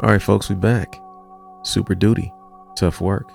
All 0.00 0.10
right, 0.10 0.20
folks, 0.20 0.50
we 0.50 0.54
back. 0.54 1.00
Super 1.62 1.94
Duty, 1.94 2.30
Tough 2.76 3.00
Work, 3.00 3.32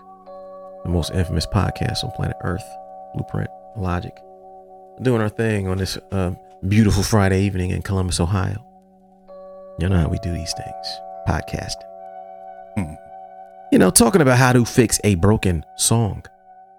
the 0.84 0.92
most 0.92 1.12
infamous 1.12 1.48
podcast 1.48 2.04
on 2.04 2.12
planet 2.12 2.38
Earth, 2.44 2.64
Blueprint, 3.16 3.50
Illogic. 3.76 4.16
Doing 5.02 5.24
our 5.24 5.30
thing 5.30 5.68
on 5.68 5.80
this 5.80 5.98
uh, 6.12 6.36
beautiful 6.68 7.02
Friday 7.02 7.42
evening 7.42 7.72
in 7.72 7.82
Columbus, 7.82 8.20
Ohio. 8.20 8.64
You 9.80 9.90
know 9.90 9.98
how 9.98 10.08
we 10.08 10.20
do 10.20 10.32
these 10.32 10.54
things 10.54 11.00
podcasting. 11.28 11.82
Hmm. 12.78 12.94
You 13.72 13.80
know, 13.80 13.90
talking 13.90 14.22
about 14.22 14.38
how 14.38 14.54
to 14.54 14.64
fix 14.64 15.00
a 15.04 15.16
broken 15.16 15.66
song. 15.78 16.24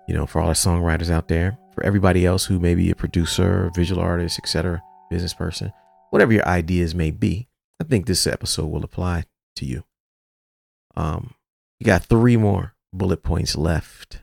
You 0.06 0.14
know, 0.14 0.26
for 0.26 0.40
all 0.40 0.46
our 0.46 0.54
songwriters 0.54 1.10
out 1.10 1.26
there, 1.26 1.58
for 1.74 1.84
everybody 1.84 2.24
else 2.24 2.44
who 2.44 2.60
may 2.60 2.76
be 2.76 2.92
a 2.92 2.94
producer, 2.94 3.68
visual 3.74 4.00
artist, 4.00 4.38
etc., 4.38 4.80
business 5.10 5.34
person, 5.34 5.72
whatever 6.10 6.32
your 6.32 6.46
ideas 6.46 6.94
may 6.94 7.10
be, 7.10 7.48
I 7.80 7.84
think 7.84 8.06
this 8.06 8.28
episode 8.28 8.68
will 8.68 8.84
apply 8.84 9.24
to 9.56 9.64
you. 9.64 9.84
Um, 10.96 11.34
you 11.80 11.86
got 11.86 12.04
three 12.04 12.36
more 12.36 12.74
bullet 12.92 13.22
points 13.22 13.56
left. 13.56 14.22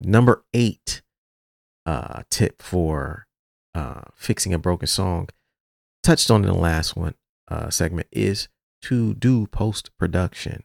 Number 0.00 0.44
eight 0.52 1.02
uh, 1.86 2.22
tip 2.30 2.60
for 2.60 3.26
uh, 3.74 4.02
fixing 4.14 4.54
a 4.54 4.58
broken 4.58 4.86
song, 4.86 5.28
touched 6.02 6.30
on 6.30 6.42
in 6.42 6.48
the 6.48 6.58
last 6.58 6.96
one 6.96 7.14
uh, 7.48 7.70
segment, 7.70 8.06
is 8.12 8.48
to 8.82 9.14
do 9.14 9.46
post 9.46 9.90
production. 9.98 10.64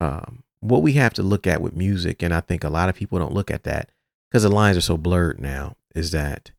Um, 0.00 0.44
what 0.60 0.82
we 0.82 0.92
have 0.94 1.12
to 1.14 1.22
look 1.22 1.46
at 1.46 1.60
with 1.60 1.76
music, 1.76 2.22
and 2.22 2.32
I 2.32 2.40
think 2.40 2.64
a 2.64 2.70
lot 2.70 2.88
of 2.88 2.94
people 2.94 3.18
don't 3.18 3.34
look 3.34 3.50
at 3.50 3.64
that 3.64 3.90
because 4.30 4.42
the 4.44 4.48
lines 4.48 4.76
are 4.76 4.82
so 4.82 4.96
blurred 4.96 5.40
now, 5.40 5.76
is 5.94 6.12
that 6.12 6.52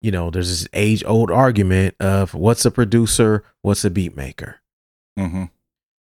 you 0.00 0.10
know 0.10 0.30
there's 0.30 0.48
this 0.48 0.68
age 0.72 1.04
old 1.04 1.30
argument 1.30 1.96
of 2.00 2.34
what's 2.34 2.64
a 2.64 2.70
producer, 2.70 3.44
what's 3.62 3.84
a 3.84 3.90
beat 3.90 4.16
maker. 4.16 4.60
Mm-hmm. 5.18 5.44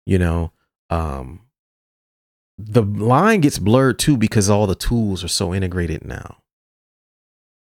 You 0.07 0.19
know, 0.19 0.53
um, 0.89 1.41
the 2.59 2.83
line 2.83 3.41
gets 3.41 3.59
blurred 3.59 3.99
too 3.99 4.17
because 4.17 4.51
all 4.51 4.67
the 4.67 4.75
tools 4.75 5.25
are 5.25 5.29
so 5.29 5.55
integrated 5.55 6.05
now. 6.05 6.39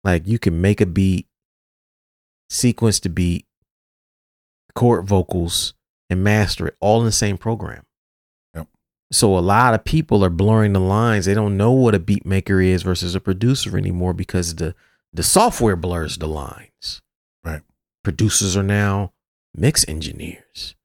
Like 0.04 0.26
you 0.26 0.38
can 0.38 0.60
make 0.60 0.80
a 0.80 0.86
beat, 0.86 1.26
sequence 2.48 3.00
the 3.00 3.08
beat, 3.08 3.46
chord 4.74 5.06
vocals, 5.06 5.74
and 6.08 6.22
master 6.22 6.68
it 6.68 6.76
all 6.80 7.00
in 7.00 7.06
the 7.06 7.12
same 7.12 7.36
program. 7.36 7.84
Yep. 8.54 8.68
So 9.10 9.36
a 9.36 9.40
lot 9.40 9.74
of 9.74 9.84
people 9.84 10.24
are 10.24 10.30
blurring 10.30 10.72
the 10.72 10.80
lines. 10.80 11.26
They 11.26 11.34
don't 11.34 11.56
know 11.56 11.72
what 11.72 11.94
a 11.94 11.98
beat 11.98 12.24
maker 12.24 12.60
is 12.60 12.82
versus 12.82 13.14
a 13.14 13.20
producer 13.20 13.76
anymore 13.76 14.14
because 14.14 14.54
the 14.54 14.74
the 15.12 15.22
software 15.22 15.76
blurs 15.76 16.18
the 16.18 16.28
lines. 16.28 17.02
Right. 17.44 17.62
Producers 18.04 18.56
are 18.56 18.62
now 18.62 19.12
mix 19.54 19.84
engineers. 19.88 20.76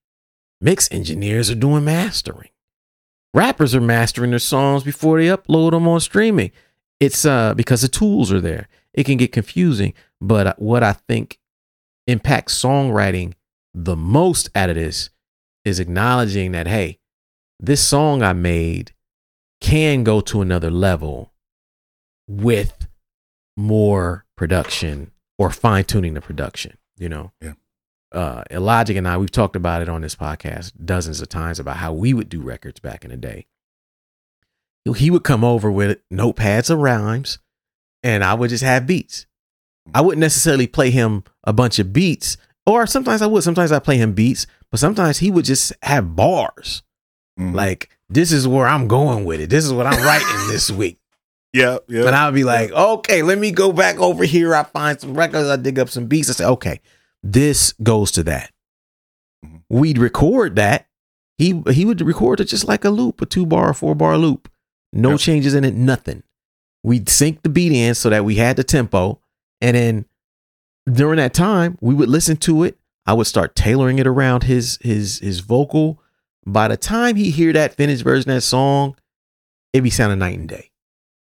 Mix 0.62 0.88
engineers 0.92 1.50
are 1.50 1.56
doing 1.56 1.84
mastering. 1.84 2.50
Rappers 3.34 3.74
are 3.74 3.82
mastering 3.82 4.30
their 4.30 4.40
songs 4.40 4.84
before 4.84 5.20
they 5.20 5.28
upload 5.28 5.72
them 5.72 5.88
on 5.88 6.00
streaming. 6.00 6.52
It's 7.00 7.26
uh 7.26 7.56
because 7.56 7.82
the 7.82 7.88
tools 7.88 8.32
are 8.32 8.42
there. 8.42 8.68
It 8.94 9.06
can 9.06 9.18
get 9.18 9.32
confusing, 9.32 9.94
but 10.20 10.48
uh, 10.48 10.54
what 10.58 10.84
I 10.84 10.94
think 10.94 11.40
impacts 12.08 12.62
songwriting 12.62 13.34
the 13.74 13.96
most 13.96 14.50
out 14.54 14.70
of 14.70 14.76
this 14.76 15.10
is 15.66 15.80
acknowledging 15.80 16.52
that 16.52 16.68
hey, 16.68 17.00
this 17.60 17.84
song 17.84 18.22
I 18.22 18.34
made 18.34 18.94
can 19.62 20.04
go 20.04 20.22
to 20.22 20.42
another 20.42 20.70
level 20.72 21.32
with 22.28 22.88
more 23.56 24.26
production 24.36 25.12
or 25.38 25.50
fine 25.50 25.86
tuning 25.86 26.14
the 26.16 26.22
production, 26.22 26.78
you 26.98 27.10
know? 27.10 27.32
Yeah. 27.42 27.54
Uh, 28.12 28.44
Illogic 28.52 28.98
and 28.98 29.08
I, 29.08 29.18
we've 29.18 29.32
talked 29.32 29.56
about 29.56 29.82
it 29.82 29.88
on 29.90 30.02
this 30.02 30.16
podcast 30.16 30.74
dozens 30.84 31.22
of 31.22 31.30
times 31.30 31.60
about 31.60 31.78
how 31.78 31.94
we 31.94 32.14
would 32.14 32.28
do 32.30 32.42
records 32.42 32.80
back 32.80 33.06
in 33.06 33.12
the 33.12 33.18
day. 33.18 33.46
He 34.98 35.10
would 35.12 35.24
come 35.24 35.44
over 35.44 35.72
with 35.72 36.00
notepads 36.12 36.70
of 36.70 36.80
rhymes, 36.80 37.40
and 38.04 38.24
I 38.24 38.34
would 38.34 38.50
just 38.50 38.64
have 38.64 38.88
beats. 38.88 39.28
I 39.94 40.02
wouldn't 40.02 40.20
necessarily 40.20 40.68
play 40.68 40.90
him 40.90 41.24
a 41.44 41.54
bunch 41.54 41.78
of 41.80 41.94
beats, 41.94 42.36
or 42.66 42.86
sometimes 42.88 43.22
I 43.22 43.28
would. 43.28 43.44
Sometimes 43.44 43.72
I 43.72 43.80
play 43.80 43.98
him 43.98 44.14
beats, 44.14 44.48
but 44.72 44.80
sometimes 44.80 45.20
he 45.20 45.30
would 45.32 45.46
just 45.46 45.72
have 45.84 46.16
bars. 46.16 46.82
Mhm. 47.40 47.54
Like, 47.54 47.90
this 48.10 48.32
is 48.32 48.48
where 48.48 48.68
I'm 48.68 48.88
going 48.88 49.24
with 49.24 49.40
it. 49.40 49.50
This 49.50 49.64
is 49.66 49.72
what 49.72 49.86
I'm 49.86 50.04
writing 50.04 50.48
this 50.50 50.70
week. 50.72 50.98
yeah, 51.54 51.78
yeah. 51.88 52.08
And 52.08 52.16
I 52.16 52.26
would 52.26 52.36
be 52.36 52.44
like, 52.44 52.72
okay, 52.72 53.22
let 53.22 53.38
me 53.38 53.52
go 53.52 53.72
back 53.72 54.00
over 54.00 54.24
here. 54.24 54.56
I 54.56 54.64
find 54.64 55.00
some 55.00 55.14
records. 55.14 55.48
I 55.48 55.56
dig 55.58 55.78
up 55.80 55.90
some 55.90 56.08
beats. 56.08 56.30
I 56.30 56.34
say, 56.34 56.46
okay, 56.46 56.82
this 57.24 57.74
goes 57.84 58.12
to 58.12 58.24
that. 58.24 58.52
Mhm. 59.46 59.62
We'd 59.70 59.98
record 59.98 60.56
that. 60.56 60.88
He 61.38 61.62
he 61.72 61.86
would 61.86 62.02
record 62.02 62.40
it 62.40 62.46
just 62.46 62.68
like 62.68 62.86
a 62.86 62.90
loop, 62.90 63.22
a 63.22 63.26
two 63.26 63.46
bar, 63.46 63.74
four 63.74 63.96
bar 63.96 64.18
loop. 64.18 64.50
No 64.94 65.12
Yep. 65.12 65.20
changes 65.20 65.54
in 65.54 65.64
it, 65.64 65.74
nothing. 65.76 66.24
We'd 66.84 67.10
sync 67.10 67.42
the 67.44 67.50
beat 67.50 67.72
in 67.72 67.96
so 67.96 68.10
that 68.10 68.26
we 68.26 68.36
had 68.36 68.56
the 68.58 68.64
tempo. 68.64 69.20
And 69.62 69.76
then 69.76 70.06
during 70.92 71.18
that 71.18 71.34
time, 71.34 71.78
we 71.82 71.94
would 71.94 72.10
listen 72.10 72.38
to 72.38 72.64
it. 72.64 72.78
I 73.06 73.14
would 73.14 73.28
start 73.28 73.56
tailoring 73.56 74.00
it 74.00 74.08
around 74.08 74.44
his 74.44 74.78
his 74.82 75.20
his 75.20 75.40
vocal. 75.40 76.00
By 76.46 76.68
the 76.68 76.78
time 76.78 77.16
he 77.16 77.30
hear 77.32 77.54
that 77.54 77.76
finished 77.76 78.04
version 78.04 78.30
of 78.32 78.36
that 78.38 78.42
song, 78.42 78.96
it'd 79.74 79.84
be 79.84 79.90
sounding 79.92 80.20
night 80.20 80.38
and 80.40 80.50
day 80.50 80.72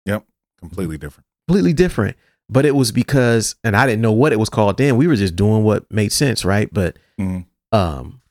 Yep. 0.06 0.26
completely 0.60 0.98
different. 0.98 1.26
completely 1.48 1.74
different. 1.74 2.18
But 2.50 2.66
it 2.66 2.76
was 2.76 2.92
because, 2.92 3.56
and 3.64 3.76
I 3.76 3.86
didn't 3.86 4.02
know 4.02 4.12
what 4.12 4.34
it 4.34 4.40
was 4.40 4.50
called 4.50 4.78
then. 4.78 4.98
We 4.98 5.08
were 5.08 5.16
just 5.16 5.36
doing 5.36 5.64
what 5.64 5.90
made 5.92 6.12
sense, 6.12 6.44
right? 6.46 6.72
But 6.72 6.98
Mhm. 7.20 7.46
um, 7.72 8.22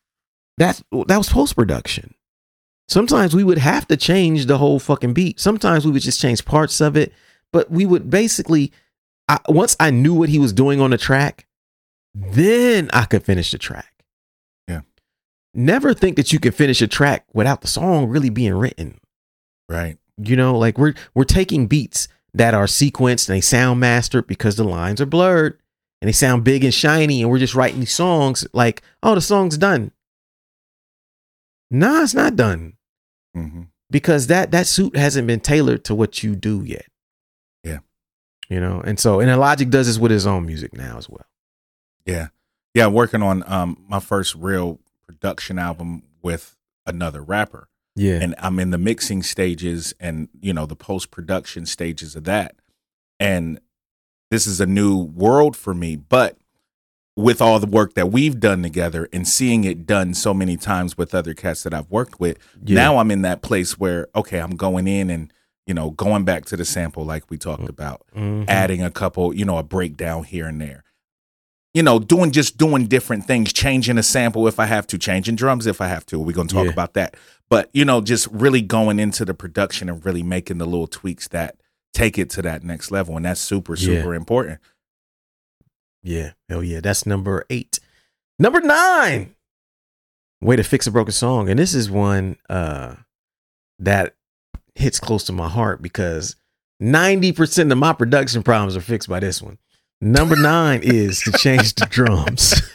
that 0.59 0.81
that 1.09 1.17
was 1.19 1.29
post 1.29 1.57
production. 1.57 2.15
Sometimes 2.89 3.35
we 3.35 3.43
would 3.45 3.59
have 3.59 3.87
to 3.89 3.97
change 3.97 4.47
the 4.47 4.59
whole 4.59 4.79
fucking 4.79 5.15
beat. 5.15 5.41
Sometimes 5.41 5.85
we 5.87 5.93
would 5.93 6.03
just 6.03 6.21
change 6.21 6.45
parts 6.45 6.81
of 6.81 6.97
it. 6.97 7.13
But 7.53 7.71
we 7.71 7.87
would 7.87 8.11
basically, 8.11 8.73
I, 9.29 9.39
once 9.49 9.77
I 9.81 9.91
knew 9.91 10.15
what 10.15 10.29
he 10.29 10.39
was 10.39 10.53
doing 10.53 10.81
on 10.81 10.91
the 10.91 10.99
track, 10.99 11.47
then 12.15 12.91
I 12.93 13.05
could 13.07 13.25
finish 13.25 13.51
the 13.51 13.59
track. 13.59 14.05
Yeah. 14.69 14.83
Never 15.55 15.95
think 15.95 16.17
that 16.17 16.33
you 16.33 16.39
can 16.39 16.53
finish 16.53 16.83
a 16.83 16.87
track 16.87 17.27
without 17.33 17.61
the 17.63 17.69
song 17.69 18.09
really 18.09 18.31
being 18.31 18.55
written. 18.55 19.01
Right. 19.69 19.97
You 20.23 20.37
know, 20.37 20.59
like 20.59 20.77
we're 20.79 20.95
we're 21.15 21.25
taking 21.25 21.67
beats 21.67 22.09
that 22.35 22.55
are 22.55 22.65
sequenced 22.67 23.29
and 23.29 23.37
they 23.37 23.41
sound 23.41 23.81
mastered 23.81 24.27
because 24.27 24.57
the 24.57 24.65
lines 24.65 25.01
are 25.01 25.07
blurred 25.07 25.59
and 26.01 26.09
they 26.09 26.13
sound 26.13 26.45
big 26.45 26.65
and 26.65 26.75
shiny, 26.75 27.23
and 27.23 27.31
we're 27.31 27.39
just 27.39 27.55
writing 27.55 27.81
these 27.81 27.95
songs 27.95 28.47
like, 28.53 28.83
oh, 29.03 29.15
the 29.15 29.21
song's 29.21 29.57
done. 29.57 29.93
Nah, 31.71 32.03
it's 32.03 32.15
not 32.15 32.37
done 32.37 32.75
hmm 33.35 33.63
because 33.91 34.27
that 34.29 34.51
that 34.51 34.67
suit 34.67 34.97
hasn't 34.97 35.27
been 35.27 35.39
tailored 35.41 35.85
to 35.85 35.95
what 35.95 36.23
you 36.23 36.35
do 36.35 36.65
yet. 36.65 36.87
Yeah. 37.63 37.81
You 38.49 38.59
know, 38.59 38.81
and 38.81 38.99
so 38.99 39.21
and 39.21 39.31
Illogic 39.31 39.69
does 39.71 39.87
this 39.87 39.99
with 39.99 40.11
his 40.11 40.27
own 40.27 40.47
music 40.47 40.75
now 40.75 40.97
as 40.99 41.09
well. 41.09 41.27
Yeah. 42.07 42.29
Yeah. 42.75 42.87
Working 42.89 43.23
on 43.23 43.45
um 43.47 43.85
my 43.89 44.01
first 44.01 44.35
real 44.35 44.81
production 45.07 45.59
album 45.59 46.05
with 46.23 46.57
another 46.87 47.23
rapper. 47.23 47.69
Yeah. 47.95 48.19
and 48.23 48.35
I'm 48.39 48.59
in 48.59 48.71
the 48.71 48.79
mixing 48.79 49.23
stages 49.23 49.93
and 50.01 50.29
you 50.41 50.53
know 50.55 50.65
the 50.67 50.77
post 50.77 51.11
production 51.11 51.67
stages 51.67 52.17
of 52.17 52.25
that. 52.25 52.55
And 53.21 53.61
this 54.31 54.47
is 54.47 54.61
a 54.61 54.67
new 54.67 54.97
world 54.99 55.57
for 55.57 55.75
me, 55.75 55.97
but 55.97 56.39
with 57.15 57.43
all 57.43 57.59
the 57.61 57.67
work 57.67 57.93
that 57.95 58.11
we've 58.11 58.41
done 58.41 58.63
together 58.63 59.07
and 59.13 59.29
seeing 59.29 59.65
it 59.65 59.85
done 59.87 60.15
so 60.15 60.33
many 60.33 60.57
times 60.57 60.97
with 60.97 61.15
other 61.15 61.35
cats 61.35 61.63
that 61.65 61.75
I've 61.75 61.91
worked 61.91 62.19
with, 62.19 62.39
yeah. 62.65 62.75
now 62.77 62.97
I'm 62.97 63.11
in 63.11 63.21
that 63.23 63.43
place 63.43 63.79
where 63.79 64.09
okay, 64.15 64.39
I'm 64.39 64.57
going 64.57 64.89
in 64.89 65.11
and 65.11 65.31
you 65.67 65.75
know 65.75 65.91
going 65.91 66.25
back 66.25 66.47
to 66.47 66.57
the 66.57 66.65
sample 66.65 67.05
like 67.05 67.29
we 67.31 67.37
talked 67.37 67.69
about, 67.69 68.03
Mhm. 68.17 68.47
adding 68.49 68.83
a 68.83 68.91
couple, 68.91 69.35
you 69.35 69.45
know, 69.45 69.59
a 69.59 69.63
breakdown 69.63 70.25
here 70.25 70.47
and 70.47 70.61
there. 70.61 70.83
You 71.75 71.83
know, 71.83 71.99
doing 71.99 72.33
just 72.33 72.59
doing 72.59 72.87
different 72.87 73.25
things, 73.25 73.53
changing 73.53 73.97
a 73.99 74.03
sample 74.03 74.47
if 74.47 74.61
I 74.61 74.67
have 74.67 74.87
to, 74.89 74.99
changing 74.99 75.37
drums 75.37 75.67
if 75.67 75.81
I 75.81 75.87
have 75.87 76.05
to. 76.07 76.19
We're 76.19 76.33
gonna 76.33 76.49
talk 76.49 76.67
Yeah. 76.67 76.73
about 76.73 76.93
that. 76.95 77.17
But 77.49 77.71
you 77.73 77.85
know, 77.85 78.01
just 78.01 78.27
really 78.31 78.61
going 78.61 78.99
into 78.99 79.25
the 79.25 79.35
production 79.35 79.89
and 79.89 80.05
really 80.05 80.23
making 80.23 80.59
the 80.59 80.67
little 80.67 80.87
tweaks 80.87 81.29
that 81.29 81.57
take 81.95 82.19
it 82.19 82.29
to 82.31 82.43
that 82.43 82.63
next 82.63 82.91
level. 82.91 83.17
And 83.17 83.25
that's 83.25 83.41
super, 83.41 83.75
Yeah. 83.75 84.01
super 84.01 84.15
important. 84.15 84.61
Yeah. 86.03 86.33
Hell 86.49 86.63
yeah. 86.65 86.81
That's 86.81 87.07
number 87.07 87.45
eight. 87.49 87.79
Number 88.39 88.61
nine. 88.61 89.35
Way 90.41 90.57
to 90.57 90.65
fix 90.65 90.87
a 90.87 90.91
broken 90.91 91.13
song. 91.13 91.49
And 91.49 91.59
this 91.59 91.75
is 91.75 91.91
one 91.91 92.37
uh 92.51 92.97
that 93.79 94.15
hits 94.75 94.99
close 95.01 95.25
to 95.25 95.33
my 95.33 95.49
heart 95.49 95.81
because 95.83 96.37
90% 96.81 97.71
of 97.73 97.79
my 97.79 97.93
production 97.93 98.43
problems 98.43 98.77
are 98.77 98.81
fixed 98.81 99.09
by 99.09 99.21
this 99.21 99.41
one. 99.41 99.59
Number 100.03 100.35
nine 100.35 100.81
is 100.83 101.21
to 101.23 101.33
change 101.33 101.77
the 101.77 101.87
drums. 101.87 102.61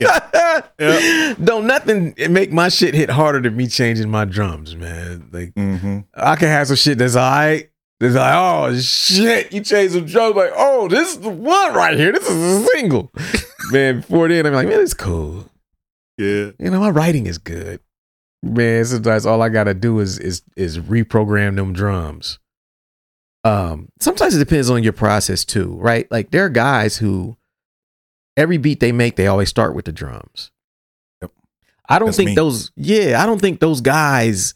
Don't 1.44 1.66
nothing 1.66 2.14
make 2.30 2.52
my 2.52 2.70
shit 2.70 2.94
hit 2.94 3.10
harder 3.10 3.42
than 3.42 3.54
me 3.54 3.66
changing 3.66 4.08
my 4.10 4.24
drums, 4.24 4.74
man. 4.74 5.28
Like 5.30 5.54
Mm-hmm. 5.54 5.98
I 6.14 6.36
can 6.36 6.48
have 6.48 6.68
some 6.68 6.76
shit 6.76 6.96
that's 6.96 7.16
all 7.16 7.30
right. 7.30 7.70
It's 8.00 8.14
like, 8.14 8.34
oh 8.34 8.74
shit, 8.78 9.52
you 9.52 9.62
changed 9.62 9.92
some 9.92 10.06
drums. 10.06 10.34
Like, 10.36 10.52
oh, 10.56 10.88
this 10.88 11.10
is 11.10 11.20
the 11.20 11.28
one 11.28 11.74
right 11.74 11.98
here. 11.98 12.12
This 12.12 12.26
is 12.26 12.62
a 12.62 12.66
single. 12.68 13.12
man, 13.72 14.00
before 14.00 14.28
then, 14.28 14.46
I'm 14.46 14.54
like, 14.54 14.68
man, 14.68 14.80
it's 14.80 14.94
cool. 14.94 15.50
Yeah. 16.16 16.52
You 16.58 16.70
know, 16.70 16.80
my 16.80 16.88
writing 16.88 17.26
is 17.26 17.36
good. 17.36 17.80
Man, 18.42 18.86
sometimes 18.86 19.26
all 19.26 19.42
I 19.42 19.50
gotta 19.50 19.74
do 19.74 20.00
is 20.00 20.18
is 20.18 20.40
is 20.56 20.78
reprogram 20.78 21.56
them 21.56 21.74
drums. 21.74 22.38
Um, 23.42 23.88
sometimes 24.00 24.36
it 24.36 24.38
depends 24.38 24.68
on 24.68 24.82
your 24.82 24.92
process 24.92 25.44
too, 25.44 25.76
right? 25.80 26.10
Like 26.10 26.30
there 26.30 26.44
are 26.44 26.50
guys 26.50 26.98
who 26.98 27.36
every 28.36 28.58
beat 28.58 28.80
they 28.80 28.92
make, 28.92 29.16
they 29.16 29.26
always 29.26 29.48
start 29.48 29.74
with 29.74 29.86
the 29.86 29.92
drums. 29.92 30.50
Yep. 31.22 31.30
I 31.88 31.98
don't 31.98 32.06
That's 32.06 32.16
think 32.18 32.30
me. 32.30 32.34
those 32.34 32.70
yeah, 32.76 33.22
I 33.22 33.26
don't 33.26 33.40
think 33.40 33.60
those 33.60 33.80
guys 33.80 34.54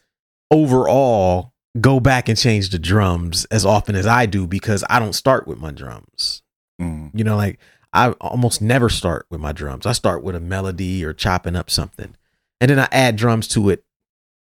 overall 0.51 1.53
go 1.81 1.99
back 1.99 2.29
and 2.29 2.39
change 2.39 2.71
the 2.71 2.79
drums 2.79 3.45
as 3.47 3.65
often 3.65 3.97
as 3.97 4.07
I 4.07 4.27
do 4.27 4.47
because 4.47 4.85
I 4.89 4.99
don't 4.99 5.15
start 5.15 5.47
with 5.47 5.59
my 5.59 5.71
drums. 5.71 6.43
Mm. 6.81 7.11
You 7.15 7.25
know, 7.25 7.37
like 7.37 7.59
I 7.93 8.11
almost 8.13 8.61
never 8.61 8.89
start 8.89 9.27
with 9.31 9.41
my 9.41 9.53
drums. 9.53 9.87
I 9.87 9.93
start 9.93 10.23
with 10.23 10.35
a 10.35 10.41
melody 10.41 11.05
or 11.05 11.13
chopping 11.13 11.57
up 11.57 11.71
something. 11.71 12.17
And 12.61 12.71
then 12.71 12.79
I 12.79 12.89
add 12.93 13.17
drums 13.17 13.49
to 13.49 13.71
it 13.71 13.85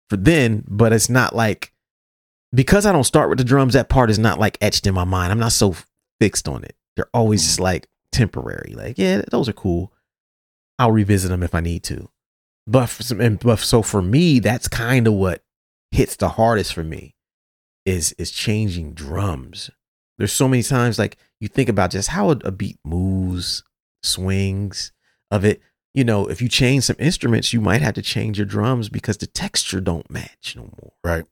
for 0.08 0.16
then, 0.16 0.64
but 0.68 0.92
it's 0.92 1.08
not 1.08 1.34
like 1.34 1.72
because 2.54 2.86
I 2.86 2.92
don't 2.92 3.04
start 3.04 3.28
with 3.28 3.38
the 3.38 3.44
drums, 3.44 3.74
that 3.74 3.88
part 3.88 4.10
is 4.10 4.18
not 4.18 4.38
like 4.38 4.58
etched 4.60 4.86
in 4.86 4.94
my 4.94 5.04
mind. 5.04 5.32
I'm 5.32 5.38
not 5.38 5.52
so 5.52 5.76
fixed 6.20 6.48
on 6.48 6.64
it. 6.64 6.76
They're 6.94 7.08
always 7.12 7.42
mm. 7.42 7.46
just 7.46 7.60
like 7.60 7.88
temporary. 8.12 8.74
Like, 8.76 8.98
yeah, 8.98 9.22
those 9.30 9.48
are 9.48 9.52
cool. 9.54 9.92
I'll 10.78 10.92
revisit 10.92 11.30
them 11.30 11.42
if 11.42 11.54
I 11.54 11.60
need 11.60 11.82
to. 11.84 12.08
But 12.66 12.86
for 12.86 13.02
some, 13.02 13.20
and, 13.20 13.38
but 13.38 13.58
so 13.60 13.82
for 13.82 14.02
me, 14.02 14.40
that's 14.40 14.68
kind 14.68 15.06
of 15.06 15.14
what 15.14 15.42
hits 15.90 16.16
the 16.16 16.30
hardest 16.30 16.74
for 16.74 16.82
me 16.82 17.14
is 17.84 18.12
is 18.18 18.30
changing 18.30 18.92
drums. 18.92 19.70
There's 20.18 20.32
so 20.32 20.48
many 20.48 20.62
times 20.62 20.98
like 20.98 21.16
you 21.40 21.48
think 21.48 21.68
about 21.68 21.92
just 21.92 22.08
how 22.08 22.30
a, 22.30 22.38
a 22.44 22.50
beat 22.50 22.78
moves, 22.84 23.62
swings 24.02 24.92
of 25.30 25.44
it. 25.44 25.60
You 25.94 26.04
know, 26.04 26.26
if 26.26 26.42
you 26.42 26.48
change 26.48 26.84
some 26.84 26.96
instruments, 26.98 27.52
you 27.52 27.60
might 27.60 27.80
have 27.80 27.94
to 27.94 28.02
change 28.02 28.38
your 28.38 28.46
drums 28.46 28.88
because 28.88 29.16
the 29.16 29.26
texture 29.26 29.80
don't 29.80 30.10
match 30.10 30.54
no 30.56 30.64
more. 30.64 30.92
Right. 31.04 31.24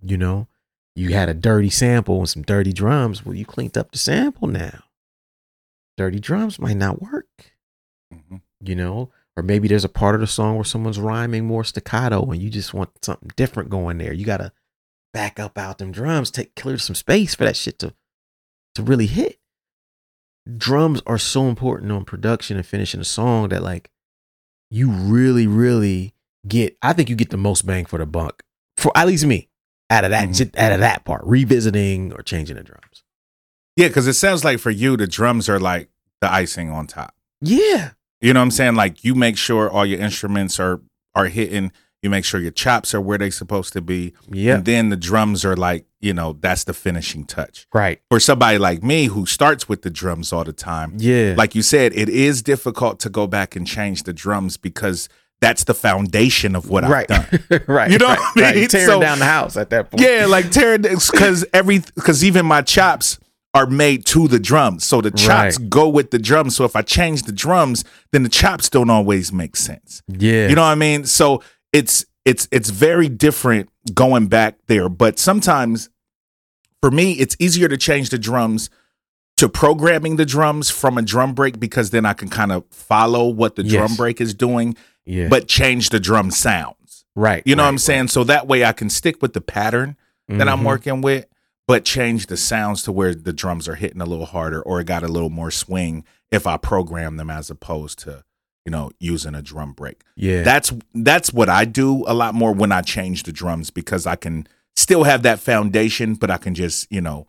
You 0.00 0.16
know, 0.16 0.48
you 0.96 1.12
had 1.12 1.28
a 1.28 1.34
dirty 1.34 1.70
sample 1.70 2.18
and 2.18 2.28
some 2.28 2.42
dirty 2.42 2.72
drums. 2.72 3.24
Well, 3.24 3.34
you 3.34 3.44
cleaned 3.44 3.78
up 3.78 3.92
the 3.92 3.98
sample 3.98 4.48
now. 4.48 4.84
Dirty 5.96 6.18
drums 6.20 6.58
might 6.58 6.76
not 6.76 7.00
work, 7.02 7.52
Mhm. 8.12 8.42
you 8.60 8.74
know, 8.74 9.10
or 9.36 9.42
maybe 9.42 9.68
there's 9.68 9.84
a 9.84 9.88
part 9.88 10.14
of 10.14 10.20
the 10.20 10.26
song 10.26 10.56
where 10.56 10.64
someone's 10.64 10.98
rhyming 10.98 11.46
more 11.46 11.64
staccato 11.64 12.30
and 12.30 12.42
you 12.42 12.50
just 12.50 12.74
want 12.74 12.90
something 13.04 13.30
different 13.36 13.70
going 13.70 13.98
there. 13.98 14.12
You 14.12 14.24
got 14.24 14.38
to 14.38 14.52
back 15.12 15.38
up 15.38 15.56
out 15.58 15.78
them 15.78 15.92
drums, 15.92 16.30
take 16.30 16.54
clear 16.56 16.78
some 16.78 16.94
space 16.96 17.34
for 17.34 17.44
that 17.44 17.56
shit 17.56 17.78
to 17.80 17.94
to 18.74 18.82
really 18.82 19.06
hit. 19.06 19.38
Drums 20.56 21.02
are 21.06 21.18
so 21.18 21.48
important 21.48 21.92
on 21.92 22.04
production 22.04 22.56
and 22.56 22.66
finishing 22.66 23.00
a 23.00 23.04
song 23.04 23.50
that 23.50 23.62
like 23.62 23.90
you 24.70 24.90
really, 24.90 25.46
really 25.46 26.14
get. 26.48 26.76
I 26.82 26.92
think 26.94 27.08
you 27.10 27.14
get 27.16 27.30
the 27.30 27.36
most 27.36 27.66
bang 27.66 27.84
for 27.84 27.98
the 27.98 28.06
buck 28.06 28.42
for 28.78 28.90
at 28.96 29.06
least 29.06 29.24
me 29.26 29.48
out 29.92 30.04
of 30.04 30.10
that 30.10 30.28
Mhm. 30.28 30.58
out 30.58 30.72
of 30.72 30.80
that 30.80 31.04
part, 31.04 31.22
revisiting 31.24 32.12
or 32.12 32.22
changing 32.22 32.56
the 32.56 32.62
drums. 32.62 33.04
Yeah, 33.76 33.88
because 33.88 34.06
it 34.06 34.14
sounds 34.14 34.44
like 34.44 34.58
for 34.58 34.70
you, 34.70 34.96
the 34.96 35.06
drums 35.06 35.48
are 35.48 35.60
like 35.60 35.88
the 36.20 36.32
icing 36.32 36.70
on 36.70 36.86
top. 36.86 37.14
Yeah, 37.40 37.90
You 38.20 38.32
know 38.32 38.38
what 38.40 38.44
I'm 38.44 38.50
saying? 38.52 38.74
Like 38.76 39.02
you 39.04 39.14
make 39.16 39.36
sure 39.36 39.68
all 39.70 39.84
your 39.86 40.00
instruments 40.00 40.60
are 40.60 40.80
are 41.14 41.26
hitting. 41.26 41.72
You 42.02 42.10
make 42.10 42.24
sure 42.24 42.40
your 42.40 42.50
chops 42.52 42.94
are 42.94 43.00
where 43.00 43.18
they're 43.18 43.30
supposed 43.30 43.72
to 43.74 43.80
be. 43.80 44.12
yeah, 44.28 44.54
And 44.56 44.64
then 44.64 44.88
the 44.88 44.96
drums 44.96 45.44
are 45.44 45.54
like, 45.56 45.86
you 46.00 46.12
know, 46.12 46.36
that's 46.40 46.64
the 46.64 46.72
finishing 46.74 47.24
touch. 47.24 47.66
right, 47.72 48.00
For 48.10 48.18
somebody 48.18 48.58
like 48.58 48.82
me 48.82 49.06
who 49.06 49.24
starts 49.26 49.68
with 49.68 49.82
the 49.82 49.90
drums 49.90 50.32
all 50.32 50.42
the 50.44 50.52
time, 50.52 50.94
yeah, 50.98 51.34
like 51.36 51.54
you 51.54 51.62
said, 51.62 51.92
it 51.94 52.08
is 52.08 52.42
difficult 52.42 52.98
to 53.00 53.08
go 53.08 53.26
back 53.28 53.54
and 53.54 53.66
change 53.66 54.02
the 54.02 54.12
drums 54.12 54.56
because 54.56 55.08
that's 55.42 55.64
the 55.64 55.74
foundation 55.74 56.56
of 56.56 56.70
what 56.70 56.84
right, 56.84 57.10
I've 57.10 57.48
done. 57.48 57.60
right. 57.66 57.90
You 57.90 57.98
know 57.98 58.06
right, 58.08 58.18
what 58.18 58.38
I 58.44 58.52
right. 58.60 58.70
Tearing 58.70 58.86
So- 58.86 59.00
down 59.00 59.18
the 59.18 59.26
house 59.26 59.56
at 59.58 59.68
that 59.70 59.90
point. 59.90 60.02
Yeah, 60.02 60.24
like 60.26 60.50
tearing 60.50 60.80
because 60.82 61.44
every 61.52 61.80
because 61.94 62.24
even 62.24 62.46
my 62.46 62.62
chops 62.62 63.18
are 63.54 63.66
made 63.66 64.06
to 64.06 64.28
the 64.28 64.38
drums, 64.38 64.82
so 64.86 65.02
the 65.02 65.10
chops 65.10 65.58
Right. 65.58 65.68
go 65.68 65.86
with 65.88 66.10
the 66.10 66.18
drums. 66.18 66.56
So 66.56 66.64
if 66.64 66.74
I 66.74 66.80
change 66.80 67.24
the 67.24 67.32
drums, 67.32 67.84
then 68.10 68.22
the 68.22 68.30
chops 68.30 68.70
don't 68.70 68.88
always 68.88 69.30
make 69.30 69.56
sense. 69.56 70.00
yeah, 70.08 70.48
You 70.48 70.54
know 70.54 70.62
what 70.62 70.68
I 70.68 70.74
mean? 70.76 71.04
So 71.04 71.42
it's 71.72 72.06
it's 72.24 72.48
it's 72.50 72.70
very 72.70 73.08
different 73.10 73.68
going 73.92 74.28
back 74.28 74.54
there. 74.68 74.88
But 74.88 75.18
sometimes 75.18 75.90
for 76.80 76.90
me, 76.90 77.12
it's 77.14 77.36
easier 77.38 77.68
to 77.68 77.76
change 77.76 78.08
the 78.10 78.18
drums 78.18 78.70
to 79.36 79.48
programming 79.48 80.16
the 80.16 80.24
drums 80.26 80.70
from 80.70 80.96
a 80.98 81.02
drum 81.02 81.34
break 81.34 81.58
because 81.58 81.90
then 81.90 82.06
I 82.06 82.12
can 82.12 82.28
kind 82.28 82.52
of 82.52 82.64
follow 82.70 83.26
what 83.28 83.56
the 83.56 83.64
drum 83.64 83.96
break 83.96 84.20
is 84.20 84.34
doing, 84.34 84.76
yeah, 85.06 85.28
but 85.28 85.48
change 85.48 85.88
the 85.90 86.00
drum 86.00 86.30
sounds. 86.30 87.04
right. 87.14 87.42
You 87.44 87.54
know 87.56 87.62
what 87.64 87.68
I'm 87.68 87.78
saying? 87.78 88.08
So 88.08 88.24
that 88.24 88.46
way 88.46 88.64
I 88.64 88.72
can 88.72 88.88
stick 88.88 89.20
with 89.20 89.32
the 89.34 89.40
pattern 89.40 89.96
right. 90.28 90.38
that 90.38 90.48
I'm 90.48 90.60
Mhm. 90.60 90.64
working 90.66 91.00
with, 91.02 91.26
but 91.68 91.84
change 91.84 92.26
the 92.26 92.36
sounds 92.38 92.82
to 92.84 92.92
where 92.92 93.14
the 93.14 93.32
drums 93.34 93.68
are 93.68 93.74
hitting 93.74 94.00
a 94.00 94.06
little 94.06 94.26
harder 94.26 94.62
or 94.62 94.80
it 94.80 94.86
got 94.86 95.02
a 95.02 95.08
little 95.08 95.28
more 95.30 95.50
swing 95.50 96.04
if 96.30 96.46
I 96.46 96.56
program 96.56 97.16
them 97.18 97.28
as 97.28 97.50
opposed 97.50 97.98
to, 98.00 98.24
you 98.64 98.70
know, 98.72 98.90
using 98.98 99.34
a 99.34 99.42
drum 99.42 99.72
break. 99.72 100.02
Yeah, 100.16 100.42
That's 100.42 100.72
that's 100.94 101.32
what 101.32 101.48
I 101.50 101.64
do 101.66 102.04
a 102.06 102.14
lot 102.14 102.34
more 102.34 102.52
when 102.52 102.72
I 102.72 102.80
change 102.80 103.24
the 103.24 103.32
drums 103.32 103.70
because 103.70 104.06
I 104.06 104.16
can 104.16 104.46
still 104.74 105.04
have 105.04 105.22
that 105.24 105.38
foundation, 105.40 106.14
but 106.14 106.30
I 106.30 106.38
can 106.38 106.54
just, 106.54 106.90
you 106.90 107.02
know, 107.02 107.26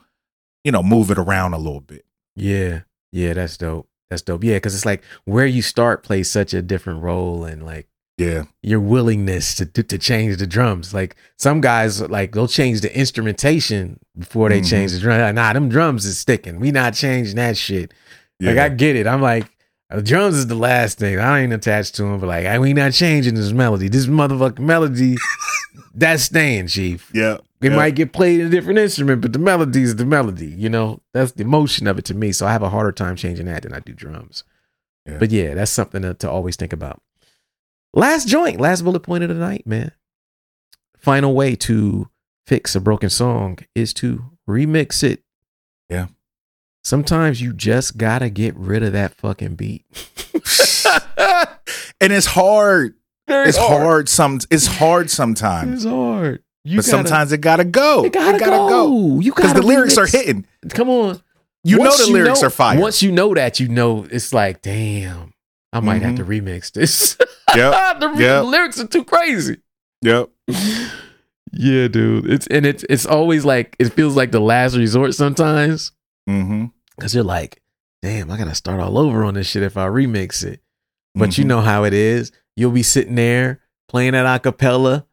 you 0.64 0.72
know, 0.72 0.82
move 0.84 1.12
it 1.12 1.18
around 1.18 1.54
a 1.54 1.58
little 1.58 1.82
bit. 1.82 2.06
Yeah, 2.38 2.82
yeah, 3.12 3.34
that's 3.34 3.58
dope. 3.58 3.90
That's 4.14 4.22
dope. 4.22 4.44
Yeah, 4.44 4.56
because 4.58 4.76
it's 4.76 4.86
like 4.86 5.04
where 5.26 5.46
you 5.48 5.62
start 5.64 6.04
plays 6.04 6.30
such 6.32 6.54
a 6.54 6.62
different 6.62 7.02
role, 7.02 7.44
and 7.46 7.66
like 7.66 7.88
Yeah. 8.18 8.44
your 8.62 8.80
willingness 8.80 9.56
to 9.56 9.66
to, 9.66 9.82
to 9.84 9.98
change 9.98 10.38
the 10.38 10.46
drums. 10.48 10.94
Like 10.94 11.16
some 11.38 11.60
guys, 11.62 12.00
like 12.02 12.34
they'll 12.34 12.48
change 12.48 12.82
the 12.82 12.96
instrumentation 12.96 14.00
before 14.18 14.50
they 14.50 14.62
Mhm. 14.62 14.70
change 14.70 14.92
the 14.94 15.00
drum. 15.00 15.20
Like, 15.20 15.36
nah, 15.36 15.52
them 15.54 15.68
drums 15.70 16.06
is 16.06 16.20
sticking. 16.20 16.60
We 16.60 16.72
not 16.72 16.94
changing 16.94 17.36
that 17.38 17.58
shit. 17.58 17.92
Like 18.40 18.58
I 18.58 18.70
get 18.70 18.96
it. 18.96 19.08
I'm 19.08 19.22
like. 19.22 19.48
The 19.90 20.02
drums 20.02 20.36
is 20.38 20.48
the 20.48 20.56
last 20.56 20.98
thing. 20.98 21.20
I 21.20 21.42
ain't 21.42 21.54
attached 21.54 21.94
to 21.96 22.02
them, 22.04 22.20
but 22.20 22.26
like, 22.26 22.48
I, 22.48 22.58
we 22.58 22.74
not 22.74 22.94
changing 22.94 23.36
this 23.36 23.52
melody. 23.52 23.90
This 23.90 24.08
motherfucking 24.08 24.58
melody, 24.58 25.18
that's 25.94 26.24
staying, 26.24 26.68
chief. 26.68 27.12
yeah. 27.14 27.38
It 27.62 27.72
yeah. 27.72 27.78
might 27.78 27.96
get 27.96 28.12
played 28.12 28.42
in 28.42 28.48
a 28.48 28.50
different 28.50 28.80
instrument, 28.80 29.22
but 29.22 29.32
the 29.32 29.40
melody 29.40 29.84
is 29.84 29.96
the 29.96 30.06
melody. 30.06 30.48
You 30.48 30.68
know, 30.68 31.02
that's 31.14 31.32
the 31.32 31.44
emotion 31.44 31.88
of 31.88 31.98
it 31.98 32.04
to 32.06 32.14
me. 32.14 32.34
So 32.34 32.46
I 32.46 32.52
have 32.52 32.62
a 32.62 32.70
harder 32.70 32.92
time 32.92 33.16
changing 33.16 33.46
that 33.46 33.64
than 33.64 33.74
I 33.74 33.80
do 33.80 33.94
drums. 33.94 34.44
Yeah. 35.06 35.18
But 35.18 35.32
yeah, 35.32 35.54
that's 35.54 35.72
something 35.72 36.02
to, 36.02 36.14
to 36.16 36.30
always 36.30 36.58
think 36.58 36.74
about. 36.74 37.02
Last 37.94 38.28
joint, 38.28 38.60
last 38.60 38.82
bullet 38.84 39.00
point 39.00 39.24
of 39.24 39.30
the 39.30 39.36
night, 39.36 39.66
man. 39.66 39.94
Final 40.98 41.34
way 41.34 41.56
to 41.56 42.10
fix 42.46 42.76
a 42.76 42.82
broken 42.82 43.10
song 43.10 43.60
is 43.76 43.94
to 43.96 44.26
remix 44.48 45.02
it. 45.02 45.24
Yeah. 45.90 46.08
Sometimes 46.84 47.42
you 47.42 47.54
just 47.54 47.98
gotta 47.98 48.30
get 48.30 48.56
rid 48.58 48.84
of 48.84 48.92
that 48.92 49.16
fucking 49.16 49.56
beat. 49.56 49.86
and 52.02 52.12
it's 52.12 52.26
hard. 52.28 52.96
Very 53.28 53.50
It's 53.50 53.58
hard. 53.58 54.10
Some 54.10 54.40
it's 54.52 54.66
hard 54.68 55.10
sometimes. 55.10 55.86
It's 55.86 55.92
hard. 55.92 56.44
You 56.66 56.78
but 56.78 56.86
gotta- 56.86 56.98
sometimes 56.98 57.32
it 57.32 57.40
gotta 57.40 57.66
go. 57.66 58.06
it 58.06 58.14
gotta, 58.14 58.38
It 58.38 58.40
gotta 58.40 58.70
go. 58.72 59.20
You 59.20 59.34
Because 59.34 59.54
the 59.54 59.62
lyrics 59.62 59.98
are 59.98 60.06
hitting. 60.08 60.46
Come 60.70 60.90
on. 60.90 61.22
You 61.64 61.78
Once 61.80 62.00
know 62.00 62.06
the 62.08 62.12
lyrics 62.12 62.42
know- 62.42 62.48
are 62.48 62.52
fire. 62.52 62.80
Once 62.80 63.02
you 63.02 63.12
know 63.12 63.34
that, 63.34 63.60
you 63.60 63.68
know 63.70 64.06
it's 64.12 64.34
like, 64.34 64.62
damn, 64.62 65.34
I 65.72 65.80
might 65.80 66.02
have 66.02 66.14
Mhm. 66.14 66.18
to 66.18 66.26
remix 66.26 66.72
this. 66.72 67.18
Yep. 67.56 68.00
the, 68.00 68.14
Yep. 68.18 68.46
lyrics 68.46 68.80
are 68.80 68.88
too 68.88 69.04
crazy. 69.06 69.58
Yep. 70.02 70.30
Yeah, 71.52 71.88
dude. 71.88 72.30
It's 72.30 72.48
and 72.48 72.66
it's 72.66 72.84
it's 72.90 73.06
always 73.06 73.46
like 73.46 73.76
it 73.80 73.90
feels 73.90 74.16
like 74.16 74.32
the 74.32 74.40
last 74.40 74.76
resort 74.76 75.14
sometimes 75.14 75.92
Mm-hmm. 76.30 76.66
because 76.98 77.14
you're 77.14 77.24
like, 77.24 77.62
damn, 78.02 78.32
I 78.32 78.38
gotta 78.38 78.56
start 78.56 78.80
all 78.80 78.98
over 78.98 79.24
on 79.24 79.36
this 79.36 79.48
shit 79.48 79.62
if 79.64 79.78
I 79.78 79.88
remix 79.88 80.44
it. 80.44 80.62
But 81.16 81.38
you 81.38 81.44
Mhm. 81.44 81.48
know 81.48 81.62
how 81.62 81.84
it 81.84 81.94
is. 81.94 82.32
You'll 82.56 82.72
be 82.72 82.84
sitting 82.84 83.16
there 83.16 83.62
playing 83.88 84.14
that 84.14 84.42
acapella, 84.44 85.06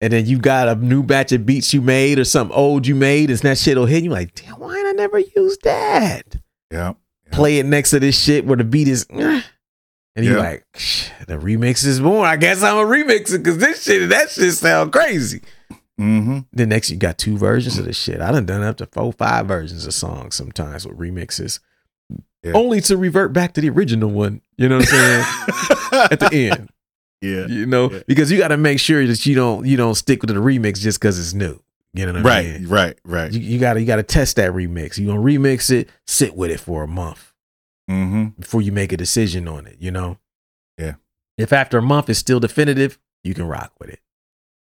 and 0.00 0.12
then 0.12 0.26
you 0.26 0.38
got 0.38 0.68
a 0.68 0.74
new 0.74 1.02
batch 1.02 1.32
of 1.32 1.46
beats 1.46 1.72
you 1.74 1.80
made 1.80 2.18
or 2.18 2.24
something 2.24 2.54
old 2.56 2.86
you 2.86 2.94
made, 2.94 3.30
and 3.30 3.38
that 3.40 3.58
shit'll 3.58 3.86
hit 3.86 4.04
you 4.04 4.10
like, 4.10 4.34
damn, 4.34 4.54
why 4.60 4.74
did 4.74 4.86
I 4.86 4.92
never 4.92 5.18
use 5.18 5.58
that? 5.64 6.36
Yep. 6.70 6.96
play 7.32 7.58
it 7.58 7.66
next 7.66 7.90
to 7.90 8.00
this 8.00 8.18
shit 8.20 8.44
where 8.46 8.56
the 8.56 8.64
beat 8.64 8.88
is, 8.88 9.06
and 9.10 9.42
you're 10.16 10.36
Yeah. 10.36 10.38
like, 10.38 10.64
the 11.26 11.36
remix 11.38 11.84
is 11.84 12.00
more. 12.00 12.24
I 12.26 12.36
guess 12.36 12.62
I'm 12.62 12.76
a 12.78 12.84
remix 12.84 13.32
it 13.34 13.38
because 13.38 13.58
this 13.58 13.82
shit, 13.84 14.08
that 14.10 14.30
shit 14.30 14.52
sound 14.54 14.92
crazy. 14.92 15.42
Mm-hmm. 16.00 16.40
Then 16.52 16.68
next 16.68 16.90
you 16.90 16.96
got 16.96 17.16
two 17.18 17.38
versions 17.38 17.78
of 17.78 17.84
the 17.86 17.92
shit. 17.92 18.20
I 18.20 18.30
done 18.30 18.46
done 18.46 18.62
up 18.62 18.76
to 18.78 18.86
four, 18.86 19.12
five 19.12 19.46
versions 19.46 19.86
of 19.86 19.94
songs 19.94 20.34
sometimes 20.34 20.86
with 20.86 20.98
remixes, 20.98 21.58
Yeah. 22.46 22.52
only 22.54 22.80
to 22.82 22.96
revert 22.96 23.32
back 23.32 23.54
to 23.54 23.60
the 23.60 23.68
original 23.70 24.10
one. 24.10 24.40
You 24.56 24.68
know 24.68 24.76
what 24.78 24.88
I'm 24.92 25.24
saying? 25.24 25.24
At 26.10 26.20
the 26.20 26.30
end, 26.32 26.70
yeah. 27.20 27.46
you 27.46 27.66
know, 27.66 27.90
Yeah. 27.90 28.00
because 28.06 28.30
you 28.30 28.38
got 28.38 28.48
to 28.48 28.56
make 28.56 28.78
sure 28.80 29.06
that 29.06 29.24
you 29.26 29.34
don't 29.34 29.66
you 29.66 29.76
don't 29.76 29.94
stick 29.94 30.22
with 30.22 30.30
the 30.30 30.36
remix 30.40 30.80
just 30.80 31.00
because 31.00 31.18
it's 31.18 31.34
new. 31.34 31.60
You 31.94 32.06
know 32.06 32.12
what 32.12 32.26
I 32.26 32.34
Right. 32.42 32.60
mean? 32.60 32.68
Right. 32.68 32.98
Right. 33.04 33.32
You, 33.32 33.40
you 33.40 33.58
gotta 33.58 33.80
you 33.80 33.86
gotta 33.86 34.02
test 34.02 34.36
that 34.36 34.52
remix. 34.52 34.98
You 34.98 35.06
gonna 35.06 35.20
remix 35.20 35.70
it, 35.70 35.88
sit 36.06 36.36
with 36.36 36.50
it 36.50 36.60
for 36.60 36.82
a 36.82 36.88
month. 36.88 37.32
Mm-hmm. 37.88 38.40
before 38.40 38.62
you 38.62 38.72
make 38.72 38.92
a 38.92 38.96
decision 38.96 39.46
on 39.46 39.64
it, 39.68 39.76
you 39.78 39.92
know? 39.92 40.18
Yeah. 40.76 40.94
If 41.38 41.52
after 41.52 41.78
a 41.78 41.82
month 41.82 42.10
it's 42.10 42.18
still 42.18 42.40
definitive, 42.40 42.98
you 43.22 43.32
can 43.32 43.46
rock 43.46 43.72
with 43.78 43.90
it. 43.90 44.00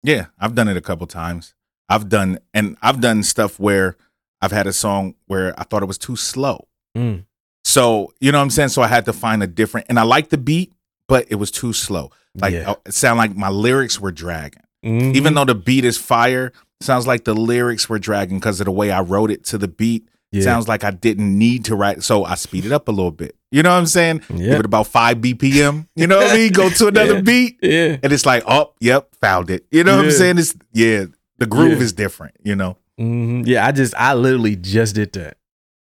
Yeah, 0.03 0.27
I've 0.39 0.55
done 0.55 0.66
it 0.68 0.79
a 0.79 0.81
couple 0.81 1.07
times. 1.07 1.53
I've 1.91 2.09
done 2.09 2.39
and 2.55 2.77
I've 2.81 3.03
done 3.03 3.23
stuff 3.23 3.61
where 3.61 3.97
I've 4.41 4.51
had 4.51 4.66
a 4.66 4.73
song 4.73 5.14
where 5.27 5.53
I 5.61 5.64
thought 5.64 5.83
it 5.83 5.87
was 5.87 5.99
too 5.99 6.16
slow. 6.16 6.66
Mm. 6.97 7.27
So, 7.64 8.12
you 8.20 8.32
know 8.32 8.38
what 8.38 8.42
I'm 8.44 8.50
saying? 8.50 8.70
So 8.70 8.82
I 8.82 8.88
had 8.88 9.04
to 9.06 9.12
find 9.12 9.42
a 9.42 9.46
different 9.46 9.86
and 9.88 9.98
I 9.98 10.02
like 10.02 10.30
the 10.30 10.38
beat, 10.38 10.72
but 11.08 11.26
it 11.30 11.36
was 11.36 11.50
too 11.50 11.72
slow. 11.72 12.10
Like 12.34 12.54
Yeah. 12.54 12.70
uh, 12.72 12.74
it 12.86 12.94
sounded 12.94 13.18
like 13.18 13.36
my 13.36 13.50
lyrics 13.50 14.00
were 14.00 14.12
dragging. 14.12 14.62
Mhm. 14.84 15.14
Even 15.14 15.34
though 15.34 15.44
the 15.44 15.54
beat 15.54 15.84
is 15.84 15.96
fire, 15.96 16.52
sounds 16.80 17.06
like 17.06 17.24
the 17.24 17.34
lyrics 17.34 17.88
were 17.88 17.98
dragging 17.98 18.38
because 18.38 18.60
of 18.60 18.64
the 18.64 18.72
way 18.72 18.90
I 18.90 19.00
wrote 19.00 19.30
it 19.30 19.44
to 19.46 19.58
the 19.58 19.68
beat. 19.68 20.08
yeah. 20.32 20.42
Sounds 20.42 20.66
like 20.66 20.82
I 20.82 20.90
didn't 20.90 21.38
need 21.38 21.64
to 21.66 21.76
write. 21.76 22.02
So 22.02 22.24
I 22.24 22.34
speed 22.36 22.64
it 22.64 22.72
up 22.72 22.88
a 22.88 22.90
little 22.90 23.10
bit. 23.12 23.36
You 23.52 23.62
know 23.62 23.70
what 23.70 23.76
I'm 23.78 23.86
saying? 23.86 24.22
yeah. 24.30 24.36
Give 24.52 24.60
it 24.60 24.64
about 24.64 24.86
five 24.86 25.18
BPM. 25.20 25.86
You 25.94 26.06
know 26.06 26.16
what 26.18 26.30
I 26.32 26.36
mean? 26.36 26.52
Go 26.52 26.70
to 26.70 26.86
another 26.88 27.16
Yeah. 27.16 27.20
beat. 27.20 27.58
yeah. 27.62 27.98
And 28.02 28.12
it's 28.12 28.24
like, 28.26 28.42
oh, 28.48 28.72
yep, 28.80 29.08
found 29.20 29.50
it. 29.50 29.66
You 29.70 29.84
know 29.84 29.96
what 29.96 30.06
I'm 30.06 30.10
saying? 30.10 30.38
It's 30.38 30.54
yeah. 30.72 31.04
The 31.38 31.46
groove 31.46 31.80
is 31.82 31.92
different, 31.92 32.34
you 32.42 32.56
know. 32.56 32.76
Mhm. 33.00 33.46
Yeah, 33.46 33.66
I 33.66 33.72
just 33.72 33.94
I 33.96 34.14
literally 34.14 34.56
just 34.56 34.94
did 34.94 35.12
that 35.12 35.36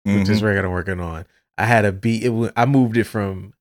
with 0.06 0.26
this 0.28 0.40
Mhm. 0.40 0.44
record 0.44 0.66
I'm 0.66 0.72
working 0.72 1.00
on. 1.02 1.26
I 1.58 1.66
had 1.66 1.86
a 1.86 1.92
beat. 1.92 2.24
It 2.24 2.30
was, 2.30 2.52
I 2.56 2.66
moved 2.66 2.98
it 2.98 3.06
from 3.06 3.54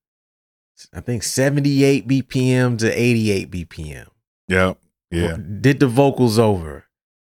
I 0.93 1.01
think 1.01 1.23
78 1.23 2.07
BPM 2.07 2.79
to 2.79 2.91
88 2.91 3.51
BPM. 3.51 4.07
Yeah, 4.49 4.75
yeah. 5.11 5.37
Did 5.61 5.81
the 5.81 5.87
vocals 5.89 6.39
over. 6.39 6.85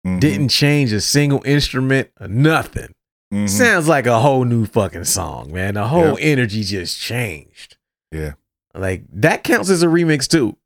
Mhm. 0.05 0.19
Didn't 0.19 0.49
change 0.49 0.91
a 0.93 1.01
single 1.01 1.41
instrument 1.45 2.09
or 2.19 2.27
nothing. 2.27 2.93
Mhm. 3.33 3.49
Sounds 3.49 3.87
like 3.87 4.05
a 4.05 4.19
whole 4.19 4.45
new 4.45 4.65
fucking 4.65 5.03
song, 5.05 5.51
man. 5.51 5.73
The 5.75 5.87
whole 5.87 6.17
energy 6.21 6.63
just 6.63 6.99
changed. 6.99 7.77
Yeah. 8.11 8.33
Like 8.73 9.03
that 9.13 9.43
counts 9.43 9.69
as 9.69 9.83
a 9.83 9.87
remix 9.87 10.27
too. 10.27 10.57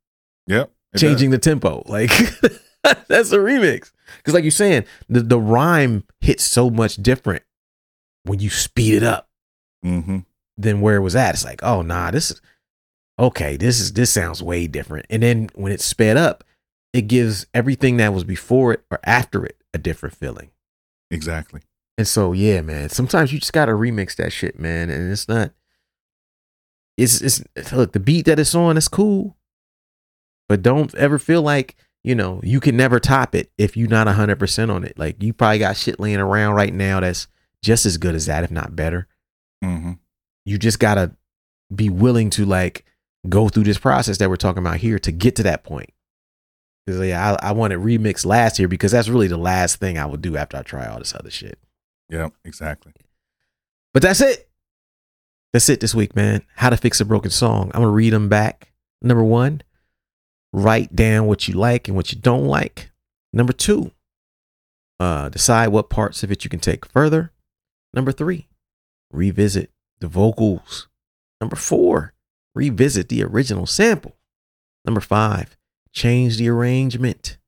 Yep. 0.46 0.70
it 0.92 0.98
does. 0.98 1.00
changing 1.00 1.30
the 1.30 1.38
tempo. 1.38 1.82
Like 1.86 2.10
that's 3.08 3.32
a 3.32 3.38
remix. 3.38 3.92
Because 4.16 4.34
like 4.34 4.44
you're 4.44 4.50
saying, 4.50 4.84
the, 5.08 5.20
the 5.20 5.38
rhyme 5.38 6.04
hits 6.20 6.44
so 6.44 6.68
much 6.68 6.96
different 6.96 7.44
when 8.24 8.40
you 8.40 8.50
speed 8.50 8.94
it 8.94 9.02
up 9.04 9.28
Mhm. 9.84 10.24
than 10.56 10.80
where 10.80 10.96
it 10.96 11.00
was 11.00 11.16
at. 11.16 11.34
It's 11.34 11.44
like, 11.44 11.62
oh 11.62 11.82
nah, 11.82 12.10
this 12.10 12.30
is 12.30 12.40
okay, 13.18 13.56
this 13.56 13.80
is 13.80 13.92
this 13.94 14.10
sounds 14.10 14.42
way 14.42 14.66
different. 14.66 15.06
And 15.10 15.22
then 15.22 15.48
when 15.54 15.72
it's 15.72 15.84
sped 15.84 16.16
up, 16.16 16.44
it 16.92 17.02
gives 17.02 17.46
everything 17.54 17.96
that 17.98 18.12
was 18.12 18.24
before 18.24 18.72
it 18.74 18.84
or 18.90 18.98
after 19.04 19.44
it 19.44 19.56
a 19.72 19.78
different 19.78 20.16
feeling. 20.16 20.50
Exactly. 21.10 21.60
And 21.98 22.06
so 22.06 22.32
yeah, 22.32 22.60
man, 22.62 22.88
sometimes 22.88 23.32
you 23.32 23.38
just 23.38 23.52
gotta 23.52 23.72
remix 23.72 24.16
that 24.16 24.32
shit, 24.32 24.58
man. 24.58 24.90
And 24.90 25.10
it's 25.10 25.28
not 25.28 25.52
it's 26.96 27.20
it's 27.20 27.42
look, 27.72 27.92
the 27.92 28.00
beat 28.00 28.26
that 28.26 28.38
it's 28.38 28.54
on, 28.54 28.76
it's 28.76 28.88
cool. 28.88 29.36
But 30.48 30.62
don't 30.62 30.94
ever 30.96 31.18
feel 31.18 31.42
like, 31.42 31.76
you 32.02 32.14
know, 32.14 32.40
you 32.42 32.60
can 32.60 32.76
never 32.76 32.98
top 33.00 33.34
it 33.34 33.50
if 33.56 33.76
you're 33.76 33.88
not 33.88 34.08
hundred 34.08 34.38
percent 34.38 34.70
on 34.70 34.84
it. 34.84 34.98
Like 34.98 35.22
you 35.22 35.32
probably 35.32 35.58
got 35.60 35.76
shit 35.76 36.00
laying 36.00 36.18
around 36.18 36.54
right 36.54 36.74
now 36.74 37.00
that's 37.00 37.28
just 37.62 37.86
as 37.86 37.96
good 37.98 38.14
as 38.14 38.26
that, 38.26 38.44
if 38.44 38.50
not 38.50 38.74
better. 38.76 39.06
Hmm 39.62 39.92
You 40.44 40.58
just 40.58 40.78
gotta 40.78 41.12
be 41.74 41.88
willing 41.88 42.30
to 42.30 42.44
like 42.44 42.84
go 43.28 43.48
through 43.48 43.64
this 43.64 43.78
process 43.78 44.18
that 44.18 44.28
we're 44.28 44.36
talking 44.36 44.62
about 44.64 44.78
here 44.78 44.98
to 44.98 45.12
get 45.12 45.36
to 45.36 45.42
that 45.44 45.64
point. 45.64 45.90
Because 46.86 47.06
yeah, 47.06 47.36
I, 47.40 47.50
I 47.50 47.52
wanted 47.52 47.78
remix 47.78 48.24
last 48.24 48.58
year 48.58 48.68
because 48.68 48.92
that's 48.92 49.08
really 49.08 49.28
the 49.28 49.36
last 49.36 49.76
thing 49.76 49.98
I 49.98 50.06
would 50.06 50.22
do 50.22 50.36
after 50.36 50.56
I 50.56 50.62
try 50.62 50.86
all 50.86 50.98
this 50.98 51.14
other 51.14 51.30
shit. 51.30 51.58
Yeah, 52.08 52.30
Exactly. 52.44 52.92
But 53.92 54.02
that's 54.02 54.20
it. 54.20 54.48
That's 55.52 55.68
it 55.68 55.80
this 55.80 55.94
week, 55.94 56.14
man. 56.14 56.42
How 56.56 56.70
to 56.70 56.76
fix 56.76 57.00
a 57.00 57.04
broken 57.04 57.30
song. 57.30 57.70
I'm 57.74 57.82
gonna 57.82 57.88
read 57.92 58.12
them 58.12 58.28
back. 58.28 58.72
Number 59.02 59.24
one, 59.24 59.62
write 60.52 60.94
down 60.94 61.26
what 61.26 61.48
you 61.48 61.54
like 61.54 61.88
and 61.88 61.96
what 61.96 62.12
you 62.12 62.18
don't 62.18 62.46
like. 62.46 62.90
Number 63.32 63.52
two, 63.52 63.90
uh, 65.00 65.28
decide 65.28 65.68
what 65.68 65.90
parts 65.90 66.22
of 66.22 66.30
it 66.30 66.44
you 66.44 66.50
can 66.50 66.60
take 66.60 66.86
further. 66.86 67.32
Number 67.92 68.12
three, 68.12 68.46
revisit 69.12 69.70
the 70.00 70.08
vocals. 70.08 70.88
Number 71.40 71.56
four, 71.56 72.14
revisit 72.54 73.08
the 73.08 73.22
original 73.22 73.66
sample. 73.66 74.16
Number 74.84 75.00
five, 75.00 75.56
change 75.92 76.36
the 76.36 76.48
arrangement. 76.48 77.38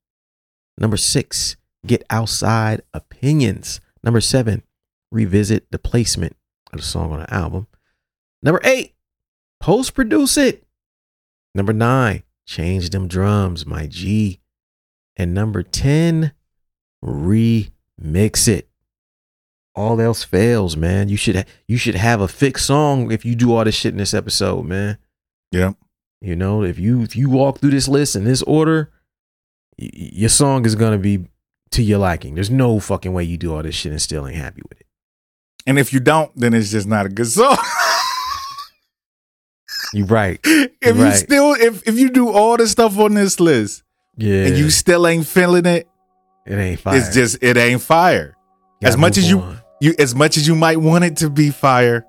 Number 0.79 0.97
six, 0.97 1.57
get 1.87 2.05
outside 2.11 2.83
opinions. 2.93 3.81
Number 4.03 4.21
seven, 4.21 4.63
revisit 5.11 5.71
the 5.71 5.79
placement 5.79 6.37
of 6.73 6.81
the 6.81 6.85
song 6.85 7.13
on 7.13 7.21
the 7.21 7.33
album. 7.33 7.67
Number 8.43 8.61
eight, 8.65 8.95
post 9.61 9.95
produce 9.95 10.37
it. 10.37 10.65
Number 11.55 11.73
nine, 11.73 12.23
change 12.47 12.91
them 12.91 13.09
drums, 13.09 13.67
my 13.67 13.87
G. 13.87 14.41
And 15.17 15.35
number 15.35 15.63
10, 15.63 16.33
remix 17.05 18.49
it. 18.49 18.69
All 19.75 20.01
else 20.01 20.23
fails, 20.23 20.77
man. 20.77 21.09
You 21.09 21.17
should 21.17 21.47
you 21.67 21.77
should 21.79 21.95
have 21.95 22.21
a 22.21 22.29
fixed 22.29 22.67
song 22.67 23.11
if 23.11 23.25
you 23.25 23.35
do 23.35 23.55
all 23.55 23.65
this 23.65 23.75
shit 23.75 23.93
in 23.93 23.99
this 23.99 24.13
episode, 24.15 24.65
man. 24.67 24.99
Yep. 25.53 25.77
You 26.21 26.37
know, 26.37 26.63
if 26.63 26.79
you 26.79 27.03
if 27.03 27.17
you 27.17 27.31
walk 27.31 27.59
through 27.59 27.71
this 27.71 27.89
list 27.89 28.15
in 28.15 28.25
this 28.25 28.43
order, 28.43 28.93
y- 29.81 29.89
your 29.93 30.29
song 30.29 30.67
is 30.67 30.75
gonna 30.75 30.99
be 30.99 31.27
to 31.71 31.83
your 31.83 31.99
liking. 31.99 32.35
There's 32.35 32.51
no 32.51 32.81
fucking 32.81 33.13
way 33.15 33.25
you 33.25 33.39
do 33.39 33.55
all 33.55 33.63
this 33.63 33.75
shit 33.75 33.93
and 33.93 34.03
still 34.03 34.27
ain't 34.27 34.37
happy 34.37 34.61
with 34.69 34.79
it. 34.81 34.87
And 35.67 35.79
if 35.79 35.93
you 35.93 36.01
don't, 36.01 36.31
then 36.37 36.53
it's 36.55 36.71
just 36.71 36.87
not 36.87 37.07
a 37.07 37.09
good 37.09 37.27
song. 37.29 37.57
You're 39.95 40.07
right. 40.07 40.39
if 40.45 40.97
you 40.97 41.03
Right. 41.03 41.15
still 41.17 41.53
if 41.55 41.87
if 41.89 41.99
you 41.99 42.11
do 42.11 42.31
all 42.31 42.57
the 42.57 42.67
stuff 42.67 42.99
on 42.99 43.15
this 43.15 43.41
list 43.41 43.83
Yeah. 44.17 44.47
and 44.47 44.57
you 44.57 44.71
still 44.71 45.07
ain't 45.07 45.27
feeling 45.27 45.67
it, 45.67 45.89
it 46.47 46.55
ain't 46.57 46.81
fire. 46.81 46.99
it's 46.99 47.15
just 47.15 47.39
it 47.43 47.57
ain't 47.57 47.81
fire. 47.83 48.37
As 48.83 48.97
much 48.97 49.17
as 49.19 49.29
you- 49.31 49.41
on. 49.41 49.59
You 49.83 49.95
as 49.99 50.15
much 50.15 50.37
as 50.37 50.47
you 50.47 50.55
might 50.55 50.79
want 50.79 51.03
it 51.05 51.17
to 51.19 51.29
be 51.29 51.51
fire, 51.51 52.07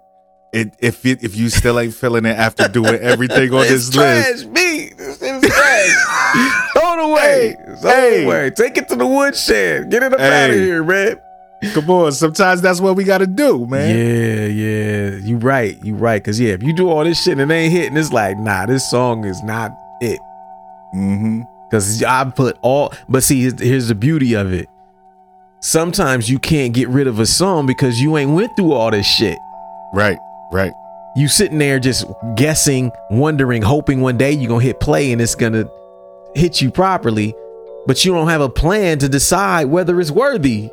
it 0.54 0.76
if 0.80 1.04
it 1.08 1.24
if 1.24 1.36
you 1.36 1.50
still 1.50 1.80
ain't 1.80 1.96
feeling 1.96 2.26
it 2.26 2.38
after 2.38 2.68
doing 2.68 2.96
everything 2.96 3.52
on 3.54 3.62
this 3.68 3.96
list. 3.96 4.44
trash, 4.44 4.44
B. 4.44 4.90
This 4.96 5.20
is 5.22 5.42
trash. 5.42 6.72
Throw 6.74 6.94
it 6.94 7.10
away. 7.12 7.20
Hey, 7.58 7.76
Throw 7.82 7.92
hey. 7.92 8.22
it 8.22 8.26
away. 8.26 8.50
Take 8.52 8.78
it 8.78 8.88
to 8.90 8.96
the 8.96 9.08
woodshed. 9.08 9.90
Get 9.90 10.04
it 10.04 10.14
up 10.14 10.20
Hey. 10.20 10.44
out 10.44 10.50
of 10.52 10.56
here, 10.56 10.84
man. 10.84 11.20
Come 11.74 11.90
on, 11.90 12.12
sometimes 12.12 12.62
that's 12.62 12.80
what 12.80 12.96
we 12.96 13.06
gotta 13.06 13.26
do, 13.26 13.66
man. 13.66 13.98
Yeah, 13.98 14.46
yeah. 14.46 15.16
You 15.16 15.38
right. 15.38 15.82
You 15.84 15.96
right. 15.96 16.24
Cause 16.24 16.40
yeah, 16.40 16.54
if 16.54 16.62
you 16.62 16.74
do 16.74 16.90
all 16.90 17.04
this 17.04 17.24
shit 17.24 17.40
and 17.40 17.50
it 17.52 17.56
ain't 17.56 17.72
hitting, 17.74 17.98
it's 17.98 18.12
like, 18.14 18.38
nah, 18.38 18.66
this 18.68 18.88
song 18.92 19.24
is 19.26 19.42
not 19.44 19.72
it. 20.02 20.20
Mm-hmm. 20.94 21.42
Cause 21.72 22.04
I 22.04 22.30
put 22.30 22.60
all 22.62 22.94
but 23.10 23.24
see, 23.24 23.50
here's 23.58 23.88
the 23.88 23.96
beauty 23.96 24.34
of 24.36 24.54
it. 24.54 24.68
Sometimes 25.64 26.30
you 26.30 26.40
can't 26.40 26.74
get 26.74 26.90
rid 26.90 27.08
of 27.08 27.20
a 27.20 27.26
song 27.26 27.66
because 27.66 28.02
you 28.02 28.18
ain't 28.18 28.32
went 28.32 28.56
through 28.58 28.74
all 28.74 28.92
this 28.92 29.06
shit. 29.08 29.38
Right, 29.94 30.18
right. 30.52 30.74
You 31.16 31.28
sitting 31.30 31.58
there 31.58 31.80
just 31.80 32.06
guessing, 32.36 32.92
wondering, 33.12 33.62
hoping 33.62 34.02
one 34.02 34.18
day 34.18 34.32
you're 34.34 34.50
gonna 34.50 34.64
hit 34.64 34.80
play 34.82 35.12
and 35.14 35.22
it's 35.22 35.36
gonna 35.36 35.70
hit 36.36 36.62
you 36.62 36.70
properly, 36.70 37.34
but 37.88 38.04
you 38.04 38.12
don't 38.12 38.28
have 38.28 38.42
a 38.42 38.50
plan 38.50 39.00
to 39.00 39.08
decide 39.08 39.66
whether 39.68 40.02
it's 40.02 40.12
worthy. 40.12 40.70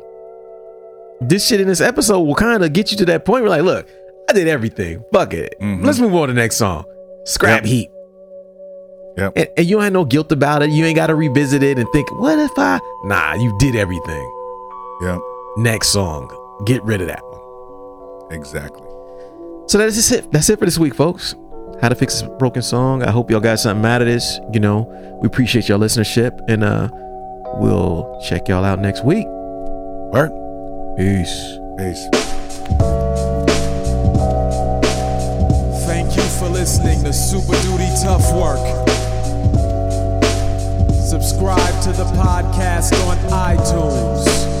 This 1.21 1.47
shit 1.47 1.61
in 1.61 1.67
this 1.67 1.79
episode 1.79 2.19
will 2.21 2.35
kind 2.35 2.61
of 2.63 2.73
get 2.73 2.91
you 2.91 2.97
to 2.97 3.05
that 3.05 3.23
point 3.23 3.43
where 3.43 3.49
like, 3.51 3.61
look, 3.61 3.87
I 4.29 4.33
did 4.33 4.47
everything. 4.47 5.03
Fuck 5.13 5.33
it. 5.33 5.55
Mhm. 5.61 5.85
Let's 5.85 5.99
move 5.99 6.13
on 6.15 6.27
to 6.27 6.33
the 6.33 6.39
next 6.41 6.57
song. 6.57 6.83
Scrap 7.25 7.61
Yep. 7.61 7.65
heap. 7.65 7.91
Yep. 9.17 9.33
And, 9.37 9.47
and 9.57 9.67
you 9.67 9.75
don't 9.75 9.83
have 9.83 9.93
no 9.93 10.03
guilt 10.05 10.31
about 10.31 10.63
it. 10.63 10.71
You 10.71 10.83
ain't 10.85 10.95
gotta 10.95 11.15
revisit 11.15 11.63
it 11.63 11.77
and 11.77 11.87
think, 11.93 12.11
what 12.19 12.39
if 12.39 12.51
I 12.57 12.79
Nah, 13.05 13.35
you 13.35 13.55
did 13.59 13.75
everything. 13.75 14.31
Yep. 15.01 15.19
Next 15.57 15.89
song. 15.89 16.29
Get 16.65 16.83
rid 16.83 17.01
of 17.01 17.07
that 17.07 17.23
one. 17.23 18.31
Exactly. 18.31 18.87
So 19.67 19.77
that's 19.77 19.95
just 19.95 20.11
it. 20.11 20.31
That's 20.31 20.49
it 20.49 20.59
for 20.59 20.65
this 20.65 20.77
week, 20.77 20.93
folks. 20.95 21.35
How 21.81 21.89
to 21.89 21.95
fix 21.95 22.21
a 22.21 22.29
broken 22.29 22.61
song. 22.61 23.01
I 23.01 23.09
hope 23.09 23.31
y'all 23.31 23.39
got 23.39 23.59
something 23.59 23.85
out 23.85 24.01
of 24.01 24.07
this. 24.07 24.39
You 24.53 24.59
know, 24.59 24.81
we 25.21 25.27
appreciate 25.27 25.67
y'all 25.67 25.79
listenership, 25.79 26.39
and 26.47 26.63
uh, 26.63 26.89
we'll 27.55 28.21
check 28.27 28.47
y'all 28.47 28.63
out 28.63 28.79
next 28.79 29.03
week. 29.03 29.25
Word. 29.25 30.31
Peace. 30.97 31.57
Peace. 31.77 32.07
Thank 35.87 36.15
you 36.15 36.23
for 36.37 36.49
listening 36.49 37.03
to 37.03 37.11
Super 37.11 37.59
Duty 37.63 37.89
Tough 38.03 38.31
Work. 38.33 38.59
Subscribe 40.93 41.83
to 41.83 41.91
the 41.91 42.05
podcast 42.15 42.93
on 43.07 43.17
iTunes. 43.31 44.60